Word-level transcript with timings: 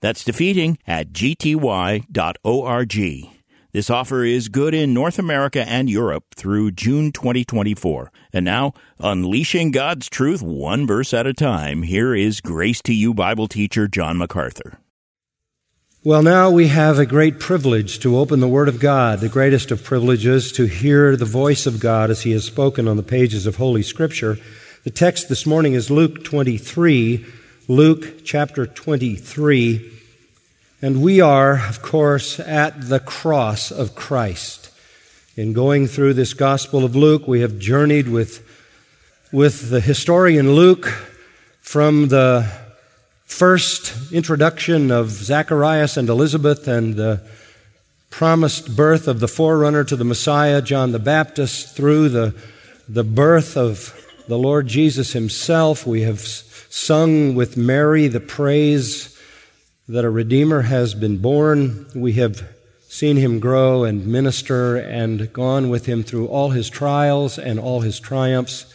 That's 0.00 0.24
defeating 0.24 0.78
at 0.86 1.12
gty.org. 1.12 2.06
This 3.72 3.88
offer 3.88 4.24
is 4.24 4.48
good 4.48 4.74
in 4.74 4.92
North 4.92 5.16
America 5.18 5.62
and 5.68 5.88
Europe 5.88 6.24
through 6.34 6.72
June 6.72 7.12
2024. 7.12 8.10
And 8.32 8.44
now, 8.44 8.72
unleashing 8.98 9.70
God's 9.70 10.08
truth 10.08 10.42
one 10.42 10.88
verse 10.88 11.14
at 11.14 11.28
a 11.28 11.32
time, 11.32 11.84
here 11.84 12.12
is 12.12 12.40
Grace 12.40 12.82
to 12.82 12.92
You 12.92 13.14
Bible 13.14 13.46
teacher 13.46 13.86
John 13.86 14.18
MacArthur. 14.18 14.80
Well, 16.02 16.22
now 16.22 16.50
we 16.50 16.68
have 16.68 16.98
a 16.98 17.06
great 17.06 17.38
privilege 17.38 18.00
to 18.00 18.16
open 18.16 18.40
the 18.40 18.48
Word 18.48 18.68
of 18.68 18.80
God, 18.80 19.20
the 19.20 19.28
greatest 19.28 19.70
of 19.70 19.84
privileges 19.84 20.50
to 20.52 20.64
hear 20.64 21.14
the 21.14 21.24
voice 21.24 21.66
of 21.66 21.78
God 21.78 22.10
as 22.10 22.22
He 22.22 22.32
has 22.32 22.44
spoken 22.44 22.88
on 22.88 22.96
the 22.96 23.02
pages 23.04 23.46
of 23.46 23.56
Holy 23.56 23.82
Scripture. 23.82 24.38
The 24.82 24.90
text 24.90 25.28
this 25.28 25.46
morning 25.46 25.74
is 25.74 25.90
Luke 25.90 26.24
23, 26.24 27.24
Luke 27.70 28.24
chapter 28.24 28.66
23. 28.66 29.92
And 30.82 31.00
we 31.00 31.20
are, 31.20 31.68
of 31.68 31.80
course, 31.80 32.40
at 32.40 32.88
the 32.88 32.98
cross 32.98 33.70
of 33.70 33.94
Christ. 33.94 34.72
In 35.36 35.52
going 35.52 35.86
through 35.86 36.14
this 36.14 36.34
Gospel 36.34 36.84
of 36.84 36.96
Luke, 36.96 37.28
we 37.28 37.42
have 37.42 37.60
journeyed 37.60 38.08
with, 38.08 38.44
with 39.30 39.70
the 39.70 39.80
historian 39.80 40.54
Luke 40.54 40.86
from 41.60 42.08
the 42.08 42.50
first 43.26 43.94
introduction 44.12 44.90
of 44.90 45.10
Zacharias 45.10 45.96
and 45.96 46.08
Elizabeth 46.08 46.66
and 46.66 46.96
the 46.96 47.22
promised 48.10 48.74
birth 48.74 49.06
of 49.06 49.20
the 49.20 49.28
forerunner 49.28 49.84
to 49.84 49.94
the 49.94 50.02
Messiah, 50.02 50.60
John 50.60 50.90
the 50.90 50.98
Baptist, 50.98 51.76
through 51.76 52.08
the, 52.08 52.34
the 52.88 53.04
birth 53.04 53.56
of 53.56 53.94
the 54.26 54.38
Lord 54.38 54.66
Jesus 54.66 55.12
himself. 55.12 55.86
We 55.86 56.00
have 56.00 56.18
sung 56.70 57.34
with 57.34 57.56
Mary 57.56 58.06
the 58.06 58.20
praise 58.20 59.18
that 59.88 60.04
a 60.04 60.10
Redeemer 60.10 60.62
has 60.62 60.94
been 60.94 61.18
born. 61.18 61.84
We 61.96 62.12
have 62.12 62.48
seen 62.88 63.16
him 63.16 63.40
grow 63.40 63.82
and 63.82 64.06
minister 64.06 64.76
and 64.76 65.32
gone 65.32 65.68
with 65.68 65.86
him 65.86 66.04
through 66.04 66.28
all 66.28 66.50
his 66.50 66.70
trials 66.70 67.40
and 67.40 67.58
all 67.58 67.80
his 67.80 67.98
triumphs. 67.98 68.72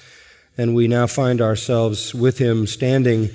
And 0.57 0.75
we 0.75 0.89
now 0.89 1.07
find 1.07 1.41
ourselves 1.41 2.13
with 2.13 2.37
him 2.37 2.67
standing, 2.67 3.29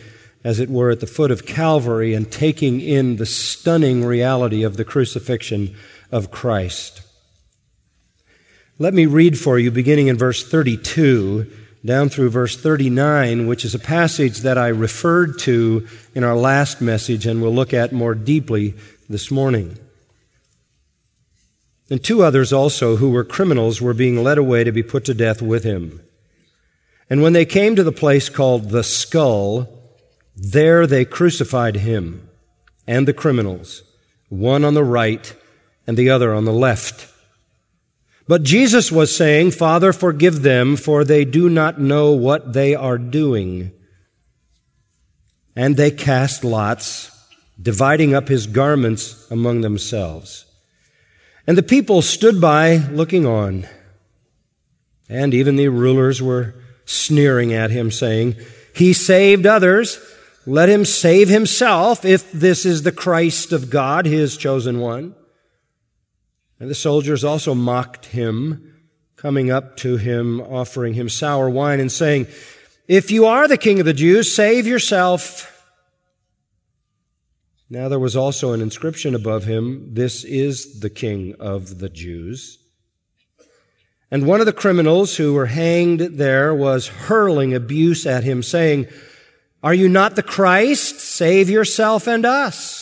as 0.45 0.61
it 0.61 0.69
were, 0.69 0.91
at 0.91 1.01
the 1.01 1.07
foot 1.07 1.31
of 1.31 1.47
Calvary 1.47 2.13
and 2.13 2.31
taking 2.31 2.83
in 2.83 3.17
the 3.17 3.27
stunning 3.27 4.05
reality 4.05 4.63
of 4.63 4.77
the 4.77 4.85
crucifixion 4.85 5.75
of 6.13 6.31
Christ. 6.31 7.01
Let 8.79 8.93
me 8.93 9.07
read 9.07 9.39
for 9.39 9.59
you, 9.59 9.71
beginning 9.71 10.09
in 10.09 10.19
verse 10.19 10.47
32 10.47 11.51
down 11.85 12.09
through 12.09 12.31
verse 12.31 12.57
39, 12.57 13.47
which 13.47 13.65
is 13.65 13.75
a 13.75 13.79
passage 13.79 14.39
that 14.41 14.59
I 14.59 14.69
referred 14.69 15.39
to 15.41 15.87
in 16.15 16.25
our 16.25 16.37
last 16.37 16.81
message 16.81 17.27
and 17.27 17.41
we'll 17.41 17.55
look 17.55 17.73
at 17.73 17.93
more 17.93 18.15
deeply 18.15 18.75
this 19.09 19.31
morning. 19.31 19.79
And 21.89 22.03
two 22.03 22.23
others 22.23 22.53
also, 22.53 22.97
who 22.97 23.11
were 23.11 23.25
criminals, 23.25 23.81
were 23.81 23.95
being 23.95 24.23
led 24.23 24.39
away 24.39 24.63
to 24.63 24.71
be 24.71 24.83
put 24.83 25.05
to 25.07 25.15
death 25.15 25.43
with 25.43 25.65
him. 25.65 26.01
And 27.09 27.23
when 27.23 27.33
they 27.33 27.45
came 27.45 27.75
to 27.75 27.83
the 27.83 27.91
place 27.91 28.29
called 28.29 28.71
the 28.71 28.85
skull, 28.85 29.69
there 30.37 30.87
they 30.87 31.05
crucified 31.05 31.77
him 31.77 32.29
and 32.87 33.09
the 33.09 33.13
criminals, 33.13 33.83
one 34.29 34.65
on 34.65 34.75
the 34.75 34.85
right 34.85 35.35
and 35.87 35.97
the 35.97 36.11
other 36.11 36.33
on 36.33 36.45
the 36.45 36.53
left. 36.53 37.10
But 38.31 38.45
Jesus 38.45 38.93
was 38.93 39.13
saying, 39.13 39.51
Father, 39.51 39.93
forgive 39.93 40.43
them, 40.43 40.77
for 40.77 41.03
they 41.03 41.25
do 41.25 41.49
not 41.49 41.81
know 41.81 42.13
what 42.13 42.53
they 42.53 42.77
are 42.77 42.97
doing. 42.97 43.73
And 45.57 45.77
they 45.77 45.91
cast 45.91 46.45
lots, 46.45 47.11
dividing 47.61 48.15
up 48.15 48.29
his 48.29 48.47
garments 48.47 49.29
among 49.33 49.63
themselves. 49.63 50.45
And 51.45 51.59
the 51.59 51.65
people 51.65 52.03
stood 52.03 52.41
by 52.41 52.77
looking 52.77 53.27
on. 53.27 53.67
And 55.09 55.35
even 55.35 55.57
the 55.57 55.67
rulers 55.67 56.23
were 56.23 56.55
sneering 56.85 57.53
at 57.53 57.73
him, 57.73 57.91
saying, 57.91 58.37
He 58.73 58.93
saved 58.93 59.45
others. 59.45 59.99
Let 60.47 60.69
him 60.69 60.85
save 60.85 61.29
himself 61.29 62.05
if 62.05 62.31
this 62.31 62.65
is 62.65 62.85
the 62.85 62.93
Christ 62.93 63.51
of 63.51 63.71
God, 63.71 64.07
his 64.07 64.37
chosen 64.37 64.79
one. 64.79 65.17
And 66.61 66.69
the 66.69 66.75
soldiers 66.75 67.25
also 67.25 67.55
mocked 67.55 68.07
him, 68.07 68.83
coming 69.17 69.51
up 69.51 69.79
to 69.79 69.97
him, 69.97 70.43
offering 70.43 70.93
him 70.93 71.09
sour 71.09 71.49
wine, 71.49 71.81
and 71.81 71.91
saying, 71.91 72.27
If 72.87 73.11
you 73.11 73.25
are 73.25 73.49
the 73.49 73.57
king 73.57 73.81
of 73.81 73.87
the 73.87 73.95
Jews, 73.95 74.35
save 74.35 74.67
yourself. 74.67 75.47
Now 77.71 77.89
there 77.89 77.99
was 77.99 78.15
also 78.15 78.53
an 78.53 78.61
inscription 78.61 79.15
above 79.15 79.45
him, 79.45 79.95
This 79.95 80.23
is 80.23 80.81
the 80.81 80.91
king 80.91 81.35
of 81.41 81.79
the 81.79 81.89
Jews. 81.89 82.59
And 84.11 84.27
one 84.27 84.41
of 84.41 84.47
the 84.47 84.53
criminals 84.53 85.17
who 85.17 85.35
were 85.35 85.47
hanged 85.47 86.01
there 86.01 86.53
was 86.55 86.89
hurling 86.89 87.55
abuse 87.55 88.07
at 88.07 88.25
him, 88.25 88.43
saying, 88.43 88.89
Are 89.63 89.73
you 89.73 89.89
not 89.89 90.15
the 90.15 90.23
Christ? 90.23 91.01
Save 91.01 91.49
yourself 91.49 92.07
and 92.07 92.27
us. 92.27 92.80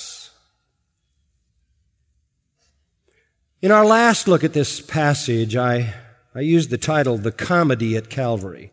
In 3.60 3.72
our 3.72 3.84
last 3.84 4.28
look 4.28 4.44
at 4.44 4.52
this 4.52 4.80
passage, 4.80 5.56
I, 5.56 5.92
I 6.32 6.40
used 6.40 6.70
the 6.70 6.78
title, 6.78 7.18
The 7.18 7.32
Comedy 7.32 7.96
at 7.96 8.08
Calvary. 8.08 8.70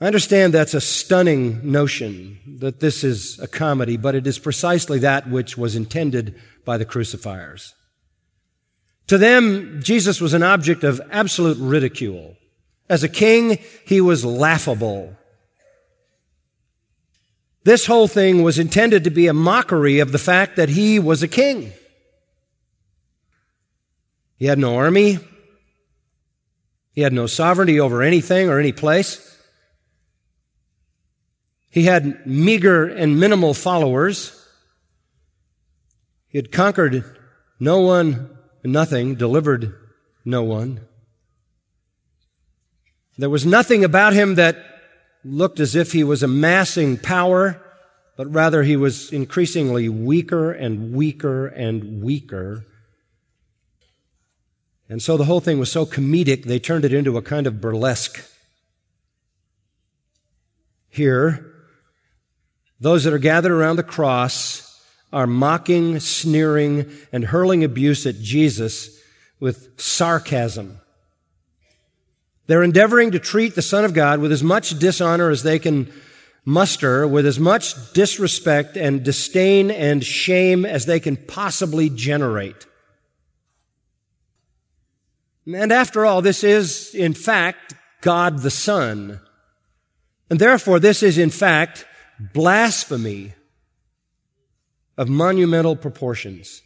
I 0.00 0.06
understand 0.06 0.52
that's 0.52 0.74
a 0.74 0.80
stunning 0.80 1.70
notion 1.70 2.40
that 2.58 2.80
this 2.80 3.04
is 3.04 3.38
a 3.38 3.46
comedy, 3.46 3.96
but 3.96 4.16
it 4.16 4.26
is 4.26 4.40
precisely 4.40 4.98
that 4.98 5.30
which 5.30 5.56
was 5.56 5.76
intended 5.76 6.40
by 6.64 6.76
the 6.76 6.84
crucifiers. 6.84 7.72
To 9.06 9.16
them, 9.16 9.80
Jesus 9.80 10.20
was 10.20 10.34
an 10.34 10.42
object 10.42 10.82
of 10.82 11.00
absolute 11.12 11.58
ridicule. 11.60 12.36
As 12.88 13.04
a 13.04 13.08
king, 13.08 13.58
he 13.86 14.00
was 14.00 14.24
laughable. 14.24 15.16
This 17.62 17.86
whole 17.86 18.08
thing 18.08 18.42
was 18.42 18.58
intended 18.58 19.04
to 19.04 19.10
be 19.10 19.28
a 19.28 19.34
mockery 19.34 20.00
of 20.00 20.10
the 20.10 20.18
fact 20.18 20.56
that 20.56 20.70
he 20.70 20.98
was 20.98 21.22
a 21.22 21.28
king. 21.28 21.72
He 24.38 24.46
had 24.46 24.58
no 24.58 24.76
army. 24.76 25.18
He 26.92 27.00
had 27.02 27.12
no 27.12 27.26
sovereignty 27.26 27.80
over 27.80 28.02
anything 28.02 28.48
or 28.48 28.58
any 28.58 28.72
place. 28.72 29.36
He 31.70 31.84
had 31.84 32.26
meager 32.26 32.86
and 32.86 33.20
minimal 33.20 33.52
followers. 33.52 34.34
He 36.28 36.38
had 36.38 36.52
conquered 36.52 37.04
no 37.60 37.80
one, 37.80 38.38
nothing, 38.64 39.16
delivered 39.16 39.74
no 40.24 40.42
one. 40.42 40.86
There 43.16 43.30
was 43.30 43.44
nothing 43.44 43.84
about 43.84 44.12
him 44.12 44.36
that 44.36 44.56
looked 45.24 45.58
as 45.58 45.74
if 45.74 45.92
he 45.92 46.04
was 46.04 46.22
amassing 46.22 46.96
power, 46.96 47.60
but 48.16 48.32
rather 48.32 48.62
he 48.62 48.76
was 48.76 49.12
increasingly 49.12 49.88
weaker 49.88 50.52
and 50.52 50.92
weaker 50.92 51.48
and 51.48 52.02
weaker 52.02 52.67
and 54.88 55.02
so 55.02 55.16
the 55.16 55.24
whole 55.24 55.40
thing 55.40 55.58
was 55.58 55.70
so 55.70 55.84
comedic, 55.84 56.44
they 56.44 56.58
turned 56.58 56.84
it 56.84 56.92
into 56.92 57.16
a 57.16 57.22
kind 57.22 57.46
of 57.46 57.60
burlesque. 57.60 58.24
Here, 60.88 61.54
those 62.80 63.04
that 63.04 63.12
are 63.12 63.18
gathered 63.18 63.52
around 63.52 63.76
the 63.76 63.82
cross 63.82 64.64
are 65.12 65.26
mocking, 65.26 66.00
sneering, 66.00 66.90
and 67.12 67.24
hurling 67.24 67.64
abuse 67.64 68.06
at 68.06 68.20
Jesus 68.20 68.98
with 69.40 69.80
sarcasm. 69.80 70.80
They're 72.46 72.62
endeavoring 72.62 73.10
to 73.10 73.18
treat 73.18 73.54
the 73.54 73.62
Son 73.62 73.84
of 73.84 73.94
God 73.94 74.20
with 74.20 74.32
as 74.32 74.42
much 74.42 74.78
dishonor 74.78 75.30
as 75.30 75.42
they 75.42 75.58
can 75.58 75.92
muster, 76.46 77.06
with 77.06 77.26
as 77.26 77.38
much 77.38 77.92
disrespect 77.92 78.76
and 78.76 79.04
disdain 79.04 79.70
and 79.70 80.02
shame 80.02 80.64
as 80.64 80.86
they 80.86 80.98
can 80.98 81.16
possibly 81.16 81.90
generate. 81.90 82.66
And 85.54 85.72
after 85.72 86.04
all, 86.04 86.20
this 86.20 86.44
is, 86.44 86.94
in 86.94 87.14
fact, 87.14 87.74
God 88.02 88.40
the 88.40 88.50
Son. 88.50 89.20
And 90.28 90.38
therefore, 90.38 90.78
this 90.78 91.02
is, 91.02 91.16
in 91.16 91.30
fact, 91.30 91.86
blasphemy 92.20 93.32
of 94.98 95.08
monumental 95.08 95.74
proportions. 95.74 96.62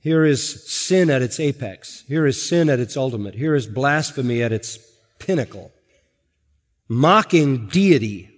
Here 0.00 0.24
is 0.24 0.70
sin 0.70 1.08
at 1.08 1.22
its 1.22 1.40
apex. 1.40 2.04
Here 2.06 2.26
is 2.26 2.46
sin 2.46 2.68
at 2.68 2.78
its 2.78 2.96
ultimate. 2.96 3.34
Here 3.34 3.54
is 3.54 3.66
blasphemy 3.66 4.42
at 4.42 4.52
its 4.52 4.78
pinnacle. 5.18 5.72
Mocking 6.88 7.68
deity. 7.68 8.30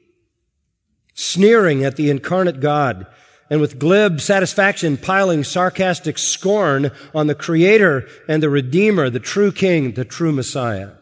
Sneering 1.15 1.85
at 1.85 1.97
the 1.97 2.09
incarnate 2.09 2.61
God. 2.61 3.07
And 3.51 3.61
with 3.61 3.81
glib 3.81 4.21
satisfaction 4.21 4.97
piling 4.97 5.43
sarcastic 5.43 6.17
scorn 6.19 6.93
on 7.13 7.27
the 7.27 7.35
Creator 7.35 8.09
and 8.29 8.41
the 8.41 8.49
Redeemer, 8.49 9.11
the 9.11 9.19
true 9.19 9.51
King, 9.51 9.93
the 9.93 10.05
true 10.05 10.31
Messiah. 10.31 10.93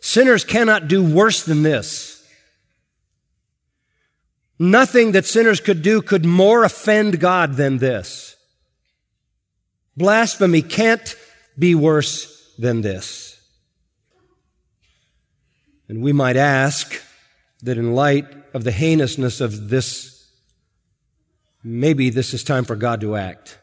Sinners 0.00 0.44
cannot 0.44 0.86
do 0.86 1.02
worse 1.02 1.44
than 1.44 1.64
this. 1.64 2.24
Nothing 4.58 5.12
that 5.12 5.26
sinners 5.26 5.60
could 5.60 5.82
do 5.82 6.00
could 6.00 6.24
more 6.24 6.62
offend 6.62 7.18
God 7.18 7.54
than 7.54 7.78
this. 7.78 8.36
Blasphemy 9.96 10.62
can't 10.62 11.16
be 11.58 11.74
worse 11.74 12.54
than 12.56 12.82
this. 12.82 13.40
And 15.88 16.02
we 16.02 16.12
might 16.12 16.36
ask 16.36 17.00
that 17.62 17.78
in 17.78 17.94
light 17.94 18.26
of 18.54 18.64
the 18.64 18.72
heinousness 18.72 19.40
of 19.40 19.70
this, 19.70 20.13
maybe 21.64 22.10
this 22.10 22.34
is 22.34 22.44
time 22.44 22.64
for 22.64 22.76
God 22.76 23.00
to 23.00 23.16
act. 23.16 23.58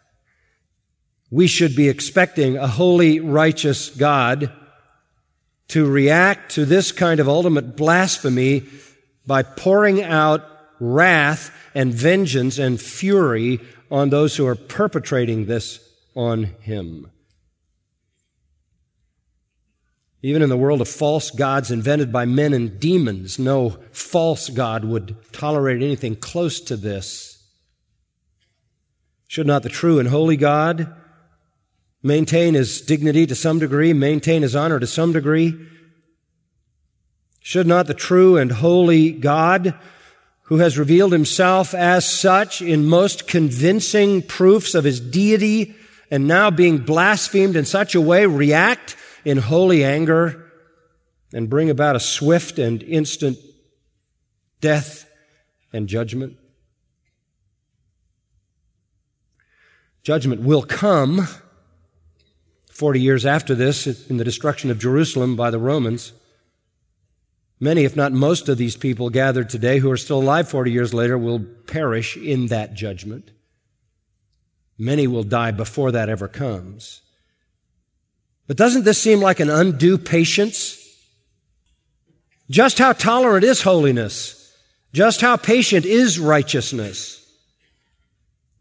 We 1.30 1.48
should 1.48 1.76
be 1.76 1.88
expecting 1.88 2.58
a 2.58 2.68
holy, 2.68 3.20
righteous 3.20 3.90
God 3.90 4.52
to 5.70 5.90
react 5.90 6.52
to 6.56 6.66
this 6.66 6.92
kind 6.92 7.22
of 7.22 7.30
ultimate 7.30 7.78
blasphemy 7.78 8.64
by 9.26 9.44
pouring 9.44 10.04
out 10.04 10.46
wrath 10.82 11.56
and 11.74 11.94
vengeance 11.94 12.58
and 12.58 12.82
fury 12.82 13.60
on 13.90 14.10
those 14.10 14.36
who 14.36 14.46
are 14.48 14.56
perpetrating 14.56 15.46
this 15.46 15.80
on 16.16 16.44
him. 16.62 17.10
Even 20.24 20.42
in 20.42 20.50
the 20.50 20.58
world 20.58 20.82
of 20.82 20.88
false 20.88 21.32
gods 21.32 21.72
invented 21.72 22.12
by 22.12 22.26
men 22.26 22.54
and 22.54 22.80
demons, 22.80 23.40
no 23.40 23.78
false 23.92 24.50
God 24.50 24.86
would 24.86 25.16
tolerate 25.32 25.82
anything 25.82 26.16
close 26.16 26.60
to 26.62 26.76
this. 26.76 27.31
Should 29.32 29.48
not 29.48 29.64
the 29.64 29.70
true 29.70 29.98
and 29.98 30.10
holy 30.10 30.36
God 30.36 30.94
maintain 32.04 32.54
his 32.54 32.82
dignity 32.82 33.26
to 33.28 33.34
some 33.34 33.60
degree, 33.60 33.94
maintain 33.94 34.42
his 34.42 34.58
honor 34.58 34.78
to 34.78 34.86
some 34.86 35.14
degree? 35.14 35.58
Should 37.40 37.66
not 37.66 37.88
the 37.88 37.94
true 37.94 38.36
and 38.36 38.52
holy 38.52 39.14
God 39.14 39.74
who 40.42 40.58
has 40.58 40.78
revealed 40.78 41.14
himself 41.14 41.74
as 41.74 42.06
such 42.06 42.62
in 42.62 42.86
most 42.86 43.26
convincing 43.26 44.22
proofs 44.22 44.76
of 44.76 44.84
his 44.84 45.00
deity 45.00 45.76
and 46.12 46.28
now 46.28 46.52
being 46.52 46.80
blasphemed 46.80 47.56
in 47.56 47.64
such 47.64 47.96
a 47.96 48.02
way, 48.02 48.26
react 48.26 48.98
in 49.24 49.38
holy 49.38 49.82
anger 49.86 50.52
and 51.34 51.50
bring 51.50 51.70
about 51.70 51.96
a 51.96 52.02
swift 52.02 52.60
and 52.60 52.84
instant 52.84 53.38
death 54.60 55.10
and 55.72 55.88
judgment. 55.88 56.36
Judgment 60.04 60.42
will 60.42 60.64
come 60.64 61.28
40 62.72 63.00
years 63.00 63.26
after 63.26 63.54
this 63.54 64.10
in 64.10 64.18
the 64.18 64.24
destruction 64.24 64.72
of 64.72 64.80
Jerusalem 64.80 65.36
by 65.36 65.52
the 65.52 65.60
Romans. 65.60 66.14
Many, 67.60 67.84
if 67.84 67.96
not 67.96 68.12
most 68.12 68.50
of 68.50 68.58
these 68.58 68.76
people 68.76 69.12
gathered 69.12 69.50
today 69.50 69.78
who 69.78 69.92
are 69.92 69.98
still 69.98 70.20
alive 70.20 70.50
40 70.50 70.72
years 70.72 70.94
later 70.94 71.18
will 71.18 71.46
perish 71.68 72.18
in 72.18 72.48
that 72.48 72.74
judgment. 72.74 73.30
Many 74.80 75.06
will 75.06 75.24
die 75.24 75.52
before 75.52 75.92
that 75.92 76.10
ever 76.10 76.28
comes. 76.28 77.02
But 78.48 78.58
doesn't 78.58 78.84
this 78.84 79.00
seem 79.00 79.20
like 79.20 79.40
an 79.40 79.52
undue 79.52 80.00
patience? 80.00 80.80
Just 82.50 82.80
how 82.80 82.94
tolerant 82.94 83.44
is 83.44 83.62
holiness? 83.62 84.58
Just 84.92 85.22
how 85.22 85.38
patient 85.38 85.86
is 85.86 86.20
righteousness? 86.20 87.21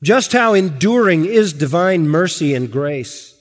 Just 0.03 0.33
how 0.33 0.55
enduring 0.55 1.27
is 1.27 1.53
divine 1.53 2.09
mercy 2.09 2.55
and 2.55 2.71
grace? 2.71 3.35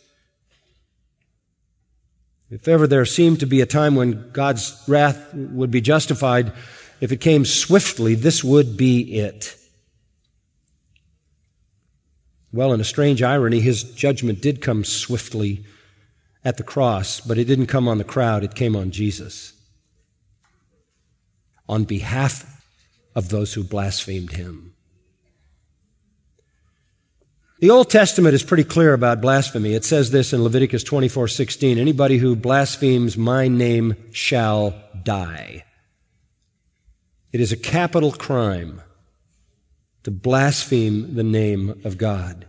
If 2.50 2.68
ever 2.68 2.88
there 2.88 3.06
seemed 3.06 3.40
to 3.40 3.46
be 3.46 3.62
a 3.62 3.66
time 3.66 3.96
when 3.96 4.32
God's 4.32 4.82
wrath 4.88 5.34
would 5.34 5.72
be 5.72 5.82
justified, 5.82 6.52
if 7.00 7.12
it 7.12 7.22
came 7.22 7.46
swiftly, 7.46 8.16
this 8.16 8.44
would 8.44 8.76
be 8.76 9.20
it. 9.20 9.56
Well, 12.52 12.74
in 12.74 12.82
a 12.82 12.86
strange 12.86 13.22
irony, 13.22 13.60
his 13.60 13.84
judgment 13.84 14.42
did 14.42 14.62
come 14.62 14.84
swiftly 14.84 15.64
at 16.44 16.58
the 16.58 16.64
cross, 16.64 17.22
but 17.22 17.38
it 17.38 17.46
didn't 17.46 17.68
come 17.68 17.88
on 17.88 18.00
the 18.00 18.04
crowd, 18.04 18.44
it 18.44 18.56
came 18.56 18.76
on 18.76 18.92
Jesus. 18.92 19.54
On 21.68 21.84
behalf 21.84 22.66
of 23.16 23.30
those 23.30 23.54
who 23.54 23.64
blasphemed 23.64 24.32
him. 24.32 24.69
The 27.60 27.72
Old 27.72 27.90
Testament 27.90 28.34
is 28.34 28.44
pretty 28.44 28.64
clear 28.64 28.94
about 28.94 29.20
blasphemy. 29.20 29.74
It 29.74 29.84
says 29.84 30.12
this 30.12 30.32
in 30.32 30.44
Leviticus 30.44 30.82
24:16, 30.86 31.78
anybody 31.78 32.18
who 32.18 32.38
blasphemes 32.38 33.18
my 33.18 33.50
name 33.50 33.98
shall 34.14 34.82
die. 35.04 35.66
It 37.34 37.42
is 37.42 37.52
a 37.52 37.58
capital 37.58 38.14
crime 38.14 38.82
to 40.04 40.12
blaspheme 40.12 41.16
the 41.16 41.24
name 41.24 41.82
of 41.84 41.98
God. 41.98 42.46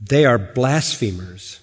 They 0.00 0.24
are 0.24 0.38
blasphemers. 0.38 1.58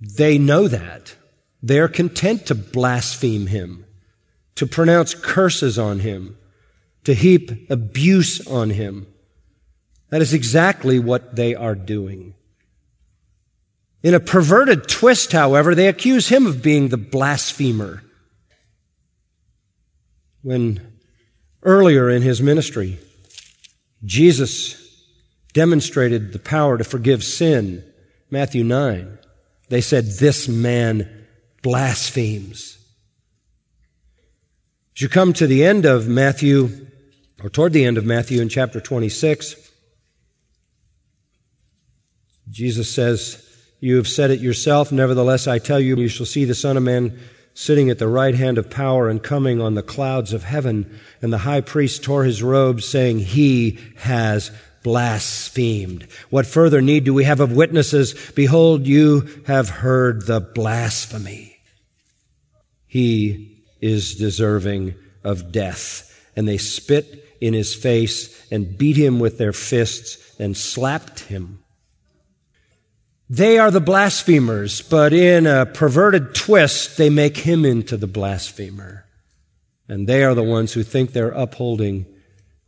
They 0.00 0.38
know 0.38 0.68
that. 0.68 1.16
They 1.62 1.78
are 1.80 1.88
content 1.88 2.46
to 2.46 2.54
blaspheme 2.54 3.48
him, 3.48 3.84
to 4.54 4.66
pronounce 4.66 5.14
curses 5.14 5.78
on 5.78 6.00
him 6.00 6.38
to 7.06 7.14
heap 7.14 7.70
abuse 7.70 8.44
on 8.48 8.68
him. 8.70 9.06
That 10.10 10.22
is 10.22 10.34
exactly 10.34 10.98
what 10.98 11.36
they 11.36 11.54
are 11.54 11.76
doing. 11.76 12.34
In 14.02 14.12
a 14.12 14.18
perverted 14.18 14.88
twist, 14.88 15.30
however, 15.30 15.72
they 15.72 15.86
accuse 15.86 16.28
him 16.28 16.46
of 16.46 16.64
being 16.64 16.88
the 16.88 16.96
blasphemer. 16.96 18.02
When 20.42 20.98
earlier 21.62 22.10
in 22.10 22.22
his 22.22 22.42
ministry, 22.42 22.98
Jesus 24.04 24.74
demonstrated 25.52 26.32
the 26.32 26.40
power 26.40 26.76
to 26.76 26.82
forgive 26.82 27.22
sin, 27.22 27.84
Matthew 28.32 28.64
9, 28.64 29.16
they 29.68 29.80
said, 29.80 30.06
This 30.06 30.48
man 30.48 31.08
blasphemes. 31.62 32.78
As 34.96 35.02
you 35.02 35.08
come 35.08 35.32
to 35.34 35.46
the 35.46 35.64
end 35.64 35.84
of 35.84 36.08
Matthew 36.08 36.86
or 37.46 37.48
toward 37.48 37.72
the 37.72 37.84
end 37.84 37.96
of 37.96 38.04
Matthew 38.04 38.42
in 38.42 38.48
chapter 38.48 38.80
26, 38.80 39.70
Jesus 42.50 42.92
says, 42.92 43.40
You 43.78 43.98
have 43.98 44.08
said 44.08 44.32
it 44.32 44.40
yourself, 44.40 44.90
nevertheless 44.90 45.46
I 45.46 45.60
tell 45.60 45.78
you, 45.78 45.94
you 45.94 46.08
shall 46.08 46.26
see 46.26 46.44
the 46.44 46.56
Son 46.56 46.76
of 46.76 46.82
Man 46.82 47.16
sitting 47.54 47.88
at 47.88 48.00
the 48.00 48.08
right 48.08 48.34
hand 48.34 48.58
of 48.58 48.68
power 48.68 49.08
and 49.08 49.22
coming 49.22 49.60
on 49.60 49.74
the 49.74 49.84
clouds 49.84 50.32
of 50.32 50.42
heaven. 50.42 50.98
And 51.22 51.32
the 51.32 51.38
high 51.38 51.60
priest 51.60 52.02
tore 52.02 52.24
his 52.24 52.42
robes, 52.42 52.84
saying, 52.84 53.20
He 53.20 53.78
has 53.98 54.50
blasphemed. 54.82 56.08
What 56.30 56.46
further 56.46 56.82
need 56.82 57.04
do 57.04 57.14
we 57.14 57.22
have 57.22 57.38
of 57.38 57.52
witnesses? 57.52 58.32
Behold, 58.34 58.88
you 58.88 59.44
have 59.46 59.68
heard 59.68 60.26
the 60.26 60.40
blasphemy. 60.40 61.58
He 62.88 63.62
is 63.80 64.16
deserving 64.16 64.96
of 65.22 65.52
death. 65.52 66.02
And 66.34 66.48
they 66.48 66.58
spit 66.58 67.22
in 67.40 67.54
his 67.54 67.74
face 67.74 68.50
and 68.50 68.76
beat 68.76 68.96
him 68.96 69.18
with 69.18 69.38
their 69.38 69.52
fists 69.52 70.38
and 70.38 70.56
slapped 70.56 71.20
him. 71.20 71.62
They 73.28 73.58
are 73.58 73.70
the 73.70 73.80
blasphemers, 73.80 74.82
but 74.82 75.12
in 75.12 75.46
a 75.46 75.66
perverted 75.66 76.34
twist, 76.34 76.96
they 76.96 77.10
make 77.10 77.38
him 77.38 77.64
into 77.64 77.96
the 77.96 78.06
blasphemer. 78.06 79.04
And 79.88 80.08
they 80.08 80.22
are 80.22 80.34
the 80.34 80.42
ones 80.42 80.72
who 80.72 80.82
think 80.82 81.12
they're 81.12 81.30
upholding 81.30 82.06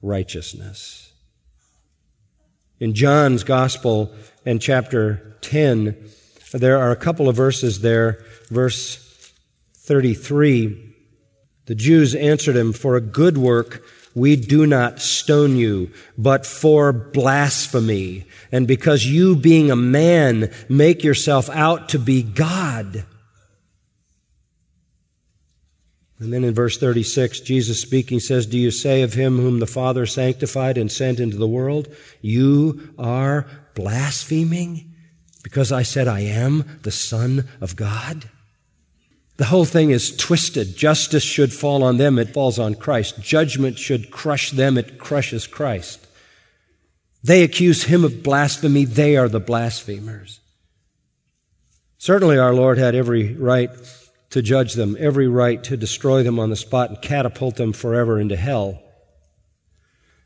righteousness. 0.02 1.12
In 2.80 2.94
John's 2.94 3.44
Gospel 3.44 4.12
in 4.44 4.58
chapter 4.58 5.36
10, 5.42 5.96
there 6.52 6.78
are 6.78 6.90
a 6.90 6.96
couple 6.96 7.28
of 7.28 7.36
verses 7.36 7.80
there. 7.80 8.24
Verse 8.50 9.32
33, 9.76 10.94
the 11.66 11.74
Jews 11.74 12.14
answered 12.14 12.56
him, 12.56 12.72
For 12.72 12.96
a 12.96 13.00
good 13.00 13.36
work 13.36 13.84
we 14.18 14.36
do 14.36 14.66
not 14.66 15.00
stone 15.00 15.56
you, 15.56 15.90
but 16.16 16.44
for 16.44 16.92
blasphemy, 16.92 18.26
and 18.52 18.66
because 18.66 19.06
you, 19.06 19.36
being 19.36 19.70
a 19.70 19.76
man, 19.76 20.52
make 20.68 21.04
yourself 21.04 21.48
out 21.50 21.88
to 21.90 21.98
be 21.98 22.22
God. 22.22 23.04
And 26.18 26.32
then 26.32 26.42
in 26.42 26.52
verse 26.52 26.78
36, 26.78 27.40
Jesus 27.40 27.80
speaking 27.80 28.18
says, 28.18 28.46
Do 28.46 28.58
you 28.58 28.72
say 28.72 29.02
of 29.02 29.14
him 29.14 29.36
whom 29.36 29.60
the 29.60 29.66
Father 29.66 30.04
sanctified 30.04 30.76
and 30.76 30.90
sent 30.90 31.20
into 31.20 31.36
the 31.36 31.46
world, 31.46 31.94
You 32.20 32.92
are 32.98 33.46
blaspheming 33.74 34.92
because 35.44 35.70
I 35.70 35.82
said 35.82 36.08
I 36.08 36.20
am 36.20 36.80
the 36.82 36.90
Son 36.90 37.48
of 37.60 37.76
God? 37.76 38.28
The 39.38 39.46
whole 39.46 39.64
thing 39.64 39.92
is 39.92 40.14
twisted. 40.16 40.76
Justice 40.76 41.22
should 41.22 41.52
fall 41.52 41.84
on 41.84 41.96
them, 41.96 42.18
it 42.18 42.34
falls 42.34 42.58
on 42.58 42.74
Christ. 42.74 43.20
Judgment 43.20 43.78
should 43.78 44.10
crush 44.10 44.50
them, 44.50 44.76
it 44.76 44.98
crushes 44.98 45.46
Christ. 45.46 46.06
They 47.22 47.44
accuse 47.44 47.84
him 47.84 48.04
of 48.04 48.24
blasphemy, 48.24 48.84
they 48.84 49.16
are 49.16 49.28
the 49.28 49.40
blasphemers. 49.40 50.40
Certainly, 51.98 52.38
our 52.38 52.52
Lord 52.52 52.78
had 52.78 52.96
every 52.96 53.34
right 53.34 53.70
to 54.30 54.42
judge 54.42 54.74
them, 54.74 54.96
every 54.98 55.28
right 55.28 55.62
to 55.64 55.76
destroy 55.76 56.24
them 56.24 56.40
on 56.40 56.50
the 56.50 56.56
spot 56.56 56.90
and 56.90 57.00
catapult 57.00 57.56
them 57.56 57.72
forever 57.72 58.18
into 58.18 58.36
hell. 58.36 58.82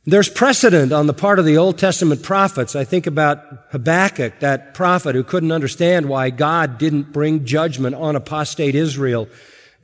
There's 0.05 0.29
precedent 0.29 0.93
on 0.93 1.07
the 1.07 1.15
part 1.15 1.39
of 1.39 1.45
the 1.45 1.59
Old 1.59 1.79
Testament 1.79 2.25
prophets. 2.25 2.75
I 2.75 2.83
think 2.83 3.07
about 3.07 3.39
Habakkuk, 3.71 4.41
that 4.41 4.75
prophet 4.75 5.15
who 5.15 5.23
couldn't 5.23 5.53
understand 5.53 6.07
why 6.09 6.31
God 6.31 6.77
didn't 6.77 7.13
bring 7.13 7.45
judgment 7.45 7.95
on 7.95 8.17
apostate 8.17 8.75
Israel. 8.75 9.29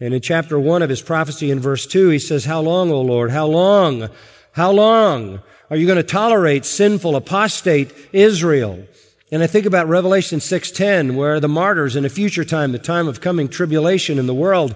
And 0.00 0.12
in 0.12 0.20
chapter 0.20 0.58
one 0.58 0.82
of 0.82 0.90
his 0.90 1.02
prophecy 1.02 1.52
in 1.52 1.60
verse 1.60 1.86
two, 1.86 2.08
he 2.08 2.18
says, 2.18 2.44
How 2.44 2.60
long, 2.60 2.90
O 2.90 3.00
Lord? 3.00 3.30
How 3.30 3.46
long? 3.46 4.08
How 4.50 4.72
long 4.72 5.40
are 5.70 5.76
you 5.76 5.86
going 5.86 5.98
to 5.98 6.02
tolerate 6.02 6.64
sinful 6.64 7.14
apostate 7.14 7.94
Israel? 8.12 8.84
And 9.30 9.40
I 9.40 9.46
think 9.46 9.66
about 9.66 9.86
Revelation 9.86 10.40
6:10 10.40 11.14
where 11.14 11.38
the 11.38 11.46
martyrs 11.46 11.94
in 11.94 12.04
a 12.04 12.08
future 12.08 12.44
time, 12.44 12.72
the 12.72 12.80
time 12.80 13.06
of 13.06 13.20
coming 13.20 13.46
tribulation 13.46 14.18
in 14.18 14.26
the 14.26 14.34
world, 14.34 14.74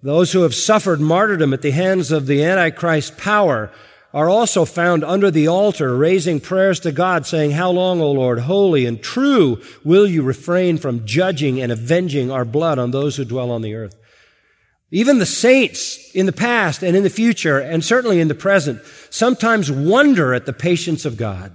those 0.00 0.30
who 0.30 0.42
have 0.42 0.54
suffered 0.54 1.00
martyrdom 1.00 1.52
at 1.52 1.62
the 1.62 1.72
hands 1.72 2.12
of 2.12 2.26
the 2.26 2.44
antichrist 2.44 3.16
power 3.16 3.72
are 4.14 4.30
also 4.30 4.64
found 4.64 5.04
under 5.04 5.30
the 5.30 5.46
altar 5.46 5.94
raising 5.96 6.40
prayers 6.40 6.80
to 6.80 6.92
God 6.92 7.26
saying, 7.26 7.50
"How 7.50 7.70
long, 7.70 8.00
O 8.00 8.10
Lord, 8.10 8.40
holy 8.40 8.86
and 8.86 9.02
true 9.02 9.60
will 9.84 10.06
you 10.06 10.22
refrain 10.22 10.78
from 10.78 11.04
judging 11.04 11.60
and 11.60 11.70
avenging 11.70 12.30
our 12.30 12.44
blood 12.44 12.78
on 12.78 12.90
those 12.90 13.16
who 13.16 13.24
dwell 13.24 13.50
on 13.50 13.62
the 13.62 13.74
earth?" 13.74 13.94
Even 14.90 15.18
the 15.18 15.26
saints 15.26 15.98
in 16.14 16.24
the 16.24 16.32
past 16.32 16.82
and 16.82 16.96
in 16.96 17.02
the 17.02 17.10
future 17.10 17.58
and 17.58 17.84
certainly 17.84 18.20
in 18.20 18.28
the 18.28 18.34
present 18.34 18.80
sometimes 19.10 19.70
wonder 19.70 20.32
at 20.32 20.46
the 20.46 20.54
patience 20.54 21.04
of 21.04 21.18
God. 21.18 21.52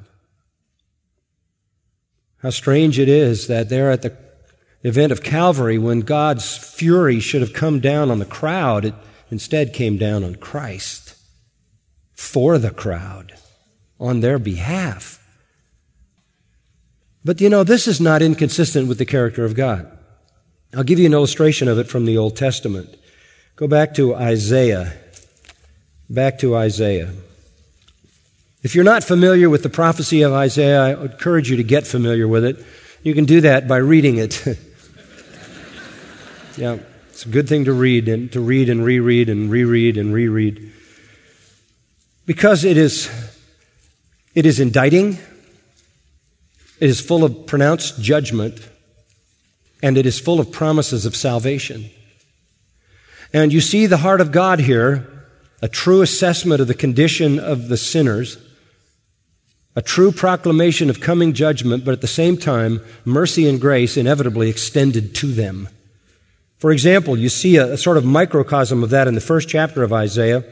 How 2.43 2.51
strange 2.51 3.00
it 3.00 3.10
is 3.10 3.48
that 3.48 3.69
there 3.69 3.89
at 3.89 4.03
the 4.03 4.13
event 4.83 5.12
of 5.12 5.24
Calvary, 5.24 5.79
when 5.79 6.01
God's 6.01 6.55
fury 6.55 7.19
should 7.19 7.41
have 7.41 7.53
come 7.53 7.79
down 7.79 8.12
on 8.12 8.19
the 8.19 8.25
crowd, 8.25 8.86
it 8.86 8.93
instead 9.31 9.74
came 9.74 9.98
down 9.98 10.24
on 10.24 10.36
Christ 10.36 11.02
for 12.24 12.58
the 12.58 12.72
crowd, 12.72 13.34
on 14.00 14.22
their 14.22 14.39
behalf. 14.39 15.20
But 17.24 17.42
you 17.42 17.50
know, 17.50 17.63
this 17.63 17.86
is 17.88 18.00
not 18.00 18.22
inconsistent 18.22 18.88
with 18.88 18.98
the 18.98 19.06
character 19.06 19.44
of 19.44 19.56
God. 19.56 19.92
I'll 20.74 20.84
give 20.86 21.00
you 21.00 21.06
an 21.06 21.13
illustration 21.13 21.68
of 21.68 21.77
it 21.77 21.88
from 21.88 22.06
the 22.06 22.18
Old 22.18 22.36
Testament. 22.36 22.96
Go 23.56 23.68
back 23.68 23.94
to 23.96 24.15
Isaiah. 24.15 24.94
Back 26.10 26.39
to 26.39 26.56
Isaiah. 26.56 27.13
If 28.63 28.74
you're 28.74 28.86
not 28.86 29.03
familiar 29.03 29.50
with 29.50 29.62
the 29.62 29.70
prophecy 29.70 30.22
of 30.22 30.32
Isaiah, 30.32 30.82
I 30.82 31.01
encourage 31.03 31.51
you 31.51 31.58
to 31.58 31.63
get 31.63 31.86
familiar 31.86 32.27
with 32.27 32.46
it. 32.46 32.65
You 33.03 33.13
can 33.13 33.25
do 33.25 33.42
that 33.42 33.68
by 33.68 33.77
reading 33.77 34.18
it. 34.18 34.48
yeah, 36.58 36.77
it's 37.10 37.25
a 37.25 37.30
good 37.30 37.50
thing 37.50 37.65
to 37.65 37.74
read 37.74 38.08
and 38.08 38.32
to 38.32 38.39
read 38.39 38.70
and 38.70 38.84
reread 38.84 39.30
and 39.30 39.51
reread 39.51 39.98
and 39.98 40.13
reread. 40.13 40.72
Because 42.25 42.63
it 42.63 42.77
is 42.77 43.10
it 44.34 44.46
is 44.46 44.60
indicting, 44.60 45.18
it 46.80 46.89
is 46.89 47.00
full 47.00 47.24
of 47.24 47.46
pronounced 47.46 48.01
judgment, 48.01 48.68
and 49.82 49.98
it 49.98 50.06
is 50.06 50.20
full 50.20 50.39
of 50.39 50.51
promises 50.51 51.06
of 51.06 51.15
salvation. 51.15 51.89
And 53.32 53.53
you 53.53 53.62
see 53.62 53.86
the 53.86 53.98
heart 53.98 54.22
of 54.22 54.32
God 54.32 54.60
here, 54.60 55.08
a 55.62 55.68
true 55.68 56.01
assessment 56.01 56.62
of 56.62 56.68
the 56.68 56.74
condition 56.74 57.39
of 57.39 57.68
the 57.68 57.77
sinners 57.77 58.38
a 59.75 59.82
true 59.82 60.12
proclamation 60.12 60.89
of 60.89 61.01
coming 61.01 61.34
judgment, 61.34 61.84
but 61.84 61.94
at 61.94 62.01
the 62.01 62.08
same 62.08 62.38
time, 62.38 62.82
mercy 63.06 63.50
and 63.50 63.60
grace 63.60 63.98
inevitably 63.98 64.50
extended 64.50 65.15
to 65.15 65.27
them. 65.27 65.68
For 66.58 66.72
example, 66.72 67.18
you 67.18 67.30
see 67.30 67.58
a, 67.58 67.74
a, 67.74 67.77
sort 67.77 67.98
of 67.98 68.06
microcosm 68.06 68.84
of 68.84 68.92
that 68.92 69.08
in 69.08 69.15
the 69.15 69.22
first 69.22 69.50
chapter 69.50 69.84
of 69.84 69.92
Isaiah. 69.92 70.44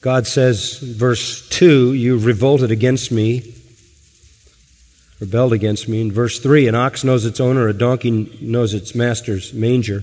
God 0.00 0.26
says, 0.26 0.78
verse 0.78 1.46
2, 1.50 1.92
You 1.92 2.18
revolted 2.18 2.70
against 2.70 3.12
me, 3.12 3.54
rebelled 5.20 5.52
against 5.52 5.88
me. 5.88 6.00
In 6.00 6.10
verse 6.10 6.38
3, 6.40 6.68
an 6.68 6.74
ox 6.74 7.04
knows 7.04 7.26
its 7.26 7.38
owner, 7.38 7.68
a 7.68 7.74
donkey 7.74 8.38
knows 8.40 8.72
its 8.72 8.94
master's 8.94 9.52
manger. 9.52 10.02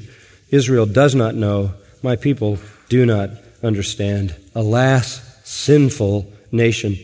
Israel 0.51 0.86
does 0.86 1.16
not 1.16 1.34
know, 1.34 1.74
my 2.04 2.16
people 2.16 2.60
do 2.89 3.08
not 3.08 3.32
understand. 3.63 4.36
Alas, 4.54 5.20
sinful 5.44 6.32
nation. 6.51 6.96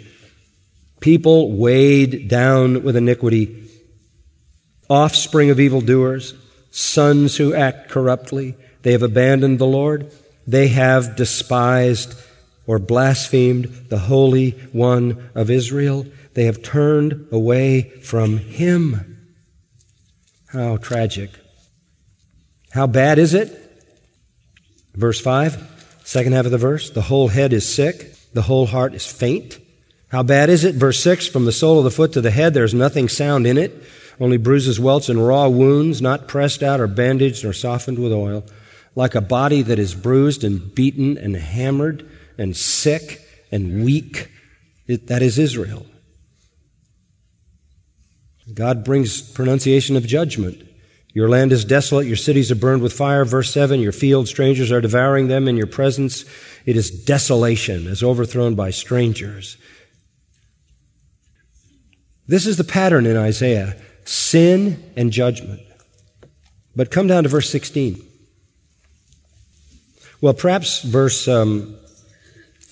People 0.99 1.51
weighed 1.57 2.29
down 2.29 2.83
with 2.83 2.95
iniquity, 2.95 3.69
offspring 4.87 5.49
of 5.49 5.59
evildoers, 5.59 6.35
sons 6.69 7.37
who 7.37 7.55
act 7.55 7.89
corruptly. 7.89 8.55
They 8.83 8.91
have 8.91 9.01
abandoned 9.01 9.57
the 9.57 9.65
Lord. 9.65 10.11
They 10.45 10.67
have 10.69 11.15
despised 11.15 12.15
or 12.65 12.79
blasphemed 12.79 13.65
the 13.89 13.99
Holy 13.99 14.51
One 14.71 15.29
of 15.35 15.49
Israel. 15.49 16.05
They 16.33 16.45
have 16.45 16.63
turned 16.63 17.27
away 17.31 17.89
from 18.01 18.37
Him. 18.37 19.35
How 20.47 20.77
tragic. 20.77 21.31
How 22.71 22.87
bad 22.87 23.19
is 23.19 23.33
it? 23.33 23.59
Verse 24.95 25.19
5, 25.19 26.01
second 26.03 26.33
half 26.33 26.45
of 26.45 26.51
the 26.51 26.57
verse. 26.57 26.89
The 26.89 27.01
whole 27.01 27.27
head 27.27 27.53
is 27.53 27.67
sick. 27.67 28.15
The 28.33 28.43
whole 28.43 28.67
heart 28.67 28.93
is 28.93 29.05
faint. 29.05 29.59
How 30.09 30.23
bad 30.23 30.49
is 30.49 30.63
it? 30.63 30.75
Verse 30.75 30.99
6 30.99 31.27
From 31.27 31.45
the 31.45 31.51
sole 31.51 31.79
of 31.79 31.83
the 31.83 31.91
foot 31.91 32.13
to 32.13 32.21
the 32.21 32.31
head, 32.31 32.53
there 32.53 32.63
is 32.63 32.73
nothing 32.73 33.09
sound 33.09 33.47
in 33.47 33.57
it, 33.57 33.83
only 34.19 34.37
bruises, 34.37 34.79
welts, 34.79 35.09
and 35.09 35.25
raw 35.25 35.47
wounds, 35.47 36.01
not 36.01 36.27
pressed 36.27 36.61
out 36.61 36.79
or 36.79 36.87
bandaged 36.87 37.43
or 37.43 37.53
softened 37.53 37.97
with 37.97 38.11
oil, 38.11 38.45
like 38.95 39.15
a 39.15 39.21
body 39.21 39.63
that 39.63 39.79
is 39.79 39.95
bruised 39.95 40.43
and 40.43 40.73
beaten 40.75 41.17
and 41.17 41.35
hammered 41.35 42.07
and 42.37 42.55
sick 42.55 43.21
and 43.51 43.83
weak. 43.83 44.29
It, 44.87 45.07
that 45.07 45.21
is 45.21 45.39
Israel. 45.39 45.85
God 48.53 48.83
brings 48.83 49.21
pronunciation 49.21 49.95
of 49.95 50.05
judgment. 50.05 50.67
Your 51.13 51.29
land 51.29 51.51
is 51.51 51.63
desolate, 51.63 52.07
your 52.07 52.15
cities 52.15 52.51
are 52.51 52.55
burned 52.55 52.81
with 52.81 52.91
fire. 52.91 53.23
Verse 53.23 53.51
7 53.51 53.79
Your 53.79 53.91
fields, 53.91 54.29
strangers 54.29 54.71
are 54.71 54.81
devouring 54.81 55.27
them 55.27 55.47
in 55.47 55.55
your 55.55 55.67
presence. 55.67 56.25
It 56.65 56.75
is 56.75 56.89
desolation 56.89 57.87
as 57.87 58.01
overthrown 58.01 58.55
by 58.55 58.71
strangers. 58.71 59.57
This 62.27 62.47
is 62.47 62.57
the 62.57 62.63
pattern 62.63 63.05
in 63.05 63.17
Isaiah 63.17 63.75
sin 64.05 64.91
and 64.95 65.11
judgment. 65.11 65.61
But 66.75 66.91
come 66.91 67.07
down 67.07 67.23
to 67.23 67.29
verse 67.29 67.49
16. 67.49 68.01
Well, 70.21 70.33
perhaps 70.33 70.81
verse 70.81 71.27
um, 71.27 71.77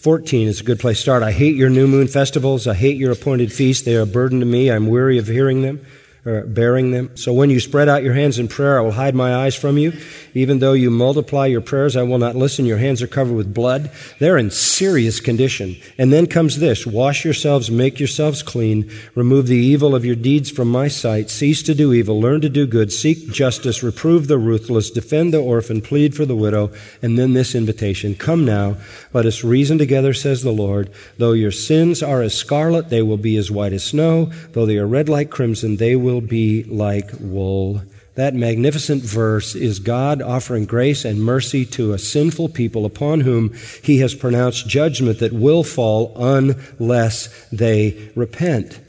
14 0.01 0.48
is 0.48 0.62
a 0.62 0.63
good 0.63 0.79
place 0.79 0.98
to 0.98 1.03
start. 1.03 1.22
I 1.22 1.31
hate 1.31 1.55
your 1.55 1.70
new 1.70 1.86
moon 1.86 2.08
festivals. 2.08 2.65
I 2.65 2.74
hate 2.74 2.98
your 2.98 3.12
appointed 3.12 3.53
feasts. 3.53 3.86
They 3.86 3.96
are 3.96 4.01
a 4.01 4.08
burden 4.08 4.39
to 4.39 4.48
me. 4.48 4.72
I'm 4.72 4.88
weary 4.88 5.20
of 5.20 5.27
hearing 5.27 5.62
them 5.62 5.86
bearing 6.24 6.92
them. 6.92 7.18
So 7.18 7.34
when 7.34 7.50
you 7.50 7.60
spread 7.60 7.90
out 7.90 8.04
your 8.04 8.13
hands 8.13 8.38
in 8.38 8.48
prayer, 8.48 8.78
I 8.78 8.82
will 8.82 8.92
hide 8.92 9.16
my 9.16 9.34
eyes 9.34 9.56
from 9.56 9.78
you. 9.78 9.94
Even 10.36 10.60
though 10.60 10.74
you 10.74 10.92
multiply 10.92 11.48
your 11.48 11.62
prayers, 11.62 11.96
I 11.96 12.04
will 12.04 12.20
not 12.20 12.36
listen. 12.36 12.66
Your 12.66 12.78
hands 12.78 13.01
are 13.01 13.08
covered 13.08 13.34
with 13.34 13.54
blood. 13.54 13.90
They're 14.20 14.38
in 14.38 14.51
serious 14.51 15.20
condition. 15.20 15.78
And 15.98 16.13
then 16.13 16.28
comes 16.28 16.60
this 16.60 16.86
wash 16.86 17.25
yourselves, 17.25 17.72
make 17.72 18.00
yourselves 18.00 18.44
clean, 18.44 18.92
remove 19.16 19.48
the 19.48 19.58
evil 19.58 19.96
of 19.96 20.06
your 20.06 20.16
deeds 20.16 20.51
from 20.51 20.70
my 20.70 20.88
sight, 20.88 21.32
cease 21.32 21.63
to 21.63 21.74
do 21.74 21.92
evil, 21.92 22.22
learn 22.22 22.42
to 22.42 22.50
do 22.50 22.68
good, 22.68 22.92
seek 22.92 23.32
justice, 23.32 23.82
reprove 23.82 24.28
the 24.28 24.38
ruthless, 24.38 24.92
defend 24.92 25.34
the 25.34 25.42
orphan, 25.42 25.82
plead 25.82 26.16
for 26.16 26.25
the 26.25 26.36
widow. 26.36 26.72
And 27.01 27.18
then 27.18 27.34
this 27.34 27.56
invitation 27.56 28.13
come 28.13 28.46
now, 28.46 28.78
let 29.12 29.25
us 29.25 29.44
reason 29.44 29.80
together, 29.80 30.13
says 30.13 30.44
the 30.44 30.51
Lord. 30.51 30.92
Though 31.18 31.34
your 31.34 31.51
sins 31.51 32.04
are 32.04 32.22
as 32.22 32.38
scarlet, 32.38 32.90
they 32.90 33.01
will 33.01 33.18
be 33.18 33.38
as 33.38 33.50
white 33.50 33.74
as 33.74 33.84
snow. 33.84 34.25
Though 34.51 34.68
they 34.68 34.78
are 34.78 34.88
red 34.88 35.10
like 35.10 35.32
crimson, 35.32 35.78
they 35.78 35.96
will 35.96 36.11
will 36.12 36.22
be 36.22 36.63
like 36.65 37.10
wool. 37.20 37.82
That 38.15 38.36
magnificent 38.36 39.01
verse 39.01 39.56
is 39.56 39.80
God 39.80 40.22
offering 40.22 40.65
grace 40.65 41.06
and 41.06 41.24
mercy 41.24 41.65
to 41.68 41.94
a 41.94 42.00
sinful 42.00 42.50
people 42.50 42.86
upon 42.86 43.22
whom 43.22 43.53
he 43.82 44.00
has 44.00 44.13
pronounced 44.13 44.68
judgment 44.68 45.20
that 45.20 45.32
will 45.32 45.63
fall 45.63 46.13
unless 46.18 47.30
they 47.51 48.12
repent. 48.15 48.80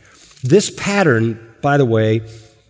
This 0.42 0.70
pattern, 0.70 1.38
by 1.62 1.76
the 1.76 1.86
way, 1.86 2.22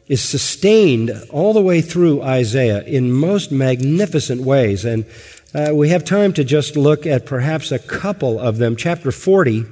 is 0.08 0.22
sustained 0.22 1.10
all 1.30 1.54
the 1.54 1.62
way 1.62 1.80
through 1.80 2.22
Isaiah 2.22 2.82
in 2.82 3.10
most 3.10 3.50
magnificent 3.50 4.42
ways. 4.42 4.84
And 4.84 5.06
uh, 5.54 5.70
we 5.72 5.88
have 5.88 6.04
time 6.04 6.34
to 6.34 6.44
just 6.44 6.76
look 6.76 7.06
at 7.06 7.24
perhaps 7.24 7.72
a 7.72 7.78
couple 7.78 8.38
of 8.38 8.58
them. 8.58 8.76
Chapter 8.76 9.10
40. 9.10 9.64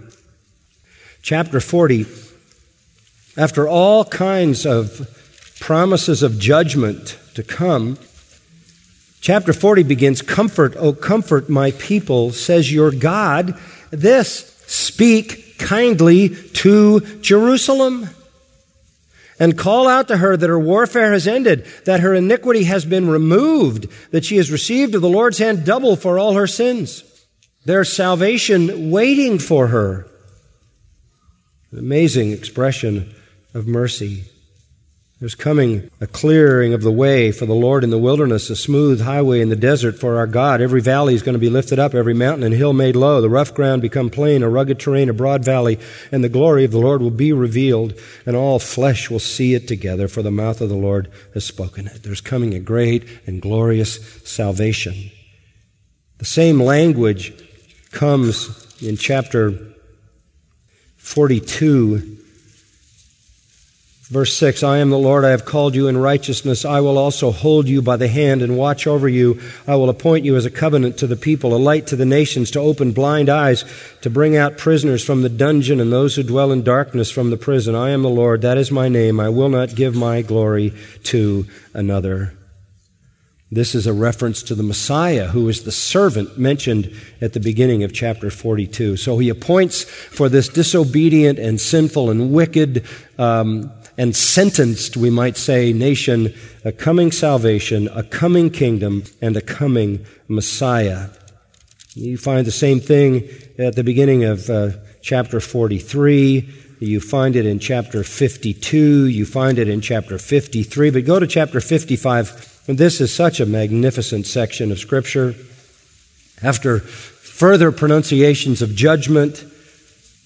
Chapter 1.21 1.61
40. 1.61 2.30
After 3.41 3.67
all 3.67 4.05
kinds 4.05 4.67
of 4.67 5.09
promises 5.61 6.23
of 6.23 6.39
judgment 6.39 7.19
to 7.33 7.43
come, 7.43 7.97
chapter 9.23 9.55
40 9.55 9.83
begins 9.85 10.21
Comfort, 10.21 10.77
O 10.77 10.93
comfort 10.93 11.49
my 11.49 11.71
people, 11.71 12.33
says 12.33 12.71
your 12.71 12.91
God. 12.91 13.59
This, 13.91 14.63
speak 14.67 15.57
kindly 15.59 16.29
to 16.29 17.01
Jerusalem 17.23 18.11
and 19.39 19.57
call 19.57 19.89
out 19.89 20.09
to 20.09 20.19
her 20.19 20.37
that 20.37 20.51
her 20.51 20.61
warfare 20.61 21.15
has 21.15 21.27
ended, 21.27 21.65
that 21.87 22.01
her 22.01 22.15
iniquity 22.15 22.65
has 22.65 22.85
been 22.85 23.09
removed, 23.09 23.87
that 24.11 24.27
she 24.27 24.37
has 24.37 24.53
received 24.53 24.95
of 24.95 25.01
the 25.01 25.09
Lord's 25.09 25.39
hand 25.39 25.65
double 25.65 25.97
for 25.97 26.19
all 26.19 26.35
her 26.35 26.47
sins. 26.47 27.25
There's 27.65 27.91
salvation 27.91 28.91
waiting 28.91 29.39
for 29.39 29.69
her. 29.69 30.07
An 31.73 31.79
amazing 31.79 32.33
expression 32.33 33.15
of 33.55 33.67
mercy. 33.67 34.25
There's 35.21 35.35
coming 35.35 35.91
a 36.01 36.07
clearing 36.07 36.73
of 36.73 36.81
the 36.81 36.91
way 36.91 37.31
for 37.31 37.45
the 37.45 37.53
Lord 37.53 37.85
in 37.85 37.91
the 37.91 37.99
wilderness, 37.99 38.49
a 38.49 38.57
smooth 38.57 39.03
highway 39.03 39.43
in 39.43 39.51
the 39.51 39.57
desert 39.57 39.99
for 39.99 40.17
our 40.17 40.27
God. 40.27 40.63
Every 40.63 40.81
valley 40.81 41.13
is 41.13 41.23
going 41.23 41.35
to 41.35 41.39
be 41.39 41.51
lifted 41.51 41.79
up, 41.79 41.95
every 41.95 42.15
mountain 42.15 42.43
and 42.43 42.55
hill 42.55 42.73
made 42.73 42.97
low, 42.97 43.21
the 43.21 43.29
rough 43.29 43.53
ground 43.53 43.83
become 43.83 44.09
plain, 44.09 44.43
a 44.43 44.49
rugged 44.49 44.81
terrain, 44.81 45.11
a 45.11 45.13
broad 45.13 45.45
valley, 45.45 45.79
and 46.11 46.25
the 46.25 46.31
glory 46.31 46.65
of 46.65 46.71
the 46.71 46.79
Lord 46.79 47.03
will 47.03 47.11
be 47.11 47.35
revealed, 47.35 47.93
and 48.25 48.35
all 48.35 48.59
flesh 48.59 49.11
will 49.11 49.19
see 49.19 49.53
it 49.53 49.69
together, 49.69 50.09
for 50.09 50.23
the 50.23 50.31
mouth 50.31 50.63
of 50.63 50.71
the 50.71 50.75
Lord 50.75 51.13
has 51.35 51.45
spoken 51.45 51.87
it. 51.87 52.03
There's 52.03 52.23
coming 52.23 52.55
a 52.55 52.61
great 52.61 53.07
and 53.27 53.43
glorious 53.43 54.23
salvation. 54.25 55.11
The 56.17 56.25
same 56.25 56.63
language 56.63 57.35
comes 57.93 58.75
in 58.81 58.97
chapter 58.97 59.53
42 60.97 62.20
Verse 64.11 64.37
6 64.39 64.65
I 64.65 64.79
am 64.79 64.91
the 64.91 64.99
Lord, 64.99 65.25
I 65.25 65.31
have 65.31 65.45
called 65.45 65.77
you 65.77 65.87
in 65.87 65.97
righteousness. 65.97 66.65
I 66.65 66.81
will 66.81 66.99
also 66.99 67.31
hold 67.31 67.69
you 67.69 67.81
by 67.81 67.97
the 67.97 68.09
hand 68.09 68.43
and 68.43 68.59
watch 68.59 68.89
over 68.89 69.09
you. 69.09 69.41
I 69.69 69.77
will 69.77 69.89
appoint 69.89 70.25
you 70.25 70.35
as 70.35 70.45
a 70.45 70.51
covenant 70.51 70.99
to 70.99 71.07
the 71.07 71.15
people, 71.15 71.55
a 71.55 71.59
light 71.59 71.87
to 71.89 71.97
the 71.97 72.05
nations, 72.05 72.51
to 72.51 72.61
open 72.61 72.91
blind 72.91 73.29
eyes, 73.29 73.65
to 74.01 74.11
bring 74.11 74.37
out 74.37 74.59
prisoners 74.59 75.05
from 75.05 75.23
the 75.23 75.29
dungeon 75.29 75.79
and 75.79 75.93
those 75.93 76.17
who 76.17 76.25
dwell 76.25 76.51
in 76.51 76.65
darkness 76.65 77.09
from 77.13 77.31
the 77.31 77.37
prison. 77.37 77.77
I 77.77 77.91
am 77.91 78.03
the 78.03 78.09
Lord, 78.09 78.43
that 78.43 78.59
is 78.59 78.73
my 78.73 78.89
name. 78.89 79.21
I 79.21 79.29
will 79.29 79.49
not 79.49 79.77
give 79.77 79.95
my 79.95 80.23
glory 80.23 80.75
to 81.05 81.47
another. 81.73 82.37
This 83.53 83.75
is 83.77 83.87
a 83.87 83.93
reference 83.93 84.45
to 84.45 84.55
the 84.57 84.63
Messiah, 84.63 85.29
who 85.29 85.49
is 85.49 85.63
the 85.63 85.73
servant 85.73 86.39
mentioned 86.39 86.93
at 87.21 87.33
the 87.33 87.41
beginning 87.41 87.83
of 87.83 87.93
chapter 87.93 88.31
42. 88.31 88.97
So 88.97 89.19
he 89.19 89.29
appoints 89.29 89.83
for 89.83 90.29
this 90.29 90.49
disobedient 90.49 91.39
and 91.41 91.61
sinful 91.61 92.11
and 92.11 92.33
wicked 92.33 92.85
um, 93.19 93.73
and 93.97 94.15
sentenced, 94.15 94.97
we 94.97 95.11
might 95.11 95.37
say, 95.37 95.73
nation 95.73 96.35
a 96.65 96.73
coming 96.73 97.13
salvation, 97.13 97.89
a 97.89 98.03
coming 98.03 98.51
kingdom, 98.51 99.05
and 99.21 99.37
a 99.37 99.41
coming 99.41 100.05
Messiah. 100.29 101.09
You 101.95 102.17
find 102.17 102.47
the 102.47 102.53
same 102.53 102.81
thing 102.81 103.29
at 103.59 103.75
the 103.75 103.85
beginning 103.85 104.25
of 104.25 104.49
uh, 104.49 104.71
chapter 105.03 105.41
43. 105.41 106.49
You 106.79 107.01
find 107.01 107.37
it 107.37 107.45
in 107.45 107.59
chapter 107.59 108.05
52. 108.05 109.07
You 109.07 109.27
find 109.27 109.59
it 109.59 109.69
in 109.69 109.81
chapter 109.81 110.17
53. 110.17 110.91
But 110.91 111.05
go 111.05 111.19
to 111.19 111.27
chapter 111.27 111.61
55. 111.61 112.65
And 112.69 112.79
this 112.79 113.01
is 113.01 113.13
such 113.13 113.41
a 113.41 113.47
magnificent 113.47 114.27
section 114.27 114.71
of 114.71 114.79
Scripture. 114.79 115.35
After 116.43 116.79
further 116.79 117.73
pronunciations 117.73 118.63
of 118.63 118.75
judgment, 118.75 119.45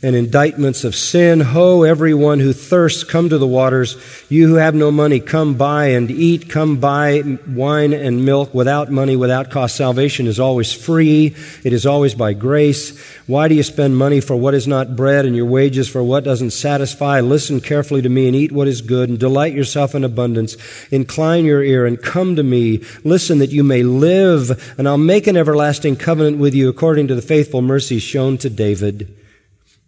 and 0.05 0.15
indictments 0.15 0.85
of 0.85 0.95
sin. 0.95 1.41
Ho, 1.41 1.83
everyone 1.83 2.39
who 2.39 2.53
thirsts, 2.53 3.05
come 3.05 3.31
to 3.31 3.39
the 3.39 3.47
waters. 3.47 3.97
You 4.29 4.49
who 4.49 4.55
have 4.57 4.75
no 4.75 4.91
money, 4.91 5.19
come 5.19 5.55
buy 5.55 5.87
and 5.87 6.11
eat. 6.11 6.51
Come 6.51 6.77
buy 6.77 7.39
wine 7.49 7.95
and 7.95 8.27
milk 8.27 8.53
without 8.53 8.93
money, 8.93 9.17
without 9.17 9.51
cost. 9.51 9.77
Salvation 9.77 10.27
is 10.27 10.39
always 10.39 10.75
free. 10.75 11.35
It 11.65 11.73
is 11.73 11.87
always 11.87 12.15
by 12.15 12.35
grace. 12.35 12.99
Why 13.27 13.49
do 13.49 13.55
you 13.55 13.63
spend 13.63 13.97
money 13.97 14.21
for 14.21 14.37
what 14.37 14.53
is 14.53 14.69
not 14.69 14.95
bread 14.95 15.25
and 15.25 15.35
your 15.35 15.47
wages 15.47 15.89
for 15.89 16.05
what 16.05 16.23
doesn't 16.23 16.51
satisfy? 16.51 17.21
Listen 17.21 17.63
carefully 17.63 18.03
to 18.03 18.11
me 18.11 18.27
and 18.27 18.37
eat 18.37 18.53
what 18.53 18.69
is 18.69 18.83
good 18.83 19.09
and 19.09 19.19
delight 19.19 19.55
yourself 19.55 19.95
in 19.95 20.05
abundance. 20.05 20.59
Incline 20.91 21.47
your 21.47 21.63
ear 21.63 21.87
and 21.87 22.03
come 22.03 22.37
to 22.37 22.43
me. 22.43 22.85
Listen 23.05 23.39
that 23.39 23.53
you 23.53 23.65
may 23.65 23.83
live 23.83 24.75
and 24.77 24.87
I'll 24.87 24.99
make 24.99 25.27
an 25.27 25.39
everlasting 25.39 25.97
covenant 25.97 26.37
with 26.37 26.55
you 26.55 26.69
according 26.69 27.09
to 27.09 27.15
the 27.15 27.23
faithful 27.23 27.63
mercies 27.63 28.03
shown 28.03 28.37
to 28.39 28.51
David. 28.51 29.24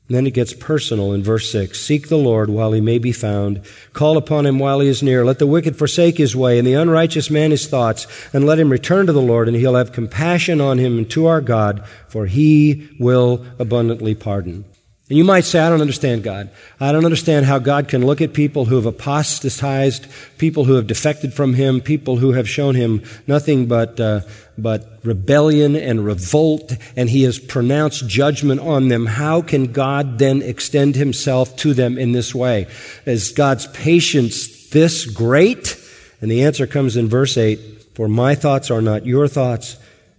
Then 0.09 0.27
it 0.27 0.35
gets 0.35 0.53
personal 0.53 1.13
in 1.13 1.25
verse 1.25 1.51
6. 1.51 1.81
Seek 1.81 2.09
the 2.09 2.17
Lord 2.17 2.49
while 2.49 2.73
he 2.73 2.81
may 2.81 2.99
be 2.99 3.11
found. 3.11 3.61
Call 3.93 4.17
upon 4.17 4.47
him 4.47 4.61
while 4.61 4.79
he 4.79 4.89
is 4.89 5.03
near. 5.03 5.25
Let 5.25 5.41
the 5.41 5.49
wicked 5.49 5.77
forsake 5.77 6.17
his 6.17 6.37
way 6.37 6.59
and 6.59 6.67
the 6.67 6.75
unrighteous 6.75 7.29
man 7.29 7.51
his 7.51 7.67
thoughts, 7.67 8.07
and 8.33 8.47
let 8.47 8.61
him 8.61 8.71
return 8.71 9.07
to 9.07 9.13
the 9.13 9.21
Lord, 9.21 9.49
and 9.49 9.57
he'll 9.57 9.75
have 9.75 9.93
compassion 9.93 10.61
on 10.61 10.79
him 10.79 10.99
and 10.99 11.11
to 11.11 11.27
our 11.27 11.41
God, 11.41 11.85
for 12.07 12.27
he 12.27 12.89
will 13.01 13.45
abundantly 13.59 14.15
pardon. 14.15 14.65
And 15.09 15.17
you 15.17 15.23
might 15.23 15.45
say, 15.45 15.61
I 15.61 15.69
don't 15.71 15.81
understand 15.81 16.25
God. 16.25 16.51
I 16.81 16.91
don't 16.91 17.05
understand 17.05 17.47
how 17.47 17.61
God 17.61 17.87
can 17.87 18.05
look 18.05 18.21
at 18.21 18.33
people 18.33 18.65
who 18.65 18.75
have 18.75 18.87
apostatized, 18.87 20.09
people 20.37 20.65
who 20.65 20.75
have 20.75 20.89
defected 20.89 21.33
from 21.33 21.55
Him, 21.55 21.81
people 21.81 22.17
who 22.17 22.33
have 22.33 22.49
shown 22.49 22.75
Him 22.75 23.05
nothing 23.25 23.67
but, 23.67 24.01
uh, 24.01 24.23
but 24.59 24.99
rebellion 25.05 25.77
and 25.77 26.05
revolt, 26.05 26.73
and 26.97 27.09
He 27.09 27.23
has 27.23 27.39
pronounced 27.39 28.09
judgment 28.09 28.61
on 28.61 28.89
them. 28.89 29.07
How 29.07 29.43
can 29.43 29.71
God 29.71 30.19
then 30.19 30.43
extend 30.43 30.97
Himself 30.97 31.55
to 31.59 31.73
them 31.73 31.99
in 31.99 32.11
this 32.11 32.35
way? 32.35 32.67
Is 33.05 33.31
God's 33.31 33.69
patience 33.69 34.71
this 34.71 35.07
great? 35.07 35.81
And 36.21 36.29
the 36.29 36.43
answer 36.43 36.67
comes 36.67 36.97
in 36.97 37.07
verse 37.07 37.37
8, 37.37 37.61
For 37.95 38.09
my 38.09 38.35
thoughts 38.35 38.73
are 38.73 38.83
not 38.83 39.07
your 39.07 39.29
thoughts, 39.29 39.77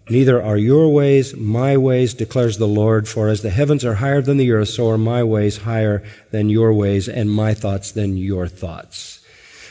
Neither 0.10 0.42
are 0.42 0.58
your 0.58 0.90
ways 0.90 1.36
my 1.36 1.76
ways, 1.76 2.14
declares 2.14 2.58
the 2.58 2.68
Lord. 2.68 3.08
For 3.08 3.28
as 3.28 3.42
the 3.42 3.50
heavens 3.50 3.84
are 3.84 3.96
higher 3.96 4.22
than 4.22 4.38
the 4.38 4.52
earth, 4.52 4.70
so 4.70 4.90
are 4.90 4.98
my 4.98 5.24
ways 5.24 5.58
higher 5.58 6.04
than 6.32 6.50
your 6.50 6.74
ways, 6.74 7.10
and 7.10 7.30
my 7.30 7.54
thoughts 7.54 7.92
than 7.92 8.18
your 8.18 8.48
thoughts. 8.48 9.20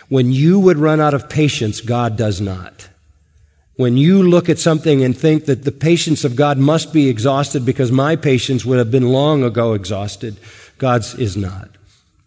When 0.09 0.33
you 0.33 0.61
would 0.61 0.77
run 0.77 1.01
out 1.01 1.15
of 1.15 1.29
patience, 1.29 1.81
God 1.81 2.17
does 2.17 2.41
not. 2.41 2.89
When 3.77 3.97
you 3.97 4.23
look 4.23 4.49
at 4.49 4.59
something 4.59 5.03
and 5.03 5.17
think 5.17 5.47
that 5.47 5.65
the 5.65 5.73
patience 5.73 6.25
of 6.25 6.37
God 6.37 6.59
must 6.59 6.93
be 6.93 7.09
exhausted 7.09 7.67
because 7.67 7.93
my 7.93 8.17
patience 8.17 8.65
would 8.65 8.79
have 8.79 8.91
been 8.91 9.13
long 9.13 9.43
ago 9.43 9.75
exhausted, 9.75 10.37
God's 10.79 11.15
is 11.15 11.37
not. 11.37 11.71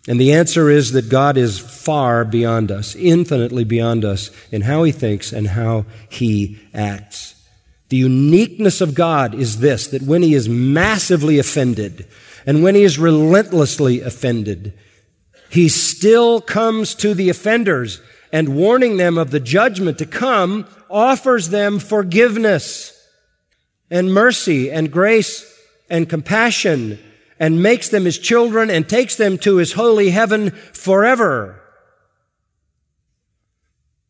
And 0.07 0.19
the 0.19 0.33
answer 0.33 0.69
is 0.69 0.91
that 0.93 1.09
God 1.09 1.37
is 1.37 1.59
far 1.59 2.25
beyond 2.25 2.71
us, 2.71 2.95
infinitely 2.95 3.63
beyond 3.63 4.05
us 4.05 4.31
in 4.51 4.61
how 4.61 4.83
he 4.83 4.91
thinks 4.91 5.31
and 5.31 5.47
how 5.47 5.85
he 6.09 6.59
acts. 6.73 7.35
The 7.89 7.97
uniqueness 7.97 8.81
of 8.81 8.93
God 8.93 9.33
is 9.33 9.59
this, 9.59 9.87
that 9.87 10.03
when 10.03 10.21
he 10.21 10.35
is 10.35 10.47
massively 10.47 11.39
offended 11.39 12.07
and 12.45 12.63
when 12.63 12.75
he 12.75 12.83
is 12.83 12.99
relentlessly 12.99 14.01
offended, 14.01 14.73
he 15.49 15.67
still 15.67 16.39
comes 16.39 16.93
to 16.95 17.13
the 17.13 17.29
offenders 17.29 18.01
and 18.31 18.55
warning 18.55 18.97
them 18.97 19.17
of 19.17 19.31
the 19.31 19.39
judgment 19.39 19.97
to 19.97 20.05
come, 20.05 20.67
offers 20.89 21.49
them 21.49 21.79
forgiveness 21.79 22.95
and 23.89 24.13
mercy 24.13 24.71
and 24.71 24.91
grace 24.91 25.45
and 25.89 26.07
compassion 26.07 26.99
and 27.39 27.63
makes 27.63 27.89
them 27.89 28.05
his 28.05 28.19
children 28.19 28.69
and 28.69 28.87
takes 28.87 29.15
them 29.15 29.37
to 29.39 29.55
his 29.55 29.73
holy 29.73 30.11
heaven 30.11 30.51
forever. 30.51 31.59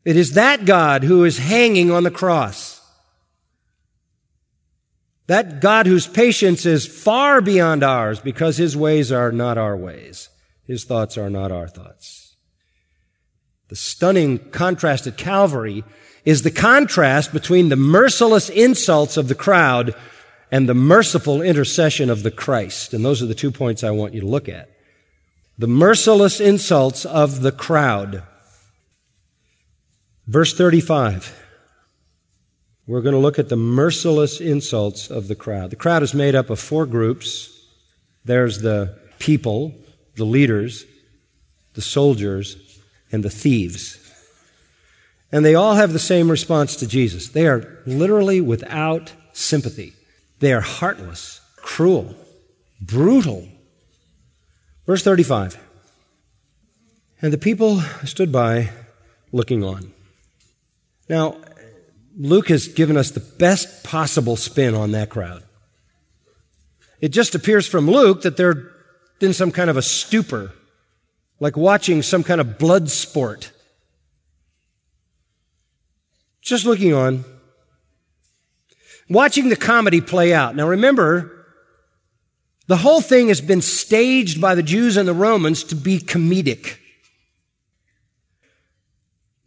It 0.03 0.17
is 0.17 0.33
that 0.33 0.65
God 0.65 1.03
who 1.03 1.23
is 1.23 1.37
hanging 1.37 1.91
on 1.91 2.03
the 2.03 2.11
cross. 2.11 2.78
That 5.29 5.61
God 5.61 5.85
whose 5.85 6.07
patience 6.07 6.65
is 6.65 6.87
far 6.87 7.39
beyond 7.39 7.83
ours 7.83 8.19
because 8.19 8.57
his 8.57 8.75
ways 8.75 9.11
are 9.11 9.31
not 9.31 9.59
our 9.59 9.77
ways. 9.77 10.27
His 10.65 10.85
thoughts 10.85 11.19
are 11.19 11.29
not 11.29 11.51
our 11.51 11.67
thoughts. 11.67 12.35
The 13.67 13.75
stunning 13.75 14.39
contrast 14.49 15.05
at 15.05 15.17
Calvary 15.17 15.83
is 16.25 16.41
the 16.41 16.49
contrast 16.49 17.31
between 17.31 17.69
the 17.69 17.75
merciless 17.75 18.49
insults 18.49 19.17
of 19.17 19.27
the 19.27 19.35
crowd 19.35 19.93
and 20.51 20.67
the 20.67 20.73
merciful 20.73 21.43
intercession 21.43 22.09
of 22.09 22.23
the 22.23 22.31
Christ. 22.31 22.95
And 22.95 23.05
those 23.05 23.21
are 23.21 23.27
the 23.27 23.35
two 23.35 23.51
points 23.51 23.83
I 23.83 23.91
want 23.91 24.15
you 24.15 24.21
to 24.21 24.27
look 24.27 24.49
at. 24.49 24.71
The 25.59 25.67
merciless 25.67 26.41
insults 26.41 27.05
of 27.05 27.41
the 27.41 27.51
crowd. 27.51 28.23
Verse 30.25 30.55
35 30.55 31.38
we're 32.89 33.01
going 33.01 33.13
to 33.13 33.19
look 33.19 33.37
at 33.37 33.49
the 33.49 33.55
merciless 33.55 34.41
insults 34.41 35.11
of 35.11 35.27
the 35.27 35.35
crowd. 35.35 35.69
The 35.69 35.75
crowd 35.75 36.01
is 36.01 36.15
made 36.15 36.33
up 36.33 36.49
of 36.49 36.59
four 36.59 36.87
groups 36.87 37.55
there's 38.25 38.61
the 38.61 38.97
people, 39.19 39.73
the 40.15 40.25
leaders, 40.25 40.85
the 41.73 41.81
soldiers, 41.81 42.57
and 43.11 43.23
the 43.23 43.29
thieves. 43.29 43.97
And 45.31 45.45
they 45.45 45.55
all 45.55 45.75
have 45.75 45.93
the 45.93 45.99
same 45.99 46.29
response 46.29 46.75
to 46.77 46.87
Jesus. 46.87 47.29
They 47.29 47.47
are 47.47 47.79
literally 47.85 48.41
without 48.41 49.13
sympathy. 49.33 49.93
They 50.39 50.51
are 50.51 50.61
heartless, 50.61 51.41
cruel, 51.57 52.15
brutal. 52.81 53.47
Verse 54.87 55.03
35. 55.03 55.59
And 57.21 57.31
the 57.31 57.37
people 57.37 57.81
stood 58.03 58.31
by 58.31 58.71
looking 59.31 59.63
on. 59.63 59.93
Now, 61.07 61.37
Luke 62.19 62.49
has 62.49 62.67
given 62.67 62.97
us 62.97 63.11
the 63.11 63.21
best 63.21 63.83
possible 63.85 64.35
spin 64.35 64.75
on 64.75 64.91
that 64.91 65.09
crowd. 65.09 65.41
It 66.99 67.09
just 67.09 67.33
appears 67.33 67.65
from 67.65 67.89
Luke 67.89 68.23
that 68.23 68.35
they're 68.35 68.71
in 69.21 69.33
some 69.33 69.51
kind 69.51 69.69
of 69.69 69.77
a 69.77 69.81
stupor, 69.81 70.51
like 71.39 71.55
watching 71.55 72.01
some 72.01 72.23
kind 72.23 72.41
of 72.41 72.59
blood 72.59 72.89
sport. 72.89 73.53
Just 76.41 76.65
looking 76.65 76.93
on, 76.93 77.23
watching 79.09 79.47
the 79.47 79.55
comedy 79.55 80.01
play 80.01 80.33
out. 80.33 80.57
Now 80.57 80.67
remember, 80.67 81.45
the 82.67 82.77
whole 82.77 82.99
thing 82.99 83.29
has 83.29 83.39
been 83.39 83.61
staged 83.61 84.41
by 84.41 84.55
the 84.55 84.63
Jews 84.63 84.97
and 84.97 85.07
the 85.07 85.13
Romans 85.13 85.63
to 85.65 85.75
be 85.75 85.99
comedic. 85.99 86.77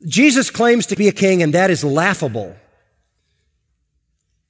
Jesus 0.07 0.51
claims 0.51 0.87
to 0.87 0.97
be 0.97 1.09
a 1.09 1.13
king 1.13 1.43
and 1.43 1.53
that 1.53 1.71
is 1.71 1.85
laughable. 1.85 2.57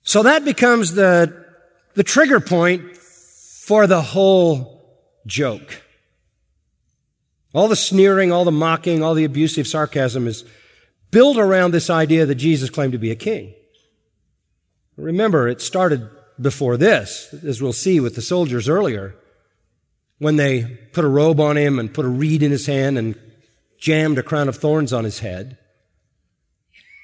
So 0.02 0.22
that 0.24 0.44
becomes 0.44 0.94
the, 0.94 1.46
the 1.94 2.02
trigger 2.02 2.40
point 2.40 2.96
for 2.96 3.86
the 3.86 4.02
whole 4.02 5.00
joke. 5.26 5.82
All 7.54 7.68
the 7.68 7.76
sneering, 7.76 8.32
all 8.32 8.44
the 8.44 8.50
mocking, 8.50 9.02
all 9.02 9.14
the 9.14 9.24
abusive 9.24 9.66
sarcasm 9.66 10.26
is 10.26 10.44
built 11.10 11.36
around 11.36 11.70
this 11.70 11.90
idea 11.90 12.26
that 12.26 12.34
Jesus 12.36 12.70
claimed 12.70 12.92
to 12.92 12.98
be 12.98 13.10
a 13.10 13.16
king. 13.16 13.54
Remember, 14.96 15.48
it 15.48 15.60
started 15.60 16.08
before 16.40 16.76
this, 16.76 17.34
as 17.44 17.62
we'll 17.62 17.72
see 17.72 18.00
with 18.00 18.14
the 18.14 18.22
soldiers 18.22 18.68
earlier, 18.68 19.14
when 20.18 20.36
they 20.36 20.64
put 20.92 21.04
a 21.04 21.08
robe 21.08 21.40
on 21.40 21.56
him 21.56 21.78
and 21.78 21.92
put 21.92 22.06
a 22.06 22.08
reed 22.08 22.42
in 22.42 22.50
his 22.50 22.66
hand 22.66 22.96
and 22.96 23.18
jammed 23.78 24.18
a 24.18 24.22
crown 24.22 24.48
of 24.48 24.56
thorns 24.56 24.92
on 24.92 25.04
his 25.04 25.18
head. 25.18 25.58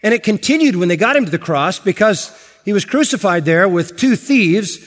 And 0.02 0.14
it 0.14 0.22
continued 0.22 0.76
when 0.76 0.88
they 0.88 0.96
got 0.96 1.16
him 1.16 1.24
to 1.24 1.30
the 1.30 1.38
cross 1.38 1.78
because 1.78 2.30
he 2.68 2.74
was 2.74 2.84
crucified 2.84 3.46
there 3.46 3.66
with 3.66 3.96
two 3.96 4.14
thieves, 4.14 4.78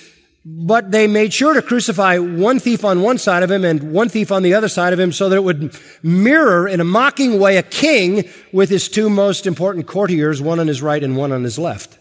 but 0.46 0.91
they 0.91 1.08
made 1.08 1.34
sure 1.34 1.56
to 1.56 1.63
crucify 1.63 2.20
one 2.20 2.60
thief 2.60 2.86
on 2.86 3.02
one 3.02 3.17
side 3.17 3.41
of 3.41 3.50
him 3.50 3.65
and 3.65 3.91
one 3.91 4.08
thief 4.08 4.32
on 4.32 4.44
the 4.44 4.54
other 4.54 4.67
side 4.67 4.94
of 4.94 5.00
him 5.00 5.12
so 5.12 5.30
that 5.30 5.38
it 5.38 5.44
would 5.44 5.76
mirror 6.04 6.67
in 6.67 6.80
a 6.80 6.84
mocking 6.84 7.39
way 7.39 7.58
a 7.58 7.63
king 7.63 8.30
with 8.54 8.70
his 8.70 8.88
two 8.88 9.10
most 9.10 9.48
important 9.48 9.88
courtiers, 9.88 10.39
one 10.44 10.60
on 10.60 10.67
his 10.67 10.84
right 10.84 11.04
and 11.04 11.17
one 11.17 11.32
on 11.32 11.44
his 11.44 11.58
left. 11.58 11.98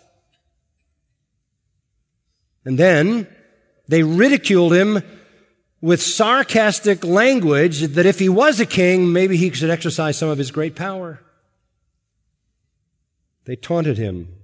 And 2.67 2.79
then 2.79 3.27
they 3.89 4.03
ridiculed 4.03 4.75
him 4.75 5.03
with 5.81 6.03
sarcastic 6.03 7.07
language 7.07 7.81
that 7.81 8.05
if 8.05 8.19
he 8.19 8.29
was 8.29 8.61
a 8.61 8.67
king, 8.67 9.15
maybe 9.15 9.39
he 9.39 9.51
should 9.51 9.71
exercise 9.71 10.19
some 10.19 10.29
of 10.29 10.37
his 10.37 10.51
great 10.51 10.77
power. 10.77 11.23
They 13.47 13.57
taunted 13.57 13.97
him. 13.97 14.40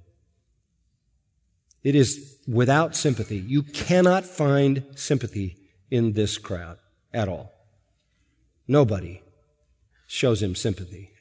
It 1.86 1.94
is 1.94 2.38
without 2.48 2.96
sympathy. 2.96 3.36
You 3.36 3.62
cannot 3.62 4.24
find 4.24 4.82
sympathy 4.96 5.56
in 5.88 6.14
this 6.14 6.36
crowd 6.36 6.78
at 7.14 7.28
all. 7.28 7.52
Nobody 8.66 9.22
shows 10.08 10.42
him 10.42 10.56
sympathy. 10.56 11.12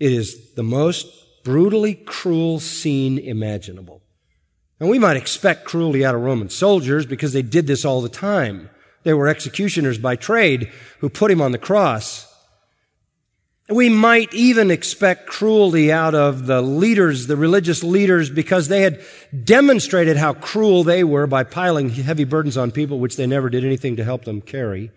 It 0.00 0.10
is 0.10 0.54
the 0.54 0.64
most 0.64 1.06
brutally 1.44 1.94
cruel 1.94 2.58
scene 2.58 3.16
imaginable. 3.16 4.02
And 4.80 4.90
we 4.90 4.98
might 4.98 5.16
expect 5.16 5.66
cruelty 5.66 6.04
out 6.04 6.16
of 6.16 6.22
Roman 6.22 6.50
soldiers 6.50 7.06
because 7.06 7.32
they 7.32 7.42
did 7.42 7.68
this 7.68 7.84
all 7.84 8.02
the 8.02 8.08
time. 8.08 8.70
They 9.04 9.14
were 9.14 9.28
executioners 9.28 9.98
by 9.98 10.16
trade 10.16 10.72
who 10.98 11.08
put 11.08 11.30
him 11.30 11.40
on 11.40 11.52
the 11.52 11.58
cross. 11.58 12.26
We 13.68 13.88
might 13.88 14.32
even 14.32 14.70
expect 14.70 15.26
cruelty 15.26 15.90
out 15.90 16.14
of 16.14 16.46
the 16.46 16.62
leaders, 16.62 17.26
the 17.26 17.36
religious 17.36 17.82
leaders, 17.82 18.30
because 18.30 18.68
they 18.68 18.82
had 18.82 19.00
demonstrated 19.44 20.16
how 20.16 20.34
cruel 20.34 20.84
they 20.84 21.02
were 21.02 21.26
by 21.26 21.42
piling 21.42 21.90
heavy 21.90 22.22
burdens 22.22 22.56
on 22.56 22.70
people 22.70 23.00
which 23.00 23.16
they 23.16 23.26
never 23.26 23.50
did 23.50 23.64
anything 23.64 23.96
to 23.96 24.04
help 24.04 24.24
them 24.24 24.40
carry. 24.40 24.92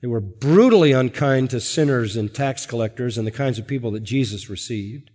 They 0.00 0.08
were 0.08 0.20
brutally 0.20 0.90
unkind 0.90 1.50
to 1.50 1.60
sinners 1.60 2.16
and 2.16 2.34
tax 2.34 2.66
collectors 2.66 3.16
and 3.16 3.26
the 3.26 3.32
kinds 3.32 3.60
of 3.60 3.66
people 3.66 3.92
that 3.92 4.02
Jesus 4.02 4.50
received. 4.50 5.10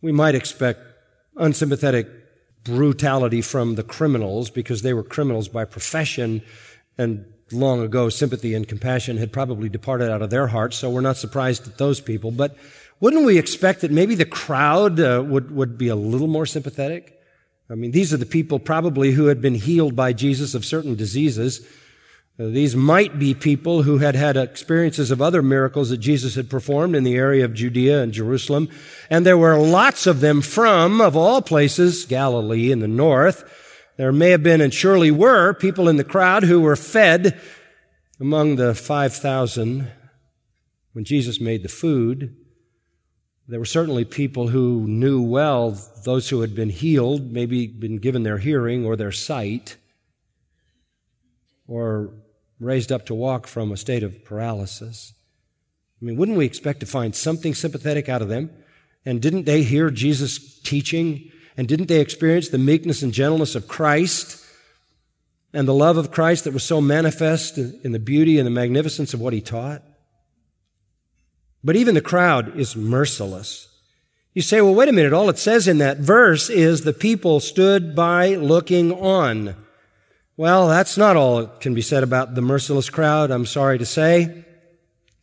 We 0.00 0.12
might 0.12 0.34
expect 0.34 0.80
unsympathetic 1.36 2.08
brutality 2.64 3.42
from 3.42 3.74
the 3.74 3.82
criminals 3.82 4.48
because 4.48 4.80
they 4.80 4.94
were 4.94 5.02
criminals 5.02 5.48
by 5.48 5.66
profession 5.66 6.42
and 6.96 7.26
long 7.54 7.80
ago 7.80 8.08
sympathy 8.08 8.54
and 8.54 8.66
compassion 8.66 9.16
had 9.16 9.32
probably 9.32 9.68
departed 9.68 10.10
out 10.10 10.22
of 10.22 10.30
their 10.30 10.48
hearts, 10.48 10.76
so 10.76 10.90
we're 10.90 11.00
not 11.00 11.16
surprised 11.16 11.66
at 11.66 11.78
those 11.78 12.00
people. 12.00 12.30
But 12.30 12.56
wouldn't 13.00 13.24
we 13.24 13.38
expect 13.38 13.80
that 13.80 13.90
maybe 13.90 14.14
the 14.14 14.24
crowd 14.24 15.00
uh, 15.00 15.22
would, 15.26 15.50
would 15.50 15.76
be 15.78 15.88
a 15.88 15.96
little 15.96 16.26
more 16.26 16.46
sympathetic? 16.46 17.20
I 17.70 17.74
mean, 17.74 17.92
these 17.92 18.12
are 18.12 18.18
the 18.18 18.26
people 18.26 18.58
probably 18.58 19.12
who 19.12 19.26
had 19.26 19.40
been 19.40 19.54
healed 19.54 19.96
by 19.96 20.12
Jesus 20.12 20.54
of 20.54 20.64
certain 20.64 20.94
diseases. 20.94 21.66
Uh, 22.38 22.46
these 22.46 22.74
might 22.74 23.18
be 23.18 23.32
people 23.32 23.82
who 23.82 23.98
had 23.98 24.14
had 24.14 24.36
experiences 24.36 25.10
of 25.10 25.22
other 25.22 25.40
miracles 25.40 25.90
that 25.90 25.98
Jesus 25.98 26.34
had 26.34 26.50
performed 26.50 26.96
in 26.96 27.04
the 27.04 27.14
area 27.14 27.44
of 27.44 27.54
Judea 27.54 28.02
and 28.02 28.12
Jerusalem. 28.12 28.68
And 29.08 29.24
there 29.24 29.38
were 29.38 29.56
lots 29.56 30.06
of 30.06 30.20
them 30.20 30.42
from, 30.42 31.00
of 31.00 31.16
all 31.16 31.42
places, 31.42 32.04
Galilee 32.04 32.72
in 32.72 32.80
the 32.80 32.88
north. 32.88 33.44
There 33.96 34.12
may 34.12 34.30
have 34.30 34.42
been 34.42 34.60
and 34.60 34.74
surely 34.74 35.10
were 35.10 35.54
people 35.54 35.88
in 35.88 35.96
the 35.96 36.04
crowd 36.04 36.42
who 36.42 36.60
were 36.60 36.74
fed 36.74 37.40
among 38.18 38.56
the 38.56 38.74
5,000 38.74 39.88
when 40.92 41.04
Jesus 41.04 41.40
made 41.40 41.62
the 41.62 41.68
food. 41.68 42.36
There 43.46 43.60
were 43.60 43.64
certainly 43.64 44.04
people 44.04 44.48
who 44.48 44.86
knew 44.88 45.22
well 45.22 45.78
those 46.04 46.28
who 46.28 46.40
had 46.40 46.56
been 46.56 46.70
healed, 46.70 47.30
maybe 47.30 47.68
been 47.68 47.98
given 47.98 48.24
their 48.24 48.38
hearing 48.38 48.84
or 48.84 48.96
their 48.96 49.12
sight, 49.12 49.76
or 51.68 52.14
raised 52.58 52.90
up 52.90 53.06
to 53.06 53.14
walk 53.14 53.46
from 53.46 53.70
a 53.70 53.76
state 53.76 54.02
of 54.02 54.24
paralysis. 54.24 55.12
I 56.00 56.04
mean, 56.04 56.16
wouldn't 56.16 56.38
we 56.38 56.46
expect 56.46 56.80
to 56.80 56.86
find 56.86 57.14
something 57.14 57.54
sympathetic 57.54 58.08
out 58.08 58.22
of 58.22 58.28
them? 58.28 58.50
And 59.06 59.22
didn't 59.22 59.44
they 59.44 59.62
hear 59.62 59.90
Jesus 59.90 60.60
teaching? 60.60 61.30
And 61.56 61.68
didn't 61.68 61.86
they 61.86 62.00
experience 62.00 62.48
the 62.48 62.58
meekness 62.58 63.02
and 63.02 63.12
gentleness 63.12 63.54
of 63.54 63.68
Christ? 63.68 64.44
And 65.52 65.68
the 65.68 65.74
love 65.74 65.96
of 65.96 66.10
Christ 66.10 66.44
that 66.44 66.52
was 66.52 66.64
so 66.64 66.80
manifest 66.80 67.58
in 67.58 67.92
the 67.92 68.00
beauty 68.00 68.38
and 68.38 68.46
the 68.46 68.50
magnificence 68.50 69.14
of 69.14 69.20
what 69.20 69.32
he 69.32 69.40
taught? 69.40 69.82
But 71.62 71.76
even 71.76 71.94
the 71.94 72.00
crowd 72.00 72.58
is 72.58 72.76
merciless. 72.76 73.68
You 74.34 74.42
say, 74.42 74.60
well, 74.60 74.74
wait 74.74 74.88
a 74.88 74.92
minute. 74.92 75.12
All 75.12 75.30
it 75.30 75.38
says 75.38 75.68
in 75.68 75.78
that 75.78 75.98
verse 75.98 76.50
is 76.50 76.82
the 76.82 76.92
people 76.92 77.38
stood 77.38 77.94
by 77.94 78.34
looking 78.34 78.92
on. 78.92 79.54
Well, 80.36 80.66
that's 80.66 80.98
not 80.98 81.16
all 81.16 81.36
that 81.38 81.60
can 81.60 81.72
be 81.72 81.82
said 81.82 82.02
about 82.02 82.34
the 82.34 82.42
merciless 82.42 82.90
crowd, 82.90 83.30
I'm 83.30 83.46
sorry 83.46 83.78
to 83.78 83.86
say. 83.86 84.44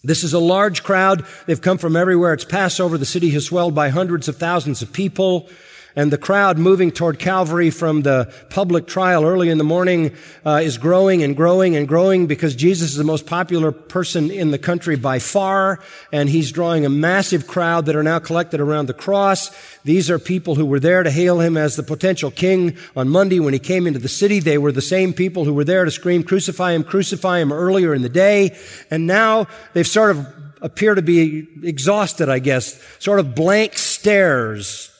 This 0.01 0.23
is 0.23 0.33
a 0.33 0.39
large 0.39 0.81
crowd. 0.81 1.25
They've 1.45 1.61
come 1.61 1.77
from 1.77 1.97
everywhere. 1.97 2.33
It's 2.33 2.45
Passover. 2.45 2.97
The 2.97 3.05
city 3.05 3.31
has 3.31 3.45
swelled 3.45 3.75
by 3.75 3.89
hundreds 3.89 4.29
of 4.29 4.37
thousands 4.37 4.81
of 4.81 4.93
people 4.93 5.49
and 5.95 6.11
the 6.11 6.17
crowd 6.17 6.57
moving 6.57 6.91
toward 6.91 7.19
Calvary 7.19 7.69
from 7.69 8.01
the 8.01 8.33
public 8.49 8.87
trial 8.87 9.25
early 9.25 9.49
in 9.49 9.57
the 9.57 9.63
morning 9.63 10.15
uh, 10.45 10.61
is 10.63 10.77
growing 10.77 11.23
and 11.23 11.35
growing 11.35 11.75
and 11.75 11.87
growing 11.87 12.27
because 12.27 12.55
Jesus 12.55 12.91
is 12.91 12.97
the 12.97 13.03
most 13.03 13.25
popular 13.25 13.71
person 13.71 14.31
in 14.31 14.51
the 14.51 14.57
country 14.57 14.95
by 14.95 15.19
far, 15.19 15.79
and 16.11 16.29
he's 16.29 16.51
drawing 16.51 16.85
a 16.85 16.89
massive 16.89 17.47
crowd 17.47 17.85
that 17.85 17.95
are 17.95 18.03
now 18.03 18.19
collected 18.19 18.61
around 18.61 18.87
the 18.87 18.93
cross. 18.93 19.51
These 19.83 20.09
are 20.09 20.19
people 20.19 20.55
who 20.55 20.65
were 20.65 20.79
there 20.79 21.03
to 21.03 21.11
hail 21.11 21.39
him 21.39 21.57
as 21.57 21.75
the 21.75 21.83
potential 21.83 22.31
king 22.31 22.77
on 22.95 23.09
Monday 23.09 23.39
when 23.39 23.53
he 23.53 23.59
came 23.59 23.87
into 23.87 23.99
the 23.99 24.07
city. 24.07 24.39
They 24.39 24.57
were 24.57 24.71
the 24.71 24.81
same 24.81 25.13
people 25.13 25.45
who 25.45 25.53
were 25.53 25.63
there 25.63 25.85
to 25.85 25.91
scream, 25.91 26.23
crucify 26.23 26.73
him, 26.73 26.83
crucify 26.83 27.39
him 27.39 27.51
earlier 27.51 27.93
in 27.93 28.01
the 28.01 28.09
day, 28.09 28.57
and 28.89 29.07
now 29.07 29.47
they've 29.73 29.87
sort 29.87 30.11
of 30.11 30.27
appear 30.61 30.93
to 30.93 31.01
be 31.01 31.47
exhausted, 31.63 32.29
I 32.29 32.39
guess, 32.39 32.79
sort 32.99 33.19
of 33.19 33.33
blank 33.33 33.77
stares 33.77 34.90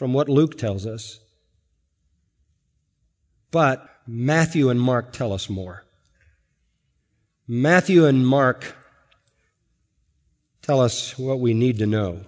from 0.00 0.14
what 0.14 0.30
Luke 0.30 0.56
tells 0.56 0.86
us. 0.86 1.20
But 3.50 3.86
Matthew 4.06 4.70
and 4.70 4.80
Mark 4.80 5.12
tell 5.12 5.30
us 5.30 5.50
more. 5.50 5.84
Matthew 7.46 8.06
and 8.06 8.26
Mark 8.26 8.74
tell 10.62 10.80
us 10.80 11.18
what 11.18 11.38
we 11.38 11.52
need 11.52 11.76
to 11.80 11.86
know. 11.86 12.22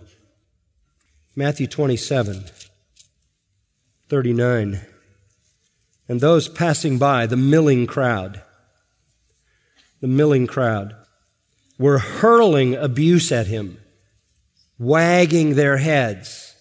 Matthew 1.35 1.67
27, 1.67 2.45
39. 4.11 4.81
And 6.11 6.21
those 6.21 6.51
passing 6.51 6.99
by, 6.99 7.25
the 7.25 7.39
milling 7.39 7.87
crowd, 7.87 8.43
the 10.03 10.09
milling 10.09 10.47
crowd, 10.47 10.95
were 11.79 12.01
hurling 12.01 12.75
abuse 12.75 13.33
at 13.33 13.47
him, 13.47 13.79
wagging 14.79 15.55
their 15.55 15.79
heads, 15.79 16.52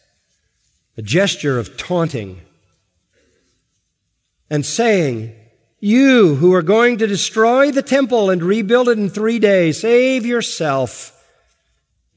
a 0.98 1.02
gesture 1.02 1.58
of 1.58 1.78
taunting, 1.78 2.42
and 4.50 4.66
saying, 4.66 5.34
You 5.80 6.36
who 6.36 6.54
are 6.54 6.62
going 6.62 6.98
to 6.98 7.08
destroy 7.08 7.72
the 7.72 7.82
temple 7.82 8.30
and 8.30 8.44
rebuild 8.44 8.90
it 8.90 8.98
in 8.98 9.10
three 9.10 9.40
days, 9.40 9.82
save 9.82 10.26
yourself. 10.26 11.18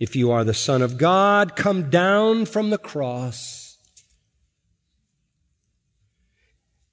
If 0.01 0.17
you 0.17 0.33
are 0.33 0.45
the 0.45 0.55
Son 0.55 0.83
of 0.83 0.99
God, 0.99 1.55
come 1.55 1.89
down 1.89 2.47
from 2.47 2.71
the 2.71 2.79
cross. 2.79 3.79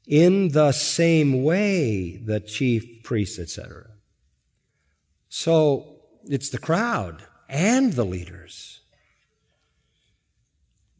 In 0.06 0.50
the 0.50 0.72
same 0.72 1.44
way, 1.44 2.17
the 2.17 2.39
chief 2.39 3.02
priests, 3.04 3.39
etc. 3.39 3.88
So 5.30 6.02
it's 6.26 6.50
the 6.50 6.58
crowd 6.58 7.24
and 7.50 7.94
the 7.94 8.06
leaders. 8.06 8.81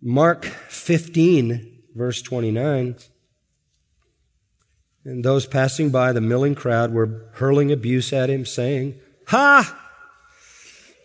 Mark 0.02 0.46
15, 0.46 1.84
verse 1.96 2.22
29. 2.24 2.96
And 5.04 5.24
those 5.24 5.46
passing 5.46 5.90
by 5.90 6.12
the 6.12 6.22
milling 6.22 6.56
crowd 6.56 6.92
were 6.92 7.30
hurling 7.34 7.72
abuse 7.72 8.12
at 8.12 8.30
him, 8.30 8.46
saying, 8.46 9.00
Ha! 9.28 9.78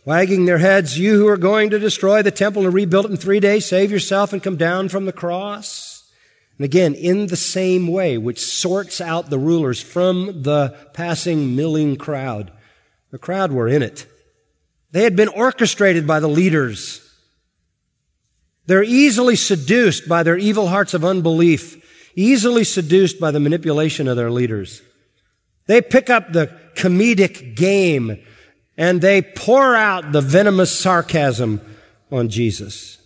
Wagging 0.06 0.44
their 0.44 0.58
heads, 0.58 0.98
you 0.98 1.18
who 1.18 1.26
are 1.26 1.36
going 1.36 1.70
to 1.70 1.78
destroy 1.78 2.22
the 2.22 2.30
temple 2.30 2.64
and 2.64 2.72
rebuild 2.72 3.06
it 3.06 3.10
in 3.10 3.16
three 3.16 3.40
days, 3.40 3.66
save 3.66 3.90
yourself 3.90 4.32
and 4.32 4.42
come 4.42 4.56
down 4.56 4.88
from 4.88 5.04
the 5.04 5.12
cross. 5.12 6.10
And 6.58 6.64
again, 6.64 6.94
in 6.94 7.26
the 7.26 7.36
same 7.36 7.88
way, 7.88 8.16
which 8.16 8.40
sorts 8.40 9.00
out 9.00 9.28
the 9.28 9.38
rulers 9.38 9.82
from 9.82 10.42
the 10.42 10.74
passing 10.94 11.54
milling 11.54 11.96
crowd. 11.96 12.50
The 13.10 13.18
crowd 13.18 13.52
were 13.52 13.68
in 13.68 13.82
it. 13.82 14.06
They 14.92 15.02
had 15.02 15.16
been 15.16 15.28
orchestrated 15.28 16.06
by 16.06 16.20
the 16.20 16.28
leaders. 16.28 17.05
They're 18.66 18.82
easily 18.82 19.36
seduced 19.36 20.08
by 20.08 20.22
their 20.22 20.36
evil 20.36 20.68
hearts 20.68 20.94
of 20.94 21.04
unbelief, 21.04 22.12
easily 22.16 22.64
seduced 22.64 23.20
by 23.20 23.30
the 23.30 23.40
manipulation 23.40 24.08
of 24.08 24.16
their 24.16 24.30
leaders. 24.30 24.82
They 25.66 25.80
pick 25.80 26.10
up 26.10 26.32
the 26.32 26.52
comedic 26.74 27.56
game 27.56 28.22
and 28.76 29.00
they 29.00 29.22
pour 29.22 29.74
out 29.74 30.12
the 30.12 30.20
venomous 30.20 30.76
sarcasm 30.76 31.60
on 32.10 32.28
Jesus. 32.28 32.98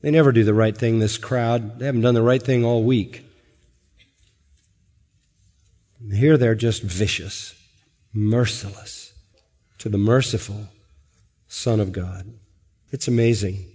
They 0.00 0.10
never 0.10 0.32
do 0.32 0.44
the 0.44 0.54
right 0.54 0.76
thing, 0.76 0.98
this 0.98 1.18
crowd. 1.18 1.78
They 1.78 1.86
haven't 1.86 2.00
done 2.02 2.14
the 2.14 2.22
right 2.22 2.42
thing 2.42 2.64
all 2.64 2.84
week. 2.84 3.24
here 6.12 6.38
they're 6.38 6.54
just 6.54 6.82
vicious, 6.82 7.54
merciless 8.14 9.12
to 9.78 9.88
the 9.88 9.98
merciful 9.98 10.68
Son 11.48 11.80
of 11.80 11.92
God. 11.92 12.32
It's 12.90 13.08
amazing. 13.08 13.69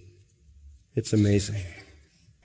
It's 0.96 1.12
amazing. 1.12 1.62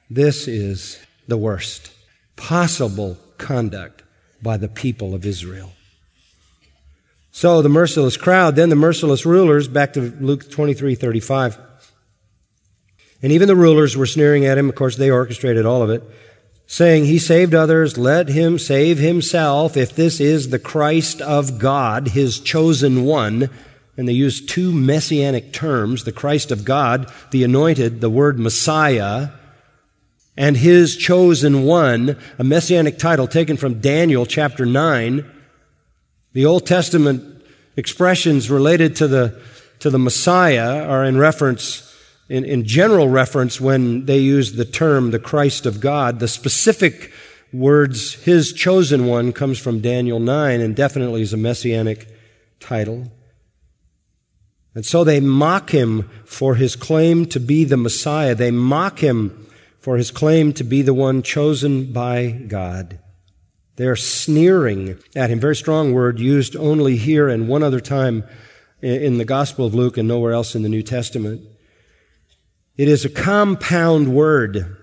This 0.09 0.45
is 0.45 0.99
the 1.25 1.37
worst 1.37 1.93
possible 2.35 3.17
conduct 3.37 4.03
by 4.43 4.57
the 4.57 4.67
people 4.67 5.15
of 5.15 5.25
Israel. 5.25 5.71
So 7.31 7.61
the 7.61 7.69
merciless 7.69 8.17
crowd, 8.17 8.57
then 8.57 8.67
the 8.67 8.75
merciless 8.75 9.25
rulers, 9.25 9.69
back 9.69 9.93
to 9.93 10.01
Luke 10.01 10.51
23, 10.51 10.95
35. 10.95 11.57
And 13.21 13.31
even 13.31 13.47
the 13.47 13.55
rulers 13.55 13.95
were 13.95 14.05
sneering 14.05 14.45
at 14.45 14.57
him. 14.57 14.67
Of 14.67 14.75
course, 14.75 14.97
they 14.97 15.09
orchestrated 15.09 15.65
all 15.65 15.81
of 15.81 15.89
it, 15.89 16.03
saying, 16.67 17.05
He 17.05 17.19
saved 17.19 17.55
others, 17.55 17.97
let 17.97 18.27
him 18.27 18.59
save 18.59 18.97
himself 18.97 19.77
if 19.77 19.95
this 19.95 20.19
is 20.19 20.49
the 20.49 20.59
Christ 20.59 21.21
of 21.21 21.57
God, 21.57 22.09
his 22.09 22.37
chosen 22.37 23.05
one. 23.05 23.49
And 24.01 24.09
they 24.09 24.13
use 24.13 24.43
two 24.43 24.71
messianic 24.71 25.53
terms, 25.53 26.05
the 26.05 26.11
Christ 26.11 26.49
of 26.49 26.65
God, 26.65 27.13
the 27.29 27.43
anointed, 27.43 28.01
the 28.01 28.09
word 28.09 28.39
Messiah, 28.39 29.29
and 30.35 30.57
his 30.57 30.97
chosen 30.97 31.65
one, 31.65 32.17
a 32.39 32.43
messianic 32.43 32.97
title 32.97 33.27
taken 33.27 33.57
from 33.57 33.79
Daniel 33.79 34.25
chapter 34.25 34.65
9. 34.65 35.23
The 36.33 36.47
Old 36.47 36.65
Testament 36.65 37.43
expressions 37.77 38.49
related 38.49 38.95
to 38.95 39.07
the, 39.07 39.39
to 39.81 39.91
the 39.91 39.99
Messiah 39.99 40.83
are 40.83 41.05
in 41.05 41.19
reference, 41.19 41.95
in, 42.27 42.43
in 42.43 42.65
general 42.65 43.07
reference 43.07 43.61
when 43.61 44.07
they 44.07 44.17
use 44.17 44.53
the 44.53 44.65
term 44.65 45.11
the 45.11 45.19
Christ 45.19 45.67
of 45.67 45.79
God. 45.79 46.19
The 46.19 46.27
specific 46.27 47.13
words, 47.53 48.15
his 48.15 48.51
chosen 48.51 49.05
one, 49.05 49.31
comes 49.31 49.59
from 49.59 49.79
Daniel 49.79 50.19
9 50.19 50.59
and 50.59 50.75
definitely 50.75 51.21
is 51.21 51.33
a 51.33 51.37
messianic 51.37 52.07
title. 52.59 53.11
And 54.73 54.85
so 54.85 55.03
they 55.03 55.19
mock 55.19 55.71
him 55.71 56.09
for 56.25 56.55
his 56.55 56.75
claim 56.75 57.25
to 57.27 57.39
be 57.39 57.65
the 57.65 57.77
Messiah. 57.77 58.35
They 58.35 58.51
mock 58.51 58.99
him 58.99 59.47
for 59.79 59.97
his 59.97 60.11
claim 60.11 60.53
to 60.53 60.63
be 60.63 60.81
the 60.81 60.93
one 60.93 61.23
chosen 61.23 61.91
by 61.91 62.31
God. 62.31 62.99
They're 63.75 63.95
sneering 63.95 64.99
at 65.15 65.29
him. 65.29 65.39
Very 65.39 65.55
strong 65.55 65.91
word 65.93 66.19
used 66.19 66.55
only 66.55 66.97
here 66.97 67.27
and 67.27 67.47
one 67.47 67.63
other 67.63 67.79
time 67.79 68.23
in 68.81 69.17
the 69.17 69.25
Gospel 69.25 69.65
of 69.65 69.73
Luke 69.73 69.97
and 69.97 70.07
nowhere 70.07 70.33
else 70.33 70.55
in 70.55 70.61
the 70.61 70.69
New 70.69 70.83
Testament. 70.83 71.41
It 72.77 72.87
is 72.87 73.05
a 73.05 73.09
compound 73.09 74.13
word. 74.13 74.77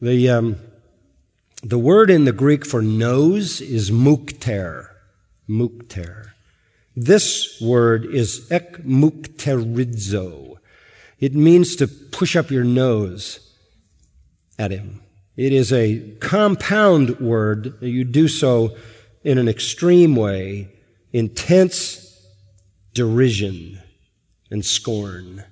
The, 0.00 0.28
um, 0.30 0.56
the 1.62 1.78
word 1.78 2.10
in 2.10 2.24
the 2.24 2.32
Greek 2.32 2.66
for 2.66 2.82
nose 2.82 3.60
is 3.60 3.90
mukter. 3.90 4.88
Mukter. 5.48 6.32
This 7.00 7.60
word 7.60 8.06
is 8.06 8.48
ekmukterizo. 8.50 10.56
It 11.20 11.32
means 11.32 11.76
to 11.76 11.86
push 11.86 12.34
up 12.34 12.50
your 12.50 12.64
nose 12.64 13.38
at 14.58 14.72
him. 14.72 15.00
It 15.36 15.52
is 15.52 15.72
a 15.72 16.16
compound 16.18 17.20
word. 17.20 17.80
You 17.80 18.02
do 18.02 18.26
so 18.26 18.76
in 19.22 19.38
an 19.38 19.48
extreme 19.48 20.16
way, 20.16 20.72
intense 21.12 22.20
derision 22.94 23.80
and 24.50 24.64
scorn. 24.64 25.44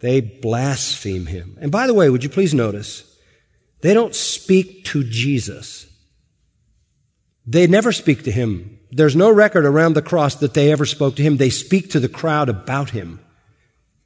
They 0.00 0.20
blaspheme 0.20 1.26
him. 1.26 1.56
And 1.62 1.72
by 1.72 1.86
the 1.86 1.94
way, 1.94 2.10
would 2.10 2.24
you 2.24 2.30
please 2.30 2.52
notice, 2.52 3.04
they 3.80 3.94
don't 3.94 4.14
speak 4.14 4.84
to 4.86 5.02
Jesus. 5.02 5.86
They 7.46 7.66
never 7.66 7.92
speak 7.92 8.24
to 8.24 8.30
him. 8.30 8.79
There's 8.92 9.16
no 9.16 9.30
record 9.30 9.64
around 9.64 9.94
the 9.94 10.02
cross 10.02 10.34
that 10.36 10.54
they 10.54 10.72
ever 10.72 10.84
spoke 10.84 11.16
to 11.16 11.22
him. 11.22 11.36
They 11.36 11.50
speak 11.50 11.90
to 11.90 12.00
the 12.00 12.08
crowd 12.08 12.48
about 12.48 12.90
him. 12.90 13.20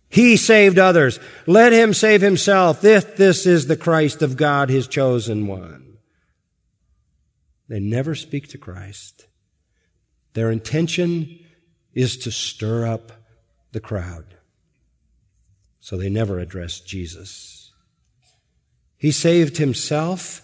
He 0.08 0.36
saved 0.36 0.78
others. 0.78 1.18
Let 1.46 1.72
him 1.72 1.94
save 1.94 2.20
himself 2.20 2.84
if 2.84 3.16
this 3.16 3.46
is 3.46 3.66
the 3.66 3.76
Christ 3.76 4.22
of 4.22 4.36
God, 4.36 4.68
his 4.68 4.86
chosen 4.86 5.46
one. 5.46 5.96
They 7.68 7.80
never 7.80 8.14
speak 8.14 8.48
to 8.48 8.58
Christ. 8.58 9.26
Their 10.34 10.50
intention 10.50 11.40
is 11.94 12.16
to 12.18 12.30
stir 12.30 12.86
up 12.86 13.12
the 13.72 13.80
crowd. 13.80 14.36
So 15.80 15.96
they 15.96 16.10
never 16.10 16.38
address 16.38 16.80
Jesus. 16.80 17.72
He 18.96 19.10
saved 19.10 19.56
himself. 19.56 20.42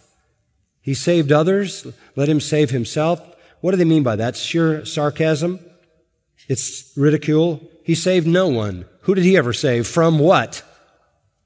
He 0.80 0.94
saved 0.94 1.30
others. 1.30 1.86
Let 2.16 2.28
him 2.28 2.40
save 2.40 2.70
himself. 2.70 3.29
What 3.60 3.72
do 3.72 3.76
they 3.76 3.84
mean 3.84 4.02
by 4.02 4.16
that? 4.16 4.36
Sheer 4.36 4.84
sarcasm? 4.84 5.60
It's 6.48 6.92
ridicule. 6.96 7.60
He 7.84 7.94
saved 7.94 8.26
no 8.26 8.48
one. 8.48 8.86
Who 9.02 9.14
did 9.14 9.24
he 9.24 9.36
ever 9.36 9.52
save? 9.52 9.86
From 9.86 10.18
what? 10.18 10.62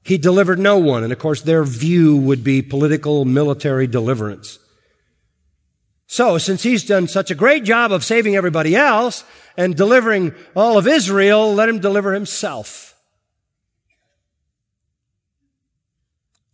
He 0.03 0.17
delivered 0.17 0.59
no 0.59 0.77
one. 0.77 1.03
And 1.03 1.11
of 1.11 1.19
course, 1.19 1.41
their 1.41 1.63
view 1.63 2.15
would 2.17 2.43
be 2.43 2.61
political, 2.61 3.25
military 3.25 3.87
deliverance. 3.87 4.59
So, 6.07 6.37
since 6.37 6.61
he's 6.63 6.85
done 6.85 7.07
such 7.07 7.31
a 7.31 7.35
great 7.35 7.63
job 7.63 7.91
of 7.91 8.03
saving 8.03 8.35
everybody 8.35 8.75
else 8.75 9.23
and 9.57 9.75
delivering 9.75 10.35
all 10.55 10.77
of 10.77 10.87
Israel, 10.87 11.53
let 11.53 11.67
him 11.67 11.79
deliver 11.79 12.13
himself. 12.13 12.95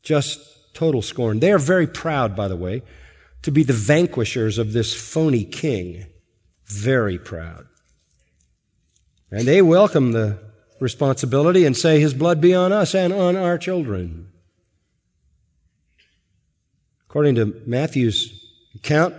Just 0.04 0.40
total 0.74 1.02
scorn. 1.02 1.40
They 1.40 1.52
are 1.52 1.60
very 1.60 1.86
proud, 1.86 2.36
by 2.36 2.48
the 2.48 2.56
way, 2.56 2.82
to 3.42 3.52
be 3.52 3.64
the 3.64 3.74
vanquishers 3.74 4.58
of 4.58 4.74
this 4.74 4.94
phony 4.94 5.44
king. 5.44 6.06
Very 6.66 7.18
proud. 7.18 7.68
And 9.32 9.48
they 9.48 9.62
welcome 9.62 10.12
the 10.12 10.40
responsibility 10.80 11.66
and 11.66 11.76
say, 11.76 12.00
His 12.00 12.14
blood 12.14 12.42
be 12.42 12.54
on 12.54 12.72
us 12.72 12.94
and 12.94 13.14
on 13.14 13.36
our 13.36 13.58
children. 13.58 14.32
According 17.08 17.36
to 17.36 17.62
Matthew's 17.66 18.46
account, 18.76 19.16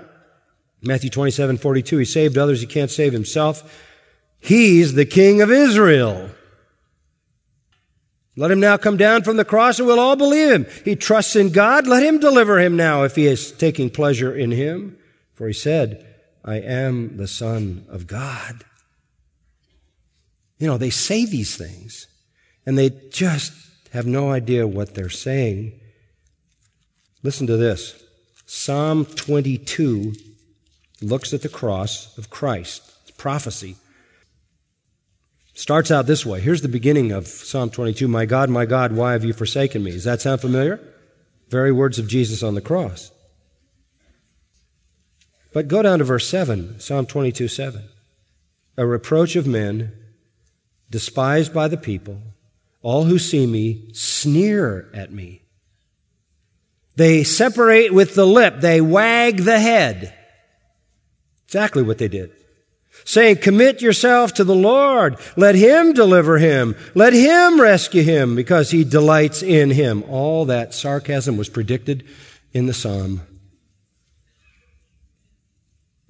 Matthew 0.83 1.11
27, 1.11 1.59
42, 1.59 1.99
He 1.99 2.05
saved 2.05 2.39
others, 2.39 2.61
He 2.61 2.67
can't 2.67 2.91
save 2.91 3.13
Himself. 3.13 3.89
He's 4.39 4.95
the 4.95 5.07
King 5.07 5.41
of 5.41 5.51
Israel. 5.51 6.31
Let 8.35 8.51
him 8.51 8.61
now 8.61 8.79
come 8.79 8.97
down 8.97 9.23
from 9.23 9.37
the 9.37 9.45
cross 9.45 9.79
and 9.79 9.87
we'll 9.87 10.01
all 10.01 10.17
believe 10.17 10.51
him. 10.51 10.67
He 10.85 10.97
trusts 10.97 11.37
in 11.37 11.51
God. 11.51 11.87
Let 11.87 12.03
him 12.03 12.19
deliver 12.19 12.59
him 12.59 12.77
now 12.77 13.03
if 13.03 13.15
he 13.15 13.27
is 13.27 13.53
taking 13.53 13.91
pleasure 13.91 14.35
in 14.35 14.51
him. 14.51 14.97
For 15.35 15.47
he 15.47 15.53
said, 15.53 16.07
I 16.45 16.57
am 16.57 17.19
the 17.19 17.29
Son 17.29 17.85
of 17.89 18.07
God. 18.07 18.65
You 20.59 20.67
know, 20.67 20.79
they 20.79 20.91
say 20.91 21.27
these 21.27 21.57
things 21.57 22.07
and 22.65 22.79
they 22.79 22.91
just 23.11 23.53
have 23.93 24.07
no 24.07 24.31
idea 24.31 24.67
what 24.67 24.95
they're 24.95 25.11
saying. 25.11 25.79
Listen 27.23 27.47
to 27.47 27.57
this. 27.57 28.03
Psalm 28.47 29.05
22 29.05 30.15
looks 31.03 31.35
at 31.35 31.43
the 31.43 31.49
cross 31.49 32.17
of 32.17 32.31
Christ. 32.31 32.83
It's 33.03 33.11
prophecy. 33.13 33.77
Starts 35.63 35.93
out 35.93 36.07
this 36.07 36.27
way. 36.27 36.41
Here's 36.41 36.63
the 36.63 36.67
beginning 36.67 37.13
of 37.13 37.29
Psalm 37.29 37.71
22. 37.71 38.09
My 38.09 38.27
God, 38.27 38.51
my 38.51 38.67
God, 38.67 38.91
why 38.91 39.13
have 39.13 39.25
you 39.25 39.33
forsaken 39.33 39.85
me? 39.85 39.93
Does 39.93 40.03
that 40.03 40.21
sound 40.21 40.41
familiar? 40.41 40.81
Very 41.51 41.71
words 41.71 42.01
of 42.01 42.09
Jesus 42.09 42.43
on 42.43 42.57
the 42.57 42.61
cross. 42.61 43.13
But 45.53 45.69
go 45.69 45.81
down 45.81 46.01
to 46.01 46.05
verse 46.05 46.27
7, 46.27 46.81
Psalm 46.81 47.07
22 47.07 47.47
7. 47.47 47.85
A 48.77 48.85
reproach 48.85 49.37
of 49.37 49.47
men, 49.47 49.93
despised 50.91 51.55
by 51.55 51.69
the 51.69 51.77
people, 51.77 52.21
all 52.81 53.05
who 53.05 53.21
see 53.21 53.47
me 53.47 53.89
sneer 53.93 54.91
at 54.93 55.13
me. 55.13 55.43
They 56.97 57.23
separate 57.23 57.95
with 57.95 58.17
the 58.17 58.27
lip, 58.27 58.57
they 58.59 58.81
wag 58.81 59.45
the 59.45 59.61
head. 59.61 60.13
Exactly 61.47 61.85
what 61.85 61.99
they 61.99 62.09
did. 62.09 62.33
Saying, 63.05 63.37
commit 63.37 63.83
yourself 63.83 64.35
to 64.35 64.45
the 64.45 64.55
Lord. 64.55 65.17
Let 65.37 65.55
Him 65.55 65.93
deliver 65.93 66.39
him. 66.39 66.77
Let 66.95 67.13
Him 67.13 67.61
rescue 67.61 68.03
him 68.03 68.37
because 68.37 68.71
He 68.71 68.85
delights 68.85 69.43
in 69.43 69.71
him. 69.71 70.05
All 70.09 70.45
that 70.47 70.75
sarcasm 70.75 71.37
was 71.37 71.49
predicted 71.49 72.07
in 72.53 72.67
the 72.67 72.75
Psalm. 72.75 73.23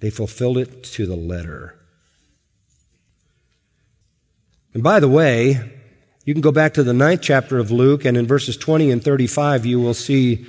They 0.00 0.10
fulfilled 0.10 0.58
it 0.58 0.82
to 0.84 1.06
the 1.06 1.16
letter. 1.16 1.78
And 4.74 4.82
by 4.82 5.00
the 5.00 5.08
way, 5.08 5.60
you 6.24 6.34
can 6.34 6.40
go 6.40 6.52
back 6.52 6.74
to 6.74 6.82
the 6.82 6.92
ninth 6.92 7.20
chapter 7.22 7.58
of 7.58 7.70
Luke, 7.70 8.04
and 8.04 8.16
in 8.16 8.26
verses 8.26 8.56
20 8.56 8.90
and 8.90 9.02
35, 9.02 9.66
you 9.66 9.80
will 9.80 9.94
see 9.94 10.46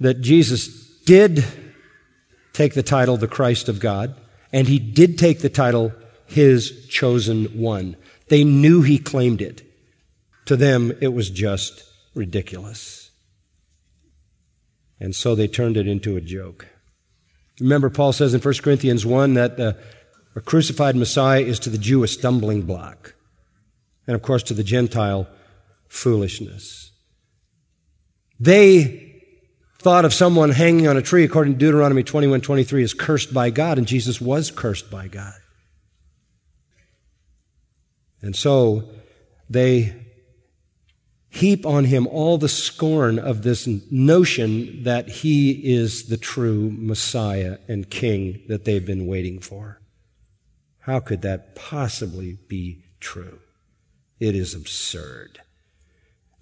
that 0.00 0.20
Jesus 0.20 0.68
did 1.04 1.44
take 2.52 2.74
the 2.74 2.82
title 2.82 3.16
the 3.16 3.28
Christ 3.28 3.68
of 3.68 3.80
God 3.80 4.14
and 4.54 4.68
he 4.68 4.78
did 4.78 5.18
take 5.18 5.40
the 5.40 5.50
title 5.50 5.92
his 6.26 6.86
chosen 6.86 7.46
one. 7.58 7.96
They 8.28 8.44
knew 8.44 8.82
he 8.82 8.98
claimed 8.98 9.42
it. 9.42 9.62
To 10.46 10.56
them, 10.56 10.92
it 11.00 11.08
was 11.08 11.28
just 11.28 11.82
ridiculous. 12.14 13.10
And 15.00 15.12
so 15.12 15.34
they 15.34 15.48
turned 15.48 15.76
it 15.76 15.88
into 15.88 16.16
a 16.16 16.20
joke. 16.20 16.68
Remember, 17.60 17.90
Paul 17.90 18.12
says 18.12 18.32
in 18.32 18.40
1 18.40 18.54
Corinthians 18.62 19.04
1 19.04 19.34
that 19.34 19.56
the 19.56 19.76
a 20.36 20.40
crucified 20.40 20.96
Messiah 20.96 21.40
is 21.40 21.58
to 21.60 21.70
the 21.70 21.78
Jew 21.78 22.04
a 22.04 22.08
stumbling 22.08 22.62
block, 22.62 23.14
and 24.06 24.14
of 24.14 24.22
course 24.22 24.42
to 24.44 24.54
the 24.54 24.64
Gentile, 24.64 25.28
foolishness. 25.88 26.92
They 28.40 29.03
thought 29.84 30.06
of 30.06 30.14
someone 30.14 30.48
hanging 30.48 30.88
on 30.88 30.96
a 30.96 31.02
tree, 31.02 31.24
according 31.24 31.52
to 31.52 31.58
Deuteronomy 31.58 32.02
21 32.02 32.40
23, 32.40 32.82
is 32.82 32.94
cursed 32.94 33.34
by 33.34 33.50
God, 33.50 33.76
and 33.76 33.86
Jesus 33.86 34.18
was 34.18 34.50
cursed 34.50 34.90
by 34.90 35.08
God. 35.08 35.34
And 38.22 38.34
so 38.34 38.88
they 39.50 39.94
heap 41.28 41.66
on 41.66 41.84
him 41.84 42.06
all 42.06 42.38
the 42.38 42.48
scorn 42.48 43.18
of 43.18 43.42
this 43.42 43.68
notion 43.90 44.84
that 44.84 45.06
he 45.06 45.50
is 45.50 46.06
the 46.06 46.16
true 46.16 46.70
Messiah 46.72 47.58
and 47.68 47.90
King 47.90 48.40
that 48.48 48.64
they've 48.64 48.86
been 48.86 49.06
waiting 49.06 49.38
for. 49.38 49.82
How 50.78 50.98
could 50.98 51.20
that 51.20 51.54
possibly 51.54 52.38
be 52.48 52.84
true? 53.00 53.38
It 54.18 54.34
is 54.34 54.54
absurd. 54.54 55.42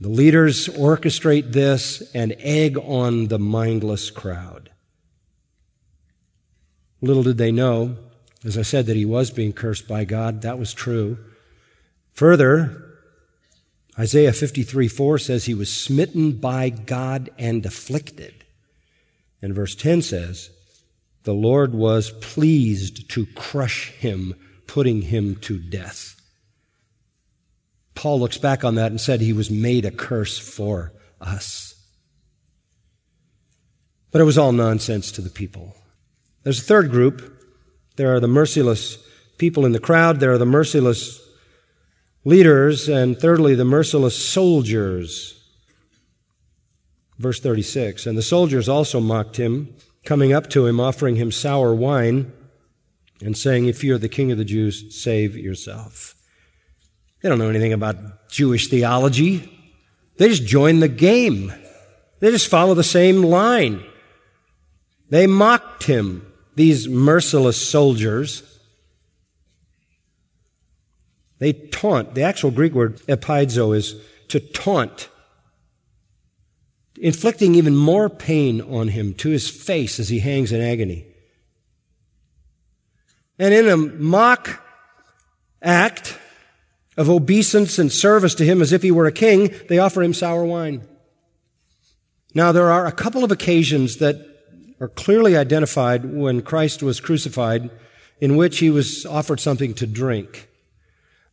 The 0.02 0.08
leaders 0.08 0.66
orchestrate 0.66 1.52
this 1.52 2.02
and 2.12 2.34
egg 2.40 2.76
on 2.76 3.28
the 3.28 3.38
mindless 3.38 4.10
crowd. 4.10 4.70
Little 7.00 7.22
did 7.22 7.38
they 7.38 7.52
know, 7.52 7.96
as 8.44 8.58
I 8.58 8.62
said, 8.62 8.86
that 8.86 8.96
he 8.96 9.04
was 9.04 9.30
being 9.30 9.52
cursed 9.52 9.86
by 9.86 10.04
God. 10.04 10.42
That 10.42 10.58
was 10.58 10.74
true. 10.74 11.18
Further, 12.14 12.84
Isaiah 13.96 14.32
53 14.32 14.88
4 14.88 15.18
says 15.18 15.44
he 15.44 15.54
was 15.54 15.72
smitten 15.72 16.32
by 16.32 16.68
God 16.68 17.30
and 17.38 17.64
afflicted. 17.64 18.44
And 19.40 19.54
verse 19.54 19.76
10 19.76 20.02
says, 20.02 20.50
the 21.22 21.32
Lord 21.32 21.74
was 21.74 22.10
pleased 22.10 23.08
to 23.10 23.26
crush 23.36 23.90
him, 23.90 24.34
putting 24.66 25.02
him 25.02 25.36
to 25.42 25.60
death. 25.60 26.20
Paul 28.02 28.18
looks 28.18 28.36
back 28.36 28.64
on 28.64 28.74
that 28.74 28.90
and 28.90 29.00
said 29.00 29.20
he 29.20 29.32
was 29.32 29.48
made 29.48 29.84
a 29.84 29.92
curse 29.92 30.36
for 30.36 30.92
us. 31.20 31.80
But 34.10 34.20
it 34.20 34.24
was 34.24 34.36
all 34.36 34.50
nonsense 34.50 35.12
to 35.12 35.20
the 35.20 35.30
people. 35.30 35.76
There's 36.42 36.58
a 36.58 36.64
third 36.64 36.90
group. 36.90 37.32
There 37.94 38.12
are 38.12 38.18
the 38.18 38.26
merciless 38.26 38.98
people 39.38 39.64
in 39.64 39.70
the 39.70 39.78
crowd. 39.78 40.18
There 40.18 40.32
are 40.32 40.38
the 40.38 40.44
merciless 40.44 41.20
leaders. 42.24 42.88
And 42.88 43.16
thirdly, 43.16 43.54
the 43.54 43.64
merciless 43.64 44.16
soldiers. 44.16 45.40
Verse 47.20 47.38
36. 47.38 48.04
And 48.04 48.18
the 48.18 48.22
soldiers 48.22 48.68
also 48.68 48.98
mocked 48.98 49.36
him, 49.36 49.76
coming 50.04 50.32
up 50.32 50.50
to 50.50 50.66
him, 50.66 50.80
offering 50.80 51.14
him 51.14 51.30
sour 51.30 51.72
wine, 51.72 52.32
and 53.20 53.38
saying, 53.38 53.66
If 53.66 53.84
you 53.84 53.94
are 53.94 53.98
the 53.98 54.08
king 54.08 54.32
of 54.32 54.38
the 54.38 54.44
Jews, 54.44 55.00
save 55.00 55.36
yourself. 55.36 56.16
They 57.22 57.28
don't 57.28 57.38
know 57.38 57.48
anything 57.48 57.72
about 57.72 58.28
Jewish 58.28 58.68
theology. 58.68 59.48
They 60.16 60.28
just 60.28 60.44
join 60.44 60.80
the 60.80 60.88
game. 60.88 61.52
They 62.18 62.30
just 62.30 62.48
follow 62.48 62.74
the 62.74 62.84
same 62.84 63.22
line. 63.22 63.84
They 65.08 65.26
mocked 65.26 65.84
him, 65.84 66.26
these 66.56 66.88
merciless 66.88 67.56
soldiers. 67.56 68.42
They 71.38 71.52
taunt. 71.52 72.14
The 72.14 72.22
actual 72.22 72.50
Greek 72.50 72.72
word 72.72 72.98
empaizo 73.08 73.76
is 73.76 73.94
to 74.28 74.40
taunt, 74.40 75.08
inflicting 77.00 77.54
even 77.54 77.76
more 77.76 78.08
pain 78.08 78.60
on 78.60 78.88
him 78.88 79.14
to 79.14 79.28
his 79.28 79.48
face 79.50 80.00
as 80.00 80.08
he 80.08 80.20
hangs 80.20 80.52
in 80.52 80.60
agony. 80.60 81.06
And 83.38 83.52
in 83.52 83.68
a 83.68 83.76
mock 83.76 84.64
act, 85.60 86.18
of 86.96 87.08
obeisance 87.08 87.78
and 87.78 87.90
service 87.90 88.34
to 88.34 88.44
him 88.44 88.60
as 88.60 88.72
if 88.72 88.82
he 88.82 88.90
were 88.90 89.06
a 89.06 89.12
king, 89.12 89.54
they 89.68 89.78
offer 89.78 90.02
him 90.02 90.14
sour 90.14 90.44
wine. 90.44 90.82
Now, 92.34 92.52
there 92.52 92.70
are 92.70 92.86
a 92.86 92.92
couple 92.92 93.24
of 93.24 93.30
occasions 93.30 93.98
that 93.98 94.16
are 94.80 94.88
clearly 94.88 95.36
identified 95.36 96.04
when 96.04 96.42
Christ 96.42 96.82
was 96.82 97.00
crucified 97.00 97.70
in 98.20 98.36
which 98.36 98.58
he 98.58 98.70
was 98.70 99.06
offered 99.06 99.40
something 99.40 99.74
to 99.74 99.86
drink. 99.86 100.48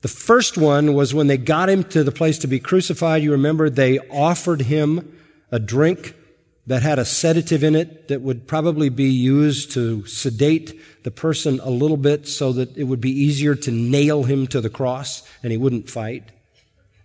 The 0.02 0.08
first 0.08 0.58
one 0.58 0.94
was 0.94 1.14
when 1.14 1.28
they 1.28 1.38
got 1.38 1.70
him 1.70 1.84
to 1.86 2.04
the 2.04 2.12
place 2.12 2.38
to 2.40 2.48
be 2.48 2.60
crucified. 2.60 3.22
You 3.22 3.32
remember 3.32 3.70
they 3.70 4.00
offered 4.10 4.62
him 4.62 5.18
a 5.52 5.60
drink 5.60 6.16
that 6.70 6.84
had 6.84 7.00
a 7.00 7.06
sedative 7.06 7.64
in 7.64 7.74
it 7.74 8.10
that 8.10 8.22
would 8.22 8.48
probably 8.48 8.90
be 8.90 9.10
used 9.10 9.72
to 9.72 10.06
sedate 10.06 10.80
the 11.04 11.10
person 11.10 11.60
a 11.62 11.70
little 11.72 11.98
bit 11.98 12.28
so 12.28 12.54
that 12.54 12.78
it 12.78 12.84
would 12.84 13.02
be 13.02 13.10
easier 13.10 13.56
to 13.56 13.72
nail 13.72 14.24
him 14.24 14.46
to 14.46 14.62
the 14.62 14.70
cross 14.70 15.28
and 15.42 15.52
he 15.52 15.58
wouldn't 15.58 15.90
fight. 15.90 16.26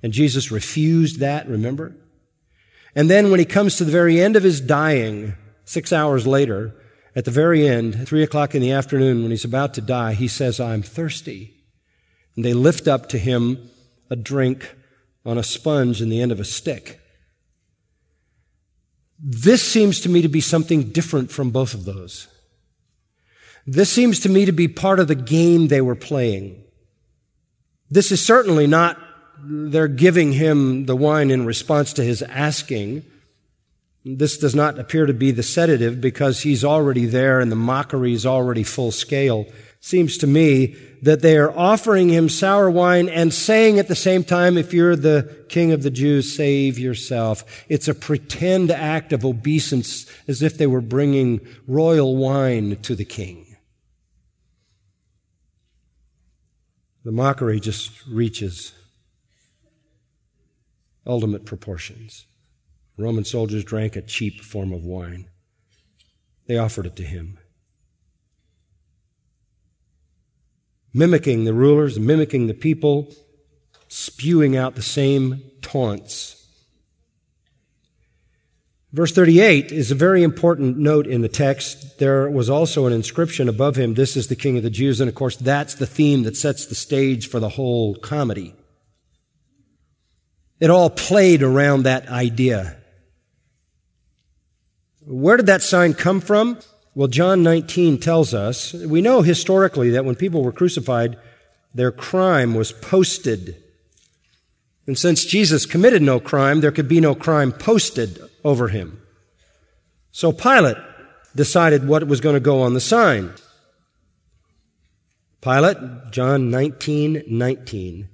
And 0.02 0.12
Jesus 0.12 0.50
refused 0.50 1.20
that, 1.20 1.48
remember? 1.48 1.96
And 2.94 3.08
then 3.08 3.30
when 3.30 3.40
he 3.40 3.46
comes 3.46 3.76
to 3.76 3.86
the 3.86 3.90
very 3.90 4.20
end 4.20 4.36
of 4.36 4.42
his 4.42 4.60
dying, 4.60 5.32
six 5.64 5.94
hours 5.94 6.26
later, 6.26 6.74
at 7.16 7.24
the 7.24 7.30
very 7.30 7.66
end, 7.66 8.06
three 8.06 8.22
o'clock 8.22 8.54
in 8.54 8.60
the 8.60 8.72
afternoon, 8.72 9.22
when 9.22 9.30
he's 9.30 9.46
about 9.46 9.72
to 9.74 9.80
die, 9.80 10.12
he 10.12 10.28
says, 10.28 10.60
I'm 10.60 10.82
thirsty. 10.82 11.54
And 12.36 12.44
they 12.44 12.52
lift 12.52 12.86
up 12.86 13.08
to 13.08 13.18
him 13.18 13.70
a 14.10 14.16
drink 14.16 14.76
on 15.24 15.38
a 15.38 15.42
sponge 15.42 16.02
in 16.02 16.10
the 16.10 16.20
end 16.20 16.32
of 16.32 16.38
a 16.38 16.44
stick. 16.44 17.00
This 19.26 19.62
seems 19.62 20.00
to 20.00 20.10
me 20.10 20.20
to 20.20 20.28
be 20.28 20.42
something 20.42 20.90
different 20.90 21.30
from 21.30 21.50
both 21.50 21.72
of 21.72 21.86
those. 21.86 22.28
This 23.66 23.90
seems 23.90 24.20
to 24.20 24.28
me 24.28 24.44
to 24.44 24.52
be 24.52 24.68
part 24.68 25.00
of 25.00 25.08
the 25.08 25.14
game 25.14 25.68
they 25.68 25.80
were 25.80 25.94
playing. 25.94 26.62
This 27.90 28.12
is 28.12 28.24
certainly 28.24 28.66
not 28.66 28.98
they're 29.42 29.88
giving 29.88 30.32
him 30.32 30.84
the 30.84 30.94
wine 30.94 31.30
in 31.30 31.46
response 31.46 31.94
to 31.94 32.04
his 32.04 32.20
asking. 32.20 33.02
This 34.04 34.36
does 34.36 34.54
not 34.54 34.78
appear 34.78 35.06
to 35.06 35.14
be 35.14 35.30
the 35.30 35.42
sedative 35.42 36.02
because 36.02 36.42
he's 36.42 36.62
already 36.62 37.06
there 37.06 37.40
and 37.40 37.50
the 37.50 37.56
mockery 37.56 38.12
is 38.12 38.26
already 38.26 38.62
full 38.62 38.92
scale 38.92 39.46
seems 39.84 40.16
to 40.16 40.26
me 40.26 40.74
that 41.02 41.20
they 41.20 41.36
are 41.36 41.54
offering 41.54 42.08
him 42.08 42.26
sour 42.26 42.70
wine 42.70 43.06
and 43.06 43.34
saying 43.34 43.78
at 43.78 43.86
the 43.86 43.94
same 43.94 44.24
time, 44.24 44.56
if 44.56 44.72
you're 44.72 44.96
the 44.96 45.44
king 45.50 45.72
of 45.72 45.82
the 45.82 45.90
Jews, 45.90 46.34
save 46.34 46.78
yourself. 46.78 47.66
It's 47.68 47.86
a 47.86 47.94
pretend 47.94 48.70
act 48.70 49.12
of 49.12 49.26
obeisance 49.26 50.06
as 50.26 50.40
if 50.40 50.56
they 50.56 50.66
were 50.66 50.80
bringing 50.80 51.46
royal 51.66 52.16
wine 52.16 52.76
to 52.80 52.94
the 52.94 53.04
king. 53.04 53.58
The 57.04 57.12
mockery 57.12 57.60
just 57.60 58.06
reaches 58.06 58.72
ultimate 61.06 61.44
proportions. 61.44 62.24
Roman 62.96 63.26
soldiers 63.26 63.64
drank 63.64 63.96
a 63.96 64.00
cheap 64.00 64.40
form 64.40 64.72
of 64.72 64.82
wine. 64.82 65.28
They 66.46 66.56
offered 66.56 66.86
it 66.86 66.96
to 66.96 67.04
him. 67.04 67.38
Mimicking 70.94 71.44
the 71.44 71.52
rulers, 71.52 71.98
mimicking 71.98 72.46
the 72.46 72.54
people, 72.54 73.12
spewing 73.88 74.56
out 74.56 74.76
the 74.76 74.82
same 74.82 75.42
taunts. 75.60 76.40
Verse 78.94 79.10
38 79.10 79.72
is 79.72 79.90
a 79.90 79.96
very 79.96 80.22
important 80.22 80.78
note 80.78 81.08
in 81.08 81.20
the 81.20 81.28
text. 81.28 81.98
There 81.98 82.30
was 82.30 82.48
also 82.48 82.86
an 82.86 82.92
inscription 82.92 83.48
above 83.48 83.74
him, 83.74 83.94
This 83.94 84.16
is 84.16 84.28
the 84.28 84.36
King 84.36 84.56
of 84.56 84.62
the 84.62 84.70
Jews. 84.70 85.00
And 85.00 85.08
of 85.08 85.16
course, 85.16 85.34
that's 85.34 85.74
the 85.74 85.86
theme 85.86 86.22
that 86.22 86.36
sets 86.36 86.66
the 86.66 86.76
stage 86.76 87.28
for 87.28 87.40
the 87.40 87.48
whole 87.48 87.96
comedy. 87.96 88.54
It 90.60 90.70
all 90.70 90.90
played 90.90 91.42
around 91.42 91.82
that 91.82 92.08
idea. 92.08 92.76
Where 95.00 95.36
did 95.36 95.46
that 95.46 95.62
sign 95.62 95.94
come 95.94 96.20
from? 96.20 96.60
Well, 96.94 97.08
John 97.08 97.42
19 97.42 97.98
tells 97.98 98.34
us, 98.34 98.72
we 98.72 99.02
know 99.02 99.22
historically 99.22 99.90
that 99.90 100.04
when 100.04 100.14
people 100.14 100.44
were 100.44 100.52
crucified, 100.52 101.18
their 101.74 101.90
crime 101.90 102.54
was 102.54 102.70
posted. 102.70 103.60
And 104.86 104.96
since 104.96 105.24
Jesus 105.24 105.66
committed 105.66 106.02
no 106.02 106.20
crime, 106.20 106.60
there 106.60 106.70
could 106.70 106.88
be 106.88 107.00
no 107.00 107.14
crime 107.16 107.50
posted 107.50 108.20
over 108.44 108.68
him. 108.68 109.02
So 110.12 110.30
Pilate 110.30 110.76
decided 111.34 111.88
what 111.88 112.06
was 112.06 112.20
going 112.20 112.34
to 112.34 112.40
go 112.40 112.62
on 112.62 112.74
the 112.74 112.80
sign. 112.80 113.32
Pilate, 115.40 115.78
John 116.12 116.48
19, 116.48 117.24
19. 117.26 118.08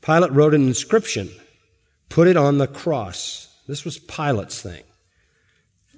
Pilate 0.00 0.32
wrote 0.32 0.54
an 0.54 0.66
inscription, 0.66 1.30
put 2.08 2.26
it 2.26 2.38
on 2.38 2.56
the 2.56 2.66
cross. 2.66 3.54
This 3.68 3.84
was 3.84 3.98
Pilate's 3.98 4.62
thing. 4.62 4.82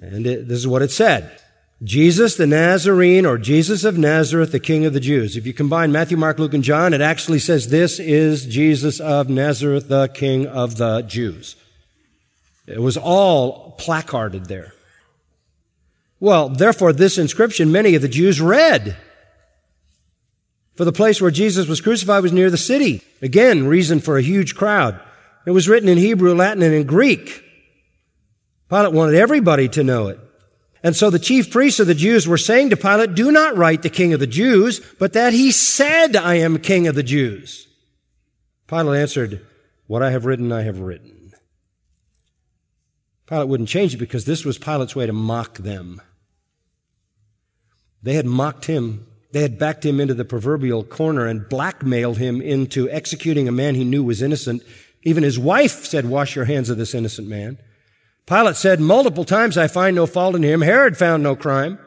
And 0.00 0.26
it, 0.26 0.48
this 0.48 0.58
is 0.58 0.68
what 0.68 0.82
it 0.82 0.90
said. 0.90 1.40
Jesus 1.82 2.36
the 2.36 2.46
Nazarene 2.46 3.26
or 3.26 3.36
Jesus 3.36 3.84
of 3.84 3.98
Nazareth, 3.98 4.50
the 4.50 4.60
King 4.60 4.86
of 4.86 4.94
the 4.94 5.00
Jews. 5.00 5.36
If 5.36 5.46
you 5.46 5.52
combine 5.52 5.92
Matthew, 5.92 6.16
Mark, 6.16 6.38
Luke, 6.38 6.54
and 6.54 6.64
John, 6.64 6.94
it 6.94 7.02
actually 7.02 7.38
says 7.38 7.68
this 7.68 8.00
is 8.00 8.46
Jesus 8.46 8.98
of 8.98 9.28
Nazareth, 9.28 9.88
the 9.88 10.08
King 10.08 10.46
of 10.46 10.78
the 10.78 11.02
Jews. 11.02 11.56
It 12.66 12.80
was 12.80 12.96
all 12.96 13.72
placarded 13.72 14.46
there. 14.46 14.72
Well, 16.18 16.48
therefore, 16.48 16.94
this 16.94 17.18
inscription 17.18 17.70
many 17.70 17.94
of 17.94 18.02
the 18.02 18.08
Jews 18.08 18.40
read. 18.40 18.96
For 20.76 20.84
the 20.84 20.92
place 20.92 21.20
where 21.20 21.30
Jesus 21.30 21.68
was 21.68 21.80
crucified 21.80 22.22
was 22.22 22.32
near 22.32 22.50
the 22.50 22.56
city. 22.56 23.02
Again, 23.20 23.66
reason 23.66 24.00
for 24.00 24.16
a 24.16 24.22
huge 24.22 24.54
crowd. 24.54 25.00
It 25.46 25.50
was 25.50 25.68
written 25.68 25.88
in 25.88 25.98
Hebrew, 25.98 26.34
Latin, 26.34 26.62
and 26.62 26.74
in 26.74 26.86
Greek. 26.86 27.42
Pilate 28.68 28.92
wanted 28.92 29.14
everybody 29.14 29.68
to 29.70 29.84
know 29.84 30.08
it. 30.08 30.18
And 30.82 30.94
so 30.94 31.10
the 31.10 31.18
chief 31.18 31.50
priests 31.50 31.80
of 31.80 31.86
the 31.86 31.94
Jews 31.94 32.28
were 32.28 32.38
saying 32.38 32.70
to 32.70 32.76
Pilate, 32.76 33.14
do 33.14 33.32
not 33.32 33.56
write 33.56 33.82
the 33.82 33.90
king 33.90 34.12
of 34.12 34.20
the 34.20 34.26
Jews, 34.26 34.80
but 34.98 35.14
that 35.14 35.32
he 35.32 35.50
said, 35.50 36.16
I 36.16 36.34
am 36.34 36.58
king 36.58 36.86
of 36.86 36.94
the 36.94 37.02
Jews. 37.02 37.66
Pilate 38.66 39.00
answered, 39.00 39.44
what 39.86 40.02
I 40.02 40.10
have 40.10 40.24
written, 40.24 40.52
I 40.52 40.62
have 40.62 40.80
written. 40.80 41.32
Pilate 43.26 43.48
wouldn't 43.48 43.68
change 43.68 43.94
it 43.94 43.98
because 43.98 44.24
this 44.24 44.44
was 44.44 44.58
Pilate's 44.58 44.94
way 44.94 45.06
to 45.06 45.12
mock 45.12 45.58
them. 45.58 46.00
They 48.02 48.14
had 48.14 48.26
mocked 48.26 48.66
him. 48.66 49.06
They 49.32 49.42
had 49.42 49.58
backed 49.58 49.84
him 49.84 50.00
into 50.00 50.14
the 50.14 50.24
proverbial 50.24 50.84
corner 50.84 51.26
and 51.26 51.48
blackmailed 51.48 52.18
him 52.18 52.40
into 52.40 52.88
executing 52.90 53.48
a 53.48 53.52
man 53.52 53.74
he 53.74 53.84
knew 53.84 54.04
was 54.04 54.22
innocent. 54.22 54.62
Even 55.02 55.24
his 55.24 55.38
wife 55.38 55.84
said, 55.84 56.06
wash 56.06 56.36
your 56.36 56.44
hands 56.44 56.70
of 56.70 56.78
this 56.78 56.94
innocent 56.94 57.28
man. 57.28 57.58
Pilate 58.26 58.56
said 58.56 58.80
multiple 58.80 59.24
times, 59.24 59.56
I 59.56 59.68
find 59.68 59.94
no 59.94 60.06
fault 60.06 60.34
in 60.34 60.42
him. 60.42 60.60
Herod 60.60 60.96
found 60.96 61.22
no 61.22 61.36
crime. 61.36 61.78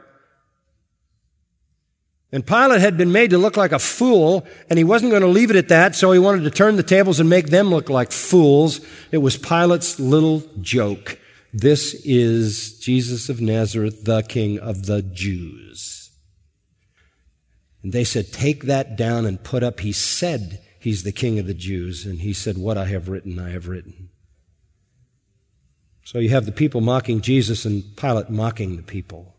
And 2.32 2.46
Pilate 2.46 2.82
had 2.82 2.96
been 2.96 3.12
made 3.12 3.32
to 3.32 3.38
look 3.38 3.58
like 3.58 3.72
a 3.72 3.80
fool, 3.80 4.46
and 4.70 4.78
he 4.78 4.84
wasn't 4.84 5.12
going 5.12 5.24
to 5.24 5.28
leave 5.28 5.50
it 5.50 5.58
at 5.58 5.70
that, 5.70 5.96
so 5.96 6.12
he 6.12 6.20
wanted 6.20 6.44
to 6.44 6.52
turn 6.52 6.76
the 6.76 6.84
tables 6.84 7.20
and 7.20 7.30
make 7.30 7.48
them 7.48 7.70
look 7.70 7.90
like 7.90 8.12
fools. 8.12 8.82
It 9.12 9.18
was 9.18 9.36
Pilate's 9.36 10.00
little 10.00 10.44
joke. 10.62 11.20
This 11.52 11.96
is 12.06 12.78
Jesus 12.80 13.30
of 13.30 13.42
Nazareth, 13.42 14.04
the 14.06 14.22
King 14.22 14.60
of 14.60 14.86
the 14.86 15.02
Jews. 15.02 16.12
And 17.82 17.92
they 17.92 18.04
said, 18.04 18.32
Take 18.32 18.64
that 18.66 18.96
down 18.96 19.26
and 19.26 19.44
put 19.44 19.64
up. 19.64 19.80
He 19.80 19.92
said 19.92 20.62
he's 20.80 21.04
the 21.04 21.12
King 21.12 21.40
of 21.40 21.48
the 21.48 21.54
Jews. 21.56 22.06
And 22.06 22.20
he 22.20 22.34
said, 22.34 22.58
What 22.60 22.78
I 22.78 22.86
have 22.86 23.10
written, 23.10 23.40
I 23.40 23.50
have 23.50 23.68
written. 23.68 24.09
So 26.10 26.18
you 26.18 26.30
have 26.30 26.48
the 26.48 26.52
people 26.52 26.82
mocking 26.82 27.22
Jesus 27.22 27.66
and 27.66 27.96
Pilate 27.96 28.32
mocking 28.32 28.78
the 28.78 28.82
people. 28.82 29.36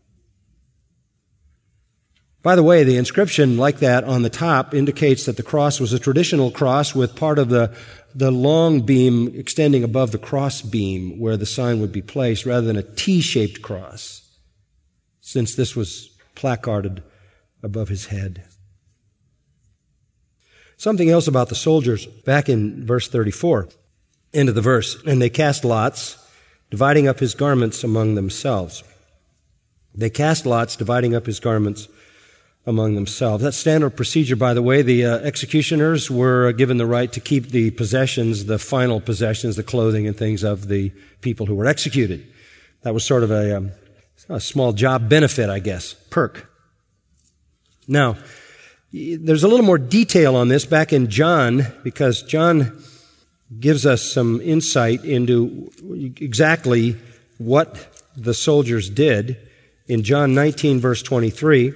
By 2.41 2.55
the 2.55 2.63
way, 2.63 2.85
the 2.85 2.95
inscription 2.95 3.57
like 3.57 3.79
that 3.79 4.05
on 4.05 4.21
the 4.21 4.29
top 4.29 4.73
indicates 4.73 5.25
that 5.25 5.35
the 5.35 5.43
cross 5.43 5.81
was 5.81 5.91
a 5.91 5.99
traditional 5.99 6.49
cross 6.49 6.95
with 6.95 7.17
part 7.17 7.39
of 7.39 7.49
the, 7.49 7.75
the 8.15 8.31
long 8.31 8.85
beam 8.85 9.33
extending 9.35 9.83
above 9.83 10.13
the 10.13 10.17
cross 10.17 10.61
beam 10.61 11.19
where 11.19 11.35
the 11.35 11.45
sign 11.45 11.81
would 11.81 11.91
be 11.91 12.01
placed 12.01 12.45
rather 12.45 12.65
than 12.65 12.77
a 12.77 12.83
T-shaped 12.83 13.61
cross, 13.61 14.21
since 15.19 15.53
this 15.55 15.75
was 15.75 16.17
placarded 16.35 17.03
above 17.61 17.89
his 17.89 18.05
head. 18.05 18.45
Something 20.77 21.09
else 21.09 21.27
about 21.27 21.49
the 21.49 21.55
soldiers 21.55 22.05
back 22.05 22.47
in 22.47 22.87
verse 22.87 23.09
34, 23.09 23.67
end 24.33 24.47
of 24.47 24.55
the 24.55 24.61
verse. 24.61 25.03
And 25.05 25.21
they 25.21 25.29
cast 25.29 25.65
lots 25.65 26.17
dividing 26.71 27.07
up 27.07 27.19
his 27.19 27.35
garments 27.35 27.83
among 27.83 28.15
themselves. 28.15 28.83
They 29.93 30.09
cast 30.09 30.45
lots, 30.45 30.75
dividing 30.75 31.13
up 31.13 31.27
his 31.27 31.39
garments 31.39 31.89
among 32.65 32.95
themselves. 32.95 33.43
That's 33.43 33.57
standard 33.57 33.91
procedure, 33.91 34.37
by 34.37 34.53
the 34.53 34.61
way. 34.61 34.81
The 34.81 35.05
uh, 35.05 35.17
executioners 35.17 36.09
were 36.09 36.53
given 36.53 36.77
the 36.77 36.85
right 36.85 37.11
to 37.11 37.19
keep 37.19 37.49
the 37.49 37.71
possessions, 37.71 38.45
the 38.45 38.57
final 38.57 39.01
possessions, 39.01 39.57
the 39.57 39.63
clothing 39.63 40.07
and 40.07 40.15
things 40.15 40.43
of 40.43 40.69
the 40.69 40.91
people 41.19 41.45
who 41.45 41.55
were 41.55 41.67
executed. 41.67 42.25
That 42.83 42.93
was 42.93 43.03
sort 43.03 43.23
of 43.23 43.31
a, 43.31 43.57
um, 43.57 43.71
a 44.29 44.39
small 44.39 44.73
job 44.73 45.09
benefit, 45.09 45.49
I 45.49 45.59
guess, 45.59 45.93
perk. 46.09 46.49
Now, 47.87 48.15
there's 48.93 49.43
a 49.43 49.47
little 49.47 49.65
more 49.65 49.77
detail 49.77 50.35
on 50.35 50.47
this 50.47 50.65
back 50.65 50.93
in 50.93 51.09
John, 51.09 51.65
because 51.83 52.23
John 52.23 52.81
gives 53.59 53.85
us 53.85 54.01
some 54.01 54.39
insight 54.41 55.03
into 55.03 55.71
exactly 56.17 56.95
what 57.37 57.87
the 58.15 58.33
soldiers 58.33 58.89
did 58.89 59.37
in 59.87 60.03
John 60.03 60.33
19 60.33 60.79
verse 60.79 61.01
23. 61.01 61.73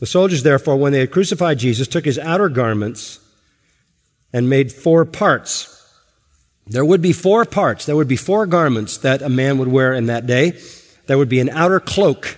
The 0.00 0.06
soldiers 0.06 0.42
therefore, 0.42 0.76
when 0.76 0.92
they 0.92 1.00
had 1.00 1.10
crucified 1.10 1.58
Jesus, 1.58 1.88
took 1.88 2.04
his 2.04 2.18
outer 2.18 2.48
garments 2.48 3.20
and 4.32 4.48
made 4.48 4.72
four 4.72 5.04
parts. 5.04 5.74
There 6.66 6.84
would 6.84 7.00
be 7.00 7.12
four 7.12 7.44
parts. 7.44 7.86
There 7.86 7.96
would 7.96 8.08
be 8.08 8.16
four 8.16 8.46
garments 8.46 8.98
that 8.98 9.22
a 9.22 9.28
man 9.28 9.58
would 9.58 9.68
wear 9.68 9.94
in 9.94 10.06
that 10.06 10.26
day. 10.26 10.60
There 11.06 11.16
would 11.16 11.30
be 11.30 11.40
an 11.40 11.48
outer 11.48 11.80
cloak 11.80 12.36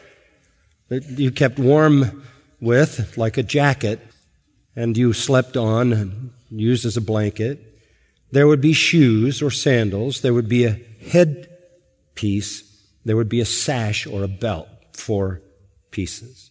that 0.88 1.04
you 1.04 1.32
kept 1.32 1.58
warm 1.58 2.24
with, 2.60 3.16
like 3.18 3.36
a 3.36 3.42
jacket, 3.42 4.00
and 4.76 4.96
you 4.96 5.12
slept 5.12 5.56
on 5.56 5.92
and 5.92 6.30
used 6.50 6.86
as 6.86 6.96
a 6.96 7.00
blanket. 7.00 7.69
There 8.32 8.46
would 8.46 8.60
be 8.60 8.72
shoes 8.72 9.42
or 9.42 9.50
sandals. 9.50 10.20
There 10.20 10.34
would 10.34 10.48
be 10.48 10.64
a 10.64 10.80
headpiece. 11.10 12.62
There 13.04 13.16
would 13.16 13.28
be 13.28 13.40
a 13.40 13.46
sash 13.46 14.06
or 14.06 14.22
a 14.22 14.28
belt, 14.28 14.68
four 14.92 15.42
pieces. 15.90 16.50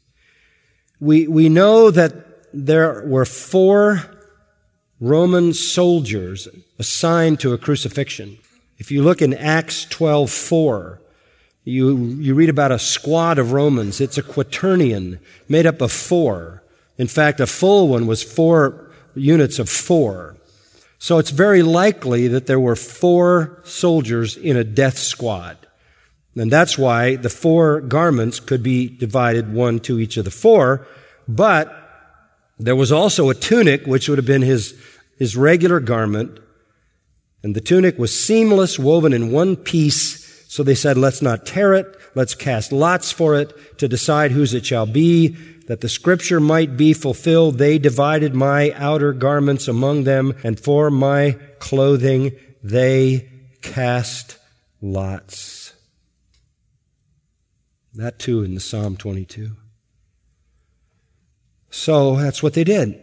We, 1.00 1.28
we 1.28 1.48
know 1.48 1.92
that 1.92 2.14
there 2.54 3.04
were 3.06 3.26
four 3.26 4.04
Roman 5.00 5.54
soldiers 5.54 6.48
assigned 6.78 7.40
to 7.40 7.54
a 7.54 7.58
crucifixion. 7.58 8.38
If 8.78 8.92
you 8.92 9.02
look 9.02 9.22
in 9.22 9.34
Acts 9.34 9.86
12, 9.86 10.30
4, 10.30 11.02
you, 11.64 11.96
you 11.98 12.34
read 12.34 12.50
about 12.50 12.72
a 12.72 12.80
squad 12.80 13.38
of 13.38 13.52
Romans. 13.52 14.02
It's 14.02 14.18
a 14.18 14.24
quaternion 14.24 15.20
made 15.48 15.66
up 15.66 15.82
of 15.82 15.92
four. 15.92 16.64
In 16.98 17.08
fact, 17.08 17.40
a 17.40 17.48
full 17.48 17.88
one 17.88 18.08
was 18.08 18.24
four 18.24 18.92
units 19.16 19.60
of 19.60 19.70
four. 19.70 20.36
So 21.00 21.18
it's 21.18 21.32
very 21.32 21.64
likely 21.64 22.28
that 22.28 22.46
there 22.46 22.60
were 22.60 22.76
four 22.76 23.62
soldiers 23.64 24.36
in 24.36 24.58
a 24.58 24.66
death 24.66 24.98
squad. 24.98 25.58
And 26.36 26.52
that's 26.52 26.78
why 26.78 27.16
the 27.16 27.30
four 27.30 27.82
garments 27.82 28.40
could 28.40 28.62
be 28.62 28.88
divided 28.88 29.52
one 29.52 29.80
to 29.82 29.98
each 30.00 30.18
of 30.18 30.26
the 30.26 30.32
four. 30.32 30.86
But 31.28 31.74
there 32.60 32.76
was 32.76 32.92
also 32.92 33.30
a 33.30 33.34
tunic, 33.34 33.86
which 33.86 34.10
would 34.10 34.18
have 34.18 34.26
been 34.26 34.42
his, 34.42 34.78
his 35.18 35.38
regular 35.38 35.80
garment. 35.80 36.40
And 37.44 37.56
the 37.56 37.62
tunic 37.62 37.98
was 37.98 38.18
seamless, 38.18 38.78
woven 38.78 39.14
in 39.14 39.32
one 39.32 39.56
piece. 39.56 40.46
So 40.50 40.64
they 40.64 40.76
said, 40.76 40.98
let's 40.98 41.22
not 41.22 41.46
tear 41.46 41.74
it. 41.74 41.88
Let's 42.14 42.36
cast 42.36 42.74
lots 42.74 43.12
for 43.12 43.36
it 43.36 43.80
to 43.80 43.88
decide 43.88 44.32
whose 44.32 44.54
it 44.54 44.66
shall 44.66 44.86
be. 44.86 45.38
That 45.70 45.82
the 45.82 45.88
scripture 45.88 46.40
might 46.40 46.76
be 46.76 46.94
fulfilled, 46.94 47.60
they 47.60 47.78
divided 47.78 48.34
my 48.34 48.72
outer 48.72 49.14
garments 49.14 49.68
among 49.68 50.04
them, 50.04 50.36
and 50.44 50.60
for 50.60 50.90
my 50.90 51.38
clothing 51.60 52.32
they 52.64 53.30
cast 53.62 54.40
lots. 54.82 55.76
That 57.94 58.18
too 58.18 58.42
in 58.42 58.56
the 58.56 58.60
Psalm 58.60 58.98
22. 58.98 59.52
So 61.70 62.16
that's 62.16 62.42
what 62.42 62.56
they 62.56 62.64
did. 62.64 63.00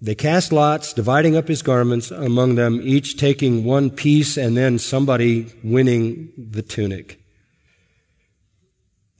They 0.00 0.14
cast 0.14 0.52
lots, 0.52 0.92
dividing 0.92 1.36
up 1.36 1.48
his 1.48 1.62
garments 1.62 2.12
among 2.12 2.54
them, 2.54 2.80
each 2.80 3.16
taking 3.16 3.64
one 3.64 3.90
piece 3.90 4.36
and 4.36 4.56
then 4.56 4.78
somebody 4.78 5.52
winning 5.64 6.32
the 6.38 6.62
tunic. 6.62 7.23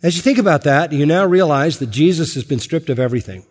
As 0.05 0.17
you 0.17 0.23
think 0.23 0.37
about 0.37 0.65
that, 0.65 0.93
you 0.93 1.07
now 1.07 1.25
realize 1.25 1.79
that 1.79 1.91
Jesus 1.91 2.35
has 2.35 2.45
been 2.45 2.61
stripped 2.61 2.91
of 2.91 2.99
everything. 2.99 3.47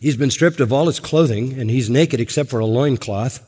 He's 0.00 0.16
been 0.16 0.30
stripped 0.30 0.58
of 0.58 0.72
all 0.72 0.86
his 0.86 1.00
clothing 1.00 1.60
and 1.60 1.70
he's 1.70 1.90
naked 1.90 2.18
except 2.18 2.48
for 2.48 2.60
a 2.60 2.64
loincloth. 2.64 3.46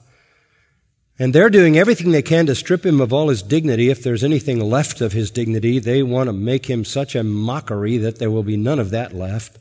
And 1.18 1.34
they're 1.34 1.48
doing 1.48 1.78
everything 1.78 2.10
they 2.10 2.20
can 2.20 2.44
to 2.44 2.54
strip 2.54 2.84
him 2.84 3.00
of 3.00 3.14
all 3.14 3.30
his 3.30 3.42
dignity. 3.42 3.88
If 3.88 4.02
there's 4.02 4.22
anything 4.22 4.60
left 4.60 5.00
of 5.00 5.14
his 5.14 5.30
dignity, 5.30 5.78
they 5.78 6.02
want 6.02 6.28
to 6.28 6.34
make 6.34 6.66
him 6.66 6.84
such 6.84 7.14
a 7.14 7.24
mockery 7.24 7.96
that 7.96 8.18
there 8.18 8.30
will 8.30 8.42
be 8.42 8.58
none 8.58 8.78
of 8.78 8.90
that 8.90 9.14
left. 9.14 9.56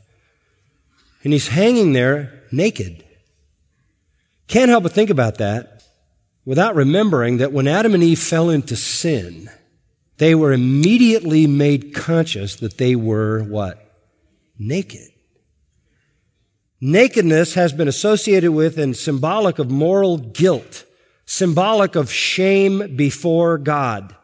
And 1.24 1.32
he's 1.32 1.48
hanging 1.48 1.94
there 1.94 2.42
naked. 2.52 3.02
Can't 4.46 4.68
help 4.68 4.82
but 4.82 4.92
think 4.92 5.08
about 5.08 5.38
that 5.38 5.84
without 6.44 6.76
remembering 6.76 7.38
that 7.38 7.52
when 7.52 7.66
Adam 7.66 7.94
and 7.94 8.02
Eve 8.02 8.20
fell 8.20 8.50
into 8.50 8.76
sin, 8.76 9.48
they 10.20 10.34
were 10.34 10.52
immediately 10.52 11.46
made 11.46 11.94
conscious 11.94 12.56
that 12.56 12.76
they 12.76 12.94
were 12.94 13.42
what? 13.42 13.78
Naked. 14.58 15.08
Nakedness 16.80 17.54
has 17.54 17.72
been 17.72 17.88
associated 17.88 18.50
with 18.50 18.78
and 18.78 18.94
symbolic 18.94 19.58
of 19.58 19.70
moral 19.70 20.18
guilt 20.18 20.84
symbolic 21.30 21.94
of 21.94 22.12
shame 22.12 22.96
before 22.96 23.56
God. 23.56 24.16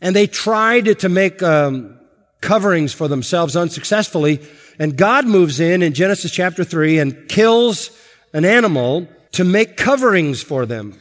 And 0.00 0.16
they 0.16 0.26
tried 0.26 0.98
to 0.98 1.08
make 1.08 1.40
um, 1.44 1.96
coverings 2.40 2.92
for 2.92 3.06
themselves 3.06 3.54
unsuccessfully. 3.54 4.40
And 4.80 4.96
God 4.96 5.26
moves 5.26 5.60
in 5.60 5.82
in 5.82 5.94
Genesis 5.94 6.32
chapter 6.32 6.64
3 6.64 6.98
and 6.98 7.28
kills 7.28 7.90
an 8.32 8.44
animal 8.44 9.06
to 9.32 9.44
make 9.44 9.76
coverings 9.76 10.42
for 10.42 10.66
them. 10.66 10.98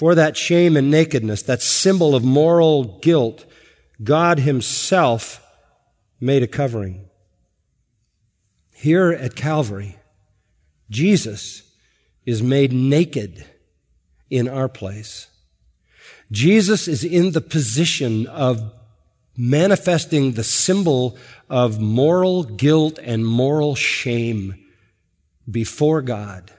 For 0.00 0.14
that 0.14 0.34
shame 0.34 0.78
and 0.78 0.90
nakedness, 0.90 1.42
that 1.42 1.60
symbol 1.60 2.14
of 2.14 2.24
moral 2.24 2.98
guilt, 3.00 3.44
God 4.02 4.38
Himself 4.38 5.46
made 6.18 6.42
a 6.42 6.46
covering. 6.46 7.10
Here 8.72 9.10
at 9.10 9.36
Calvary, 9.36 9.98
Jesus 10.88 11.70
is 12.24 12.42
made 12.42 12.72
naked 12.72 13.44
in 14.30 14.48
our 14.48 14.70
place. 14.70 15.28
Jesus 16.32 16.88
is 16.88 17.04
in 17.04 17.32
the 17.32 17.42
position 17.42 18.26
of 18.26 18.72
manifesting 19.36 20.32
the 20.32 20.44
symbol 20.44 21.18
of 21.50 21.78
moral 21.78 22.44
guilt 22.44 22.98
and 23.02 23.26
moral 23.26 23.74
shame 23.74 24.54
before 25.50 26.00
God. 26.00 26.50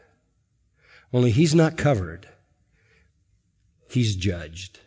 Only 1.11 1.31
he's 1.31 1.55
not 1.55 1.75
covered. 1.75 2.27
He's 3.91 4.15
judged. 4.15 4.79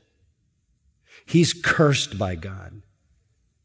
He's 1.27 1.53
cursed 1.53 2.19
by 2.19 2.37
God 2.37 2.81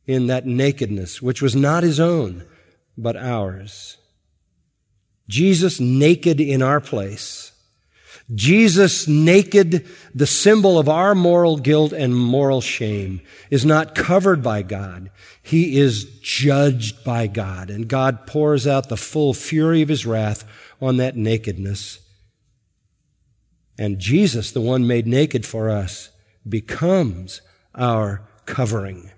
in 0.05 0.27
that 0.27 0.45
nakedness, 0.45 1.21
which 1.21 1.41
was 1.41 1.55
not 1.55 1.83
his 1.83 1.97
own, 1.97 2.43
but 2.97 3.15
ours. 3.15 3.95
Jesus 5.29 5.79
naked 5.79 6.41
in 6.41 6.61
our 6.61 6.81
place. 6.81 7.53
Jesus 8.35 9.07
naked, 9.07 9.87
the 10.13 10.27
symbol 10.27 10.77
of 10.77 10.89
our 10.89 11.15
moral 11.15 11.55
guilt 11.55 11.93
and 11.93 12.13
moral 12.13 12.59
shame, 12.59 13.21
is 13.49 13.63
not 13.63 13.95
covered 13.95 14.43
by 14.43 14.61
God. 14.61 15.09
He 15.41 15.79
is 15.79 16.03
judged 16.19 17.05
by 17.05 17.27
God, 17.27 17.69
and 17.69 17.87
God 17.87 18.27
pours 18.27 18.67
out 18.67 18.89
the 18.89 18.97
full 18.97 19.33
fury 19.33 19.81
of 19.81 19.87
his 19.87 20.05
wrath 20.05 20.43
on 20.81 20.97
that 20.97 21.15
nakedness. 21.15 21.99
And 23.79 23.97
Jesus, 23.97 24.51
the 24.51 24.59
one 24.59 24.85
made 24.85 25.07
naked 25.07 25.45
for 25.45 25.69
us, 25.69 26.09
becomes 26.47 27.41
our 27.73 28.27
covering. 28.45 29.09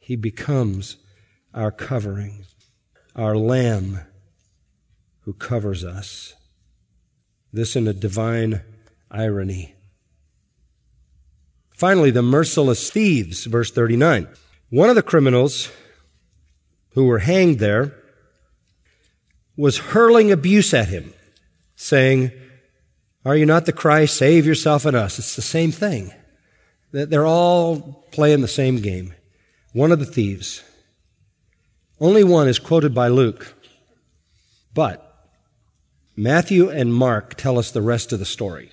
He 0.00 0.16
becomes 0.16 0.96
our 1.54 1.70
covering, 1.70 2.46
our 3.14 3.36
lamb 3.36 4.00
who 5.20 5.34
covers 5.34 5.84
us. 5.84 6.34
This 7.52 7.76
in 7.76 7.86
a 7.86 7.92
divine 7.92 8.62
irony. 9.08 9.76
Finally, 11.70 12.10
the 12.10 12.22
merciless 12.22 12.90
thieves, 12.90 13.44
verse 13.44 13.70
39. 13.70 14.26
One 14.70 14.90
of 14.90 14.96
the 14.96 15.02
criminals 15.04 15.70
who 16.94 17.04
were 17.04 17.20
hanged 17.20 17.60
there 17.60 17.94
was 19.56 19.78
hurling 19.78 20.32
abuse 20.32 20.74
at 20.74 20.88
him, 20.88 21.14
saying, 21.76 22.32
Are 23.26 23.34
you 23.34 23.44
not 23.44 23.66
the 23.66 23.72
Christ? 23.72 24.16
Save 24.16 24.46
yourself 24.46 24.84
and 24.84 24.96
us. 24.96 25.18
It's 25.18 25.34
the 25.34 25.42
same 25.42 25.72
thing. 25.72 26.14
They're 26.92 27.26
all 27.26 28.06
playing 28.12 28.40
the 28.40 28.46
same 28.46 28.76
game. 28.76 29.14
One 29.72 29.90
of 29.90 29.98
the 29.98 30.06
thieves. 30.06 30.62
Only 32.00 32.22
one 32.22 32.46
is 32.46 32.60
quoted 32.60 32.94
by 32.94 33.08
Luke. 33.08 33.52
But 34.72 35.02
Matthew 36.14 36.70
and 36.70 36.94
Mark 36.94 37.34
tell 37.34 37.58
us 37.58 37.72
the 37.72 37.82
rest 37.82 38.12
of 38.12 38.20
the 38.20 38.24
story. 38.24 38.70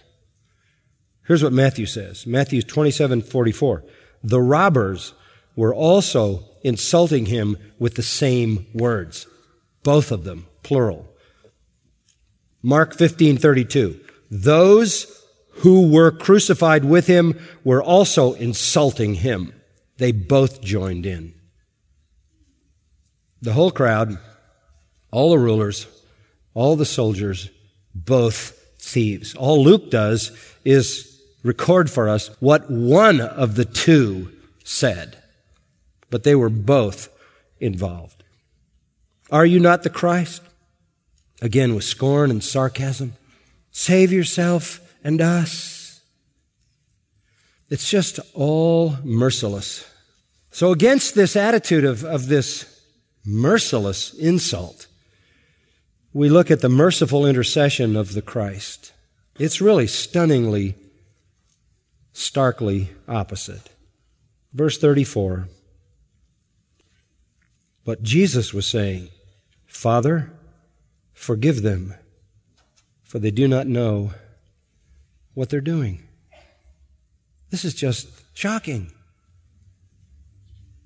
Here's 1.25 1.43
what 1.43 1.51
Matthew 1.51 1.87
says. 1.87 2.27
Matthew 2.27 2.61
27, 2.61 3.23
44. 3.23 3.83
The 4.23 4.39
robbers 4.39 5.15
were 5.55 5.73
also 5.73 6.43
insulting 6.61 7.25
him 7.25 7.57
with 7.79 7.95
the 7.95 8.03
same 8.03 8.67
words. 8.75 9.25
Both 9.81 10.11
of 10.11 10.25
them, 10.25 10.45
plural. 10.61 11.09
Mark 12.61 12.93
15, 12.93 13.37
32. 13.37 13.99
Those 14.35 15.23
who 15.57 15.91
were 15.91 16.09
crucified 16.09 16.83
with 16.83 17.05
him 17.05 17.39
were 17.63 17.83
also 17.83 18.33
insulting 18.33 19.13
him. 19.13 19.53
They 19.97 20.11
both 20.11 20.59
joined 20.59 21.05
in. 21.05 21.35
The 23.43 23.53
whole 23.53 23.69
crowd, 23.69 24.17
all 25.11 25.29
the 25.29 25.37
rulers, 25.37 25.85
all 26.55 26.75
the 26.75 26.83
soldiers, 26.83 27.51
both 27.93 28.59
thieves. 28.79 29.35
All 29.35 29.63
Luke 29.63 29.91
does 29.91 30.31
is 30.65 31.21
record 31.43 31.91
for 31.91 32.09
us 32.09 32.29
what 32.39 32.71
one 32.71 33.21
of 33.21 33.53
the 33.53 33.65
two 33.65 34.31
said, 34.63 35.21
but 36.09 36.23
they 36.23 36.33
were 36.33 36.49
both 36.49 37.07
involved. 37.59 38.23
Are 39.29 39.45
you 39.45 39.59
not 39.59 39.83
the 39.83 39.91
Christ? 39.91 40.41
Again, 41.39 41.75
with 41.75 41.83
scorn 41.83 42.31
and 42.31 42.43
sarcasm. 42.43 43.13
Save 43.73 44.13
yourself 44.13 44.95
and 45.03 45.19
us. 45.19 45.99
It's 47.69 47.89
just 47.89 48.19
all 48.33 48.95
merciless. 49.03 49.89
So, 50.51 50.71
against 50.71 51.15
this 51.15 51.35
attitude 51.35 51.83
of, 51.83 52.05
of 52.05 52.27
this 52.27 52.81
merciless 53.25 54.13
insult, 54.13 54.85
we 56.13 56.29
look 56.29 56.51
at 56.51 56.61
the 56.61 56.69
merciful 56.69 57.25
intercession 57.25 57.95
of 57.95 58.13
the 58.13 58.21
Christ. 58.21 58.93
It's 59.39 59.59
really 59.59 59.87
stunningly, 59.87 60.75
starkly 62.11 62.91
opposite. 63.07 63.71
Verse 64.53 64.77
34. 64.77 65.49
But 67.83 68.03
Jesus 68.03 68.53
was 68.53 68.67
saying, 68.67 69.09
Father, 69.65 70.31
forgive 71.13 71.63
them, 71.63 71.95
for 73.13 73.19
they 73.19 73.29
do 73.29 73.47
not 73.47 73.67
know 73.67 74.11
what 75.35 75.47
they're 75.47 75.61
doing. 75.61 76.01
This 77.51 77.63
is 77.63 77.75
just 77.75 78.07
shocking. 78.33 78.91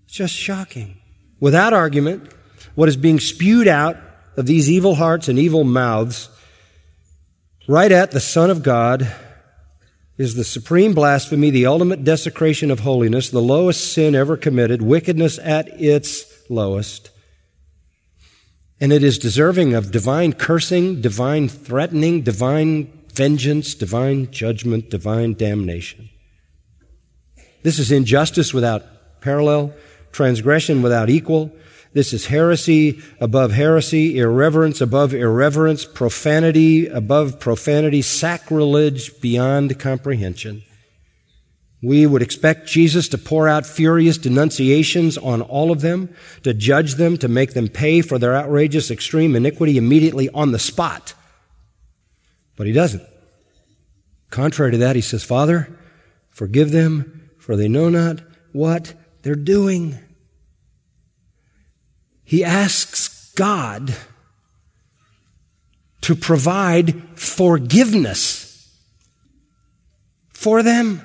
It's 0.03 0.15
just 0.15 0.33
shocking. 0.33 0.97
Without 1.39 1.71
argument, 1.71 2.29
what 2.75 2.89
is 2.89 2.97
being 2.97 3.21
spewed 3.21 3.65
out 3.65 3.95
of 4.35 4.45
these 4.45 4.69
evil 4.69 4.95
hearts 4.95 5.29
and 5.29 5.39
evil 5.39 5.63
mouths 5.63 6.27
right 7.65 7.93
at 7.93 8.11
the 8.11 8.19
Son 8.19 8.49
of 8.49 8.61
God 8.61 9.09
is 10.17 10.35
the 10.35 10.43
supreme 10.43 10.93
blasphemy, 10.93 11.49
the 11.49 11.67
ultimate 11.67 12.03
desecration 12.03 12.71
of 12.71 12.81
holiness, 12.81 13.29
the 13.29 13.39
lowest 13.39 13.93
sin 13.93 14.15
ever 14.15 14.35
committed, 14.35 14.81
wickedness 14.81 15.39
at 15.39 15.69
its 15.79 16.25
lowest. 16.49 17.09
And 18.79 18.93
it 18.93 19.03
is 19.03 19.17
deserving 19.17 19.73
of 19.73 19.91
divine 19.91 20.33
cursing, 20.33 21.01
divine 21.01 21.49
threatening, 21.49 22.21
divine 22.21 22.91
vengeance, 23.13 23.73
divine 23.73 24.29
judgment, 24.29 24.89
divine 24.89 25.33
damnation. 25.33 26.09
This 27.63 27.79
is 27.79 27.91
injustice 27.91 28.53
without 28.53 28.83
parallel, 29.21 29.73
transgression 30.11 30.81
without 30.83 31.09
equal. 31.09 31.51
This 31.93 32.13
is 32.13 32.27
heresy 32.27 33.01
above 33.19 33.51
heresy, 33.51 34.19
irreverence 34.19 34.81
above 34.81 35.13
irreverence, 35.13 35.83
profanity 35.83 36.85
above 36.85 37.39
profanity, 37.39 38.03
sacrilege 38.03 39.19
beyond 39.19 39.79
comprehension. 39.79 40.63
We 41.81 42.07
would 42.07 42.23
expect 42.23 42.67
Jesus 42.67 43.07
to 43.09 43.17
pour 43.17 43.47
out 43.47 43.65
furious 43.65 44.17
denunciations 44.17 45.17
on 45.17 45.41
all 45.41 45.71
of 45.71 45.81
them, 45.81 46.13
to 46.43 46.53
judge 46.53 46.95
them, 46.95 47.17
to 47.17 47.27
make 47.27 47.53
them 47.53 47.67
pay 47.67 48.01
for 48.01 48.17
their 48.17 48.35
outrageous 48.35 48.89
extreme 48.89 49.35
iniquity 49.35 49.77
immediately 49.77 50.29
on 50.29 50.51
the 50.51 50.59
spot. 50.59 51.13
But 52.55 52.65
he 52.65 52.73
doesn't. 52.73 53.03
Contrary 54.31 54.71
to 54.71 54.77
that, 54.79 54.95
he 54.95 55.01
says, 55.01 55.23
Father, 55.23 55.77
forgive 56.31 56.71
them, 56.71 57.29
for 57.37 57.55
they 57.55 57.67
know 57.67 57.89
not 57.89 58.21
what 58.51 58.95
they're 59.21 59.35
doing. 59.35 59.99
He 62.23 62.43
asks 62.43 63.31
God 63.35 63.95
to 66.01 66.15
provide 66.15 67.01
forgiveness 67.17 68.75
for 70.33 70.63
them. 70.63 71.03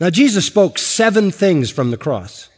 Now, 0.00 0.08
Jesus 0.08 0.46
spoke 0.46 0.78
seven 0.78 1.30
things 1.30 1.70
from 1.70 1.90
the 1.90 1.98
cross. 1.98 2.48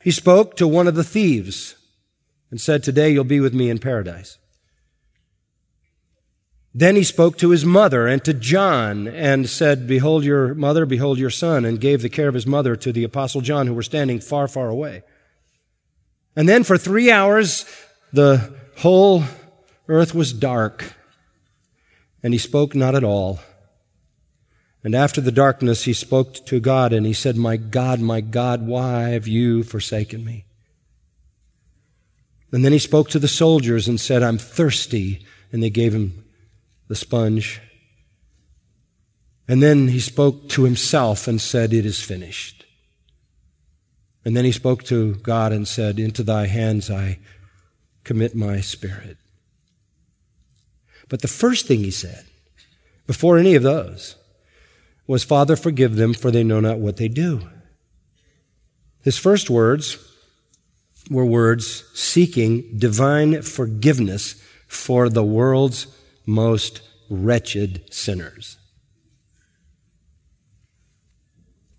He 0.00 0.12
spoke 0.12 0.56
to 0.56 0.68
one 0.68 0.86
of 0.86 0.94
the 0.94 1.02
thieves 1.02 1.74
and 2.50 2.60
said, 2.60 2.84
Today 2.84 3.10
you'll 3.10 3.24
be 3.24 3.40
with 3.40 3.52
me 3.52 3.70
in 3.70 3.78
paradise. 3.78 4.38
Then 6.72 6.94
he 6.94 7.02
spoke 7.02 7.38
to 7.38 7.50
his 7.50 7.64
mother 7.64 8.06
and 8.06 8.22
to 8.24 8.34
John 8.34 9.08
and 9.08 9.48
said, 9.48 9.88
Behold 9.88 10.24
your 10.24 10.54
mother, 10.54 10.86
behold 10.86 11.18
your 11.18 11.30
son, 11.30 11.64
and 11.64 11.80
gave 11.80 12.02
the 12.02 12.08
care 12.08 12.28
of 12.28 12.34
his 12.34 12.46
mother 12.46 12.76
to 12.76 12.92
the 12.92 13.04
apostle 13.04 13.40
John, 13.40 13.66
who 13.66 13.74
were 13.74 13.82
standing 13.82 14.20
far, 14.20 14.46
far 14.46 14.68
away. 14.68 15.02
And 16.36 16.48
then 16.48 16.64
for 16.64 16.78
three 16.78 17.10
hours, 17.10 17.64
the 18.12 18.54
whole 18.78 19.24
earth 19.88 20.14
was 20.14 20.32
dark, 20.32 20.94
and 22.22 22.32
he 22.32 22.38
spoke 22.38 22.74
not 22.74 22.94
at 22.94 23.04
all. 23.04 23.40
And 24.84 24.94
after 24.94 25.22
the 25.22 25.32
darkness, 25.32 25.84
he 25.84 25.94
spoke 25.94 26.44
to 26.44 26.60
God, 26.60 26.92
and 26.92 27.06
he 27.06 27.14
said, 27.14 27.36
My 27.36 27.56
God, 27.56 28.00
my 28.00 28.20
God, 28.20 28.66
why 28.66 29.08
have 29.08 29.26
you 29.26 29.62
forsaken 29.62 30.22
me? 30.22 30.44
And 32.52 32.64
then 32.64 32.72
he 32.72 32.78
spoke 32.78 33.08
to 33.08 33.18
the 33.18 33.26
soldiers 33.26 33.88
and 33.88 33.98
said, 33.98 34.22
I'm 34.22 34.38
thirsty. 34.38 35.24
And 35.50 35.62
they 35.62 35.70
gave 35.70 35.94
him 35.94 36.24
the 36.88 36.94
sponge. 36.94 37.62
And 39.48 39.62
then 39.62 39.88
he 39.88 40.00
spoke 40.00 40.48
to 40.50 40.64
himself 40.64 41.26
and 41.26 41.40
said, 41.40 41.72
It 41.72 41.86
is 41.86 42.00
finished. 42.02 42.64
And 44.24 44.36
then 44.36 44.44
he 44.44 44.52
spoke 44.52 44.84
to 44.84 45.14
God 45.16 45.52
and 45.52 45.66
said, 45.66 45.98
Into 45.98 46.22
thy 46.22 46.46
hands 46.46 46.90
I 46.90 47.18
commit 48.04 48.34
my 48.34 48.60
spirit. 48.60 49.16
But 51.08 51.22
the 51.22 51.28
first 51.28 51.66
thing 51.66 51.80
he 51.80 51.90
said, 51.90 52.24
before 53.06 53.38
any 53.38 53.54
of 53.54 53.62
those, 53.62 54.16
was, 55.06 55.24
Father, 55.24 55.56
forgive 55.56 55.96
them, 55.96 56.14
for 56.14 56.30
they 56.30 56.44
know 56.44 56.60
not 56.60 56.78
what 56.78 56.96
they 56.96 57.08
do. 57.08 57.48
His 59.02 59.18
first 59.18 59.50
words 59.50 59.98
were 61.10 61.26
words 61.26 61.84
seeking 61.92 62.78
divine 62.78 63.42
forgiveness 63.42 64.42
for 64.66 65.08
the 65.08 65.24
world's 65.24 65.86
most 66.26 66.80
wretched 67.10 67.92
sinners. 67.92 68.56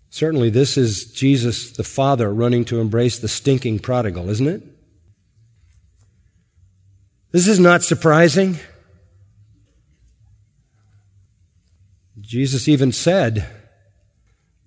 Certainly, 0.08 0.50
this 0.50 0.78
is 0.78 1.12
Jesus 1.12 1.72
the 1.72 1.84
Father 1.84 2.32
running 2.32 2.64
to 2.66 2.80
embrace 2.80 3.18
the 3.18 3.28
stinking 3.28 3.80
prodigal, 3.80 4.30
isn't 4.30 4.46
it? 4.46 4.62
This 7.32 7.48
is 7.48 7.60
not 7.60 7.82
surprising. 7.82 8.58
Jesus 12.26 12.66
even 12.66 12.90
said 12.90 13.46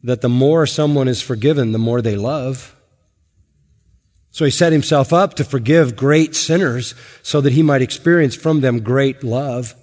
that 0.01 0.21
the 0.21 0.29
more 0.29 0.65
someone 0.65 1.09
is 1.09 1.21
forgiven, 1.21 1.73
the 1.73 1.77
more 1.77 2.01
they 2.01 2.15
love. 2.15 2.73
So 4.31 4.45
he 4.45 4.51
set 4.51 4.71
himself 4.71 5.11
up 5.11 5.33
to 5.35 5.43
forgive 5.43 5.97
great 5.97 6.35
sinners 6.35 6.95
so 7.21 7.41
that 7.41 7.51
he 7.51 7.61
might 7.61 7.81
experience 7.81 8.33
from 8.33 8.61
them 8.61 8.79
great 8.79 9.23
love. 9.25 9.75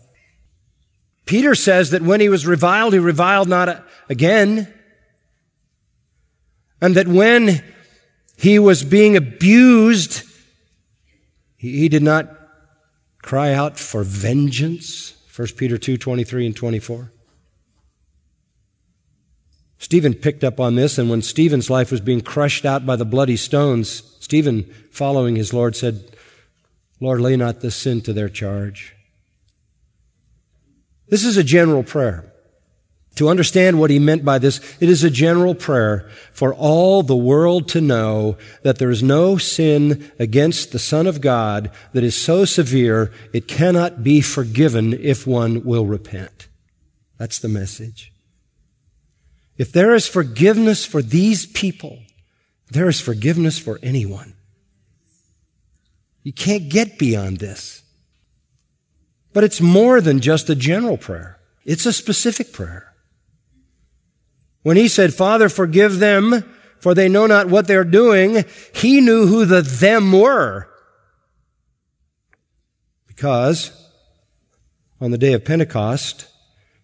Peter 1.26 1.54
says 1.54 1.90
that 1.90 2.00
when 2.00 2.20
he 2.20 2.30
was 2.30 2.46
reviled, 2.46 2.94
he 2.94 2.98
reviled 2.98 3.48
not 3.48 3.84
again. 4.08 4.72
And 6.80 6.94
that 6.94 7.08
when 7.08 7.62
he 8.38 8.58
was 8.58 8.84
being 8.84 9.16
abused, 9.16 10.22
he, 11.56 11.88
did 11.88 12.02
not 12.02 12.30
cry 13.22 13.52
out 13.52 13.78
for 13.78 14.02
vengeance. 14.02 15.14
1 15.34 15.48
Peter 15.56 15.76
2, 15.76 15.98
23 15.98 16.46
and 16.46 16.56
24. 16.56 17.12
Stephen 19.78 20.14
picked 20.14 20.42
up 20.42 20.58
on 20.58 20.74
this, 20.74 20.98
and 20.98 21.10
when 21.10 21.22
Stephen's 21.22 21.70
life 21.70 21.90
was 21.90 22.00
being 22.00 22.20
crushed 22.20 22.64
out 22.64 22.86
by 22.86 22.96
the 22.96 23.04
bloody 23.04 23.36
stones, 23.36 24.02
Stephen, 24.20 24.64
following 24.90 25.36
his 25.36 25.52
Lord, 25.52 25.76
said, 25.76 26.16
Lord, 27.00 27.20
lay 27.20 27.36
not 27.36 27.60
this 27.60 27.76
sin 27.76 28.00
to 28.02 28.12
their 28.12 28.28
charge. 28.28 28.94
This 31.08 31.24
is 31.24 31.36
a 31.36 31.44
general 31.44 31.82
prayer. 31.82 32.32
To 33.16 33.30
understand 33.30 33.80
what 33.80 33.90
he 33.90 33.98
meant 33.98 34.24
by 34.24 34.38
this, 34.38 34.60
it 34.78 34.90
is 34.90 35.02
a 35.02 35.10
general 35.10 35.54
prayer 35.54 36.08
for 36.32 36.52
all 36.52 37.02
the 37.02 37.16
world 37.16 37.68
to 37.70 37.80
know 37.80 38.36
that 38.62 38.78
there 38.78 38.90
is 38.90 39.02
no 39.02 39.38
sin 39.38 40.10
against 40.18 40.72
the 40.72 40.78
Son 40.78 41.06
of 41.06 41.22
God 41.22 41.70
that 41.94 42.04
is 42.04 42.14
so 42.14 42.44
severe 42.44 43.10
it 43.32 43.48
cannot 43.48 44.02
be 44.02 44.20
forgiven 44.20 44.92
if 44.92 45.26
one 45.26 45.64
will 45.64 45.86
repent. 45.86 46.48
That's 47.18 47.38
the 47.38 47.48
message. 47.48 48.12
If 49.58 49.72
there 49.72 49.94
is 49.94 50.06
forgiveness 50.06 50.84
for 50.84 51.02
these 51.02 51.46
people, 51.46 51.98
there 52.70 52.88
is 52.88 53.00
forgiveness 53.00 53.58
for 53.58 53.78
anyone. 53.82 54.34
You 56.22 56.32
can't 56.32 56.68
get 56.68 56.98
beyond 56.98 57.38
this. 57.38 57.82
But 59.32 59.44
it's 59.44 59.60
more 59.60 60.00
than 60.00 60.20
just 60.20 60.50
a 60.50 60.54
general 60.54 60.96
prayer. 60.96 61.38
It's 61.64 61.86
a 61.86 61.92
specific 61.92 62.52
prayer. 62.52 62.92
When 64.62 64.76
he 64.76 64.88
said, 64.88 65.14
Father, 65.14 65.48
forgive 65.48 65.98
them, 65.98 66.44
for 66.80 66.94
they 66.94 67.08
know 67.08 67.26
not 67.26 67.48
what 67.48 67.66
they're 67.66 67.84
doing, 67.84 68.44
he 68.74 69.00
knew 69.00 69.26
who 69.26 69.44
the 69.44 69.62
them 69.62 70.12
were. 70.12 70.68
Because 73.06 73.70
on 75.00 75.10
the 75.10 75.18
day 75.18 75.32
of 75.32 75.44
Pentecost, 75.44 76.26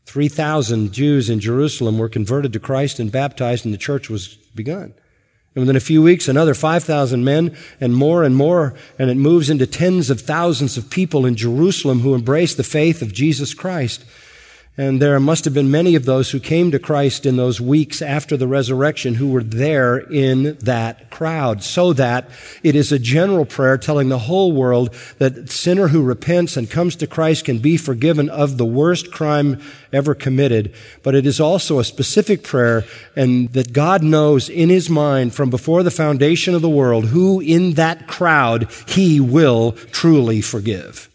3,000 0.07 0.93
Jews 0.93 1.31
in 1.31 1.41
Jerusalem 1.41 1.99
were 1.99 2.09
converted 2.09 2.53
to 2.53 2.61
Christ 2.61 2.99
and 2.99 3.11
baptized, 3.11 3.65
and 3.65 3.73
the 3.73 3.79
church 3.79 4.11
was 4.11 4.29
begun. 4.55 4.95
And 5.55 5.63
within 5.63 5.77
a 5.77 5.81
few 5.81 6.03
weeks, 6.03 6.29
another 6.29 6.55
5,000 6.55 7.25
men 7.25 7.57
and 7.81 7.95
more 7.95 8.25
and 8.25 8.35
more, 8.35 8.75
and 8.99 9.11
it 9.11 9.17
moves 9.17 9.51
into 9.51 9.67
tens 9.67 10.09
of 10.09 10.21
thousands 10.21 10.79
of 10.79 10.91
people 10.91 11.27
in 11.27 11.37
Jerusalem 11.37 12.01
who 12.01 12.15
embrace 12.15 12.55
the 12.55 12.65
faith 12.65 13.03
of 13.03 13.13
Jesus 13.13 13.53
Christ. 13.53 14.05
And 14.79 15.03
there 15.03 15.21
must 15.21 15.45
have 15.45 15.53
been 15.53 15.71
many 15.71 15.97
of 15.97 16.07
those 16.07 16.31
who 16.31 16.41
came 16.41 16.71
to 16.71 16.79
Christ 16.79 17.27
in 17.27 17.37
those 17.37 17.61
weeks 17.61 18.01
after 18.01 18.39
the 18.39 18.49
resurrection 18.49 19.17
who 19.17 19.31
were 19.31 19.43
there 19.43 19.99
in 19.99 20.57
that 20.63 21.11
crowd. 21.11 21.63
So 21.63 21.93
that 21.93 22.31
it 22.63 22.75
is 22.75 22.91
a 22.91 22.99
general 22.99 23.45
prayer 23.45 23.77
telling 23.77 24.09
the 24.09 24.19
whole 24.19 24.53
world 24.53 24.95
that 25.19 25.51
sinner 25.51 25.89
who 25.89 26.03
repents 26.03 26.57
and 26.57 26.71
comes 26.71 26.97
to 26.97 27.07
Christ 27.07 27.45
can 27.45 27.59
be 27.59 27.77
forgiven 27.77 28.31
of 28.31 28.57
the 28.57 28.65
worst 28.65 29.13
crime 29.13 29.61
ever 29.93 30.15
committed. 30.15 30.75
But 31.03 31.15
it 31.15 31.27
is 31.27 31.39
also 31.39 31.79
a 31.79 31.85
specific 31.85 32.43
prayer 32.43 32.85
and 33.15 33.53
that 33.53 33.75
God 33.75 34.03
knows 34.03 34.49
in 34.49 34.71
his 34.71 34.89
mind 34.89 35.35
from 35.35 35.51
before 35.51 35.83
the 35.83 35.91
foundation 35.91 36.55
of 36.55 36.63
the 36.63 36.71
world 36.71 37.05
who 37.07 37.41
in 37.41 37.75
that 37.75 38.07
crowd 38.07 38.73
he 38.89 39.21
will 39.21 39.73
truly 39.73 40.41
forgive. 40.41 41.12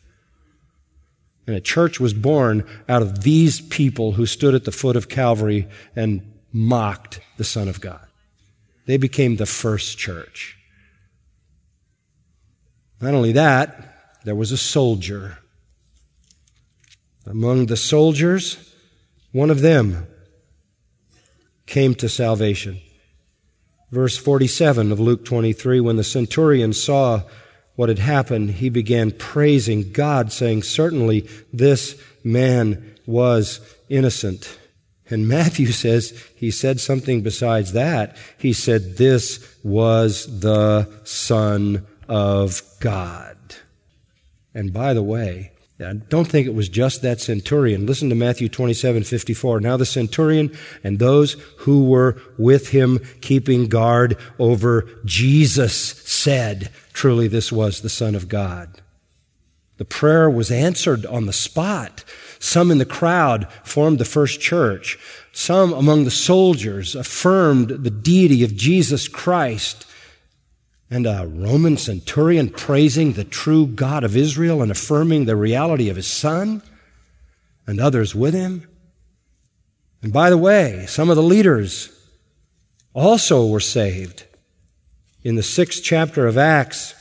And 1.48 1.56
a 1.56 1.62
church 1.62 2.00
was 2.00 2.14
born 2.14 2.66
out 2.90 3.02
of 3.02 3.24
these 3.24 3.62
people 3.62 4.12
who 4.12 4.26
stood 4.26 4.54
at 4.54 4.66
the 4.66 4.72
foot 4.72 4.98
of 4.98 5.08
Calvary 5.08 5.68
and 5.96 6.34
mocked 6.52 7.22
the 7.38 7.46
Son 7.46 7.70
of 7.70 7.80
God. 7.80 8.06
They 8.86 8.98
became 8.98 9.38
the 9.38 9.46
first 9.46 9.98
church. 9.98 10.58
Not 13.00 13.14
only 13.14 13.32
that, 13.32 14.20
there 14.26 14.36
was 14.36 14.52
a 14.52 14.58
soldier. 14.58 15.38
Among 17.26 17.68
the 17.68 17.78
soldiers, 17.78 18.74
one 19.32 19.50
of 19.50 19.62
them 19.62 20.08
came 21.66 21.96
to 21.96 22.10
salvation. 22.10 22.80
Verse 23.92 24.18
47 24.18 24.92
of 24.92 25.00
Luke 25.00 25.24
23 25.24 25.80
when 25.80 25.96
the 25.96 26.04
centurion 26.04 26.74
saw 26.74 27.24
what 27.78 27.90
had 27.90 28.00
happened, 28.00 28.50
he 28.50 28.70
began 28.70 29.12
praising 29.12 29.92
God, 29.92 30.32
saying, 30.32 30.64
Certainly 30.64 31.30
this 31.54 31.96
man 32.24 32.96
was 33.06 33.62
innocent. 33.88 34.60
And 35.10 35.28
Matthew 35.30 35.68
says 35.68 36.12
he 36.36 36.52
said 36.52 36.80
something 36.80 37.22
besides 37.22 37.74
that. 37.74 38.18
He 38.38 38.52
said 38.52 38.98
this 38.98 39.56
was 39.64 40.42
the 40.42 40.90
Son 41.06 41.86
of 42.10 42.62
God. 42.80 43.38
And 44.56 44.74
by 44.74 44.96
the 44.96 45.04
way, 45.04 45.52
I 45.80 45.94
don't 45.94 46.28
think 46.28 46.48
it 46.48 46.56
was 46.56 46.70
just 46.70 47.04
that 47.04 47.22
centurion. 47.22 47.86
Listen 47.86 48.10
to 48.10 48.16
Matthew 48.16 48.50
27, 48.50 49.04
54. 49.04 49.60
Now 49.60 49.78
the 49.78 49.86
centurion 49.86 50.58
and 50.84 50.98
those 50.98 51.34
who 51.60 51.88
were 51.88 52.20
with 52.40 52.70
him 52.70 53.00
keeping 53.22 53.68
guard 53.68 54.18
over 54.40 54.90
Jesus 55.06 55.76
said, 55.76 56.72
truly 56.98 57.28
this 57.28 57.52
was 57.52 57.82
the 57.82 57.90
Son 57.90 58.16
of 58.16 58.28
God. 58.28 58.82
The 59.78 59.86
prayer 59.86 60.28
was 60.28 60.50
answered 60.50 61.06
on 61.06 61.28
the 61.28 61.34
spot. 61.34 62.04
Some 62.40 62.72
in 62.72 62.80
the 62.80 62.86
crowd 62.86 63.48
formed 63.64 64.00
the 64.00 64.06
first 64.06 64.42
church. 64.42 64.98
Some 65.32 65.74
among 65.74 66.04
the 66.04 66.12
soldiers 66.12 66.96
affirmed 66.96 67.70
the 67.70 67.92
deity 67.92 68.44
of 68.44 68.56
Jesus 68.56 69.08
Christ. 69.08 69.86
And 70.90 71.06
a 71.06 71.28
Roman 71.32 71.78
centurion 71.78 72.50
praising 72.50 73.14
the 73.14 73.24
true 73.24 73.68
God 73.68 74.04
of 74.04 74.18
Israel 74.18 74.64
and 74.64 74.72
affirming 74.72 75.26
the 75.26 75.36
reality 75.36 75.90
of 75.90 75.98
his 75.98 76.08
son, 76.08 76.64
and 77.68 77.80
others 77.80 78.16
with 78.16 78.34
him. 78.34 78.68
And 80.02 80.12
by 80.12 80.32
the 80.32 80.38
way, 80.38 80.86
some 80.88 81.12
of 81.12 81.16
the 81.16 81.22
leaders 81.22 81.92
also 82.96 83.46
were 83.46 83.60
saved. 83.60 84.24
In 85.24 85.36
the 85.36 85.44
sixth 85.44 85.84
chapter 85.84 86.28
of 86.28 86.38
Acts, 86.38 86.94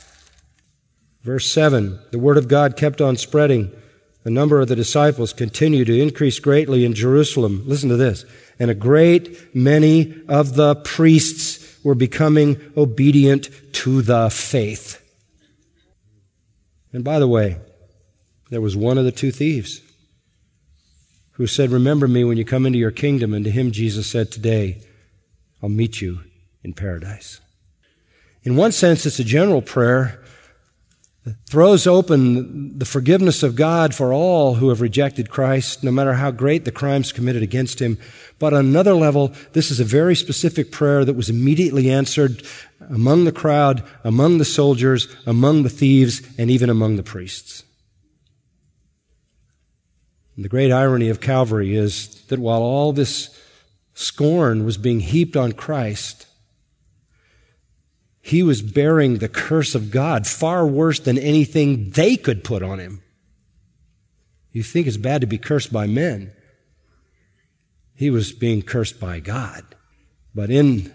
verse 1.23 1.49
7, 1.51 1.99
the 2.11 2.19
word 2.19 2.37
of 2.37 2.47
God 2.47 2.75
kept 2.75 3.01
on 3.01 3.15
spreading 3.15 3.71
the 4.27 4.31
number 4.31 4.59
of 4.59 4.67
the 4.67 4.75
disciples 4.75 5.31
continued 5.31 5.87
to 5.87 6.01
increase 6.01 6.39
greatly 6.39 6.83
in 6.83 6.93
Jerusalem. 6.93 7.63
Listen 7.65 7.87
to 7.87 7.95
this. 7.95 8.25
And 8.59 8.69
a 8.69 8.75
great 8.75 9.55
many 9.55 10.21
of 10.27 10.55
the 10.55 10.75
priests 10.75 11.81
were 11.81 11.95
becoming 11.95 12.59
obedient 12.75 13.49
to 13.71 14.01
the 14.01 14.29
faith. 14.29 15.01
And 16.91 17.05
by 17.05 17.19
the 17.19 17.27
way, 17.29 17.55
there 18.49 18.59
was 18.59 18.75
one 18.75 18.97
of 18.97 19.05
the 19.05 19.13
two 19.13 19.31
thieves 19.31 19.79
who 21.35 21.47
said, 21.47 21.69
Remember 21.69 22.09
me 22.09 22.25
when 22.25 22.35
you 22.35 22.43
come 22.43 22.65
into 22.65 22.79
your 22.79 22.91
kingdom. 22.91 23.33
And 23.33 23.45
to 23.45 23.51
him, 23.51 23.71
Jesus 23.71 24.07
said, 24.07 24.29
Today, 24.29 24.81
I'll 25.63 25.69
meet 25.69 26.01
you 26.01 26.19
in 26.65 26.73
paradise. 26.73 27.39
In 28.47 28.55
one 28.55 28.71
sense, 28.71 29.05
it's 29.05 29.19
a 29.19 29.25
general 29.25 29.61
prayer 29.61 30.23
that 31.25 31.35
throws 31.49 31.85
open 31.85 32.79
the 32.79 32.85
forgiveness 32.85 33.43
of 33.43 33.57
God 33.57 33.93
for 33.93 34.13
all 34.13 34.53
who 34.53 34.69
have 34.69 34.79
rejected 34.79 35.29
Christ, 35.29 35.83
no 35.83 35.91
matter 35.91 36.13
how 36.13 36.31
great 36.31 36.63
the 36.63 36.71
crimes 36.71 37.11
committed 37.11 37.43
against 37.43 37.81
him. 37.81 37.97
But 38.39 38.53
on 38.53 38.65
another 38.65 38.93
level, 38.93 39.33
this 39.51 39.69
is 39.69 39.81
a 39.81 39.83
very 39.83 40.15
specific 40.15 40.71
prayer 40.71 41.03
that 41.03 41.17
was 41.17 41.29
immediately 41.29 41.89
answered 41.89 42.41
among 42.89 43.25
the 43.25 43.33
crowd, 43.33 43.83
among 44.05 44.37
the 44.37 44.45
soldiers, 44.45 45.13
among 45.25 45.63
the 45.63 45.69
thieves, 45.69 46.21
and 46.37 46.49
even 46.49 46.69
among 46.69 46.95
the 46.95 47.03
priests. 47.03 47.65
And 50.37 50.45
the 50.45 50.49
great 50.49 50.71
irony 50.71 51.09
of 51.09 51.19
Calvary 51.19 51.75
is 51.75 52.23
that 52.27 52.39
while 52.39 52.61
all 52.61 52.93
this 52.93 53.37
scorn 53.93 54.63
was 54.63 54.77
being 54.77 55.01
heaped 55.01 55.35
on 55.35 55.51
Christ, 55.51 56.26
he 58.27 58.43
was 58.43 58.61
bearing 58.61 59.19
the 59.19 59.29
curse 59.29 59.73
of 59.73 59.89
God 59.89 60.27
far 60.27 60.67
worse 60.67 60.99
than 60.99 61.17
anything 61.17 61.91
they 61.91 62.17
could 62.17 62.43
put 62.43 62.61
on 62.61 62.77
him. 62.77 63.01
You 64.51 64.63
think 64.63 64.85
it's 64.85 64.97
bad 64.97 65.21
to 65.21 65.27
be 65.27 65.37
cursed 65.37 65.71
by 65.71 65.87
men. 65.87 66.33
He 67.95 68.09
was 68.09 68.33
being 68.33 68.63
cursed 68.63 68.99
by 68.99 69.21
God. 69.21 69.63
But 70.35 70.49
in 70.49 70.93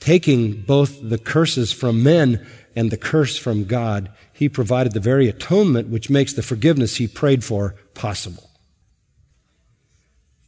taking 0.00 0.62
both 0.62 1.06
the 1.06 1.18
curses 1.18 1.70
from 1.70 2.02
men 2.02 2.46
and 2.74 2.90
the 2.90 2.96
curse 2.96 3.36
from 3.36 3.66
God, 3.66 4.10
he 4.32 4.48
provided 4.48 4.94
the 4.94 5.00
very 5.00 5.28
atonement 5.28 5.88
which 5.88 6.08
makes 6.08 6.32
the 6.32 6.42
forgiveness 6.42 6.96
he 6.96 7.06
prayed 7.06 7.44
for 7.44 7.74
possible. 7.92 8.48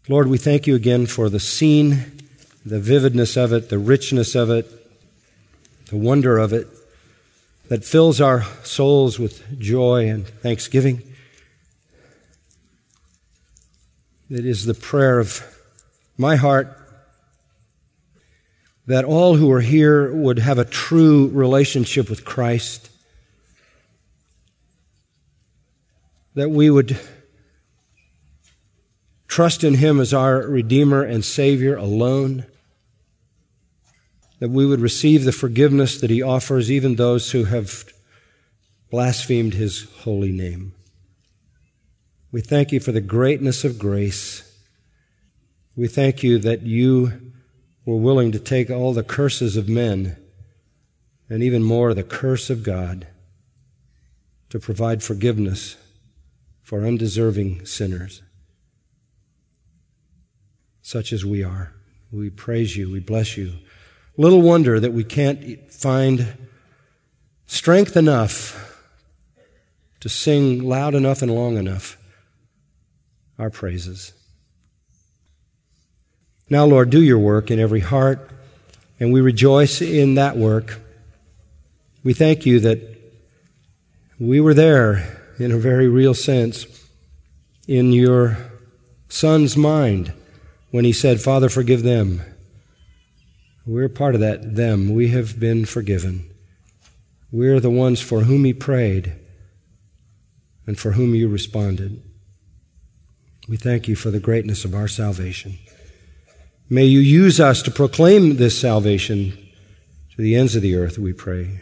Lord, 0.08 0.28
we 0.28 0.38
thank 0.38 0.66
you 0.66 0.76
again 0.76 1.04
for 1.04 1.28
the 1.28 1.40
scene, 1.40 2.20
the 2.64 2.80
vividness 2.80 3.36
of 3.36 3.52
it, 3.52 3.68
the 3.68 3.78
richness 3.78 4.34
of 4.34 4.48
it, 4.48 4.75
the 5.90 5.96
wonder 5.96 6.38
of 6.38 6.52
it 6.52 6.66
that 7.68 7.84
fills 7.84 8.20
our 8.20 8.42
souls 8.64 9.18
with 9.18 9.58
joy 9.58 10.08
and 10.08 10.26
thanksgiving. 10.26 11.02
It 14.28 14.44
is 14.44 14.64
the 14.64 14.74
prayer 14.74 15.18
of 15.18 15.44
my 16.16 16.36
heart 16.36 16.76
that 18.86 19.04
all 19.04 19.36
who 19.36 19.50
are 19.52 19.60
here 19.60 20.12
would 20.12 20.38
have 20.38 20.58
a 20.58 20.64
true 20.64 21.28
relationship 21.28 22.08
with 22.08 22.24
Christ, 22.24 22.88
that 26.34 26.50
we 26.50 26.70
would 26.70 26.98
trust 29.26 29.64
in 29.64 29.74
Him 29.74 30.00
as 30.00 30.14
our 30.14 30.38
Redeemer 30.42 31.02
and 31.02 31.24
Savior 31.24 31.76
alone 31.76 32.46
that 34.38 34.50
we 34.50 34.66
would 34.66 34.80
receive 34.80 35.24
the 35.24 35.32
forgiveness 35.32 36.00
that 36.00 36.10
he 36.10 36.22
offers 36.22 36.70
even 36.70 36.96
those 36.96 37.30
who 37.32 37.44
have 37.44 37.84
blasphemed 38.90 39.54
his 39.54 39.88
holy 40.00 40.32
name. 40.32 40.74
We 42.30 42.40
thank 42.40 42.72
you 42.72 42.80
for 42.80 42.92
the 42.92 43.00
greatness 43.00 43.64
of 43.64 43.78
grace. 43.78 44.42
We 45.74 45.88
thank 45.88 46.22
you 46.22 46.38
that 46.38 46.62
you 46.62 47.32
were 47.86 47.96
willing 47.96 48.32
to 48.32 48.38
take 48.38 48.70
all 48.70 48.92
the 48.92 49.02
curses 49.02 49.56
of 49.56 49.68
men 49.68 50.16
and 51.28 51.42
even 51.42 51.62
more 51.62 51.94
the 51.94 52.02
curse 52.02 52.50
of 52.50 52.62
God 52.62 53.06
to 54.50 54.58
provide 54.58 55.02
forgiveness 55.02 55.76
for 56.62 56.84
undeserving 56.84 57.64
sinners, 57.64 58.22
such 60.82 61.12
as 61.12 61.24
we 61.24 61.42
are. 61.42 61.74
We 62.10 62.30
praise 62.30 62.76
you. 62.76 62.90
We 62.90 63.00
bless 63.00 63.36
you. 63.36 63.54
Little 64.16 64.40
wonder 64.40 64.80
that 64.80 64.92
we 64.92 65.04
can't 65.04 65.70
find 65.70 66.34
strength 67.46 67.96
enough 67.96 68.62
to 70.00 70.08
sing 70.08 70.66
loud 70.66 70.94
enough 70.94 71.20
and 71.22 71.30
long 71.30 71.56
enough 71.56 71.98
our 73.38 73.50
praises. 73.50 74.12
Now, 76.48 76.64
Lord, 76.64 76.90
do 76.90 77.02
your 77.02 77.18
work 77.18 77.50
in 77.50 77.58
every 77.58 77.80
heart, 77.80 78.30
and 78.98 79.12
we 79.12 79.20
rejoice 79.20 79.82
in 79.82 80.14
that 80.14 80.36
work. 80.36 80.80
We 82.04 82.14
thank 82.14 82.46
you 82.46 82.60
that 82.60 82.80
we 84.18 84.40
were 84.40 84.54
there 84.54 85.20
in 85.38 85.52
a 85.52 85.58
very 85.58 85.88
real 85.88 86.14
sense 86.14 86.66
in 87.68 87.92
your 87.92 88.38
son's 89.08 89.56
mind 89.56 90.12
when 90.70 90.84
he 90.84 90.92
said, 90.92 91.20
Father, 91.20 91.48
forgive 91.48 91.82
them 91.82 92.22
we're 93.66 93.88
part 93.88 94.14
of 94.14 94.20
that 94.20 94.54
them. 94.54 94.94
We 94.94 95.08
have 95.08 95.40
been 95.40 95.64
forgiven. 95.64 96.30
We're 97.32 97.60
the 97.60 97.70
ones 97.70 98.00
for 98.00 98.20
whom 98.20 98.44
He 98.44 98.54
prayed 98.54 99.14
and 100.66 100.78
for 100.78 100.92
whom 100.92 101.14
you 101.14 101.28
responded. 101.28 102.02
We 103.48 103.56
thank 103.56 103.88
you 103.88 103.96
for 103.96 104.10
the 104.10 104.20
greatness 104.20 104.64
of 104.64 104.74
our 104.74 104.88
salvation. 104.88 105.58
May 106.68 106.84
you 106.84 106.98
use 106.98 107.38
us 107.38 107.62
to 107.62 107.70
proclaim 107.70 108.36
this 108.36 108.60
salvation 108.60 109.32
to 110.16 110.22
the 110.22 110.34
ends 110.34 110.56
of 110.56 110.62
the 110.62 110.74
earth, 110.74 110.98
we 110.98 111.12
pray. 111.12 111.60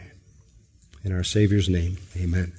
In 1.03 1.11
our 1.11 1.23
Savior's 1.23 1.69
name, 1.69 1.97
amen. 2.17 2.53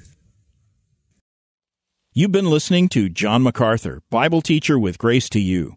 You've 2.13 2.33
been 2.33 2.51
listening 2.51 2.89
to 2.91 3.09
John 3.09 3.43
MacArthur, 3.43 4.03
Bible 4.11 4.41
teacher 4.41 4.79
with 4.79 4.99
Grace 4.99 5.29
to 5.31 5.41
You. 5.41 5.77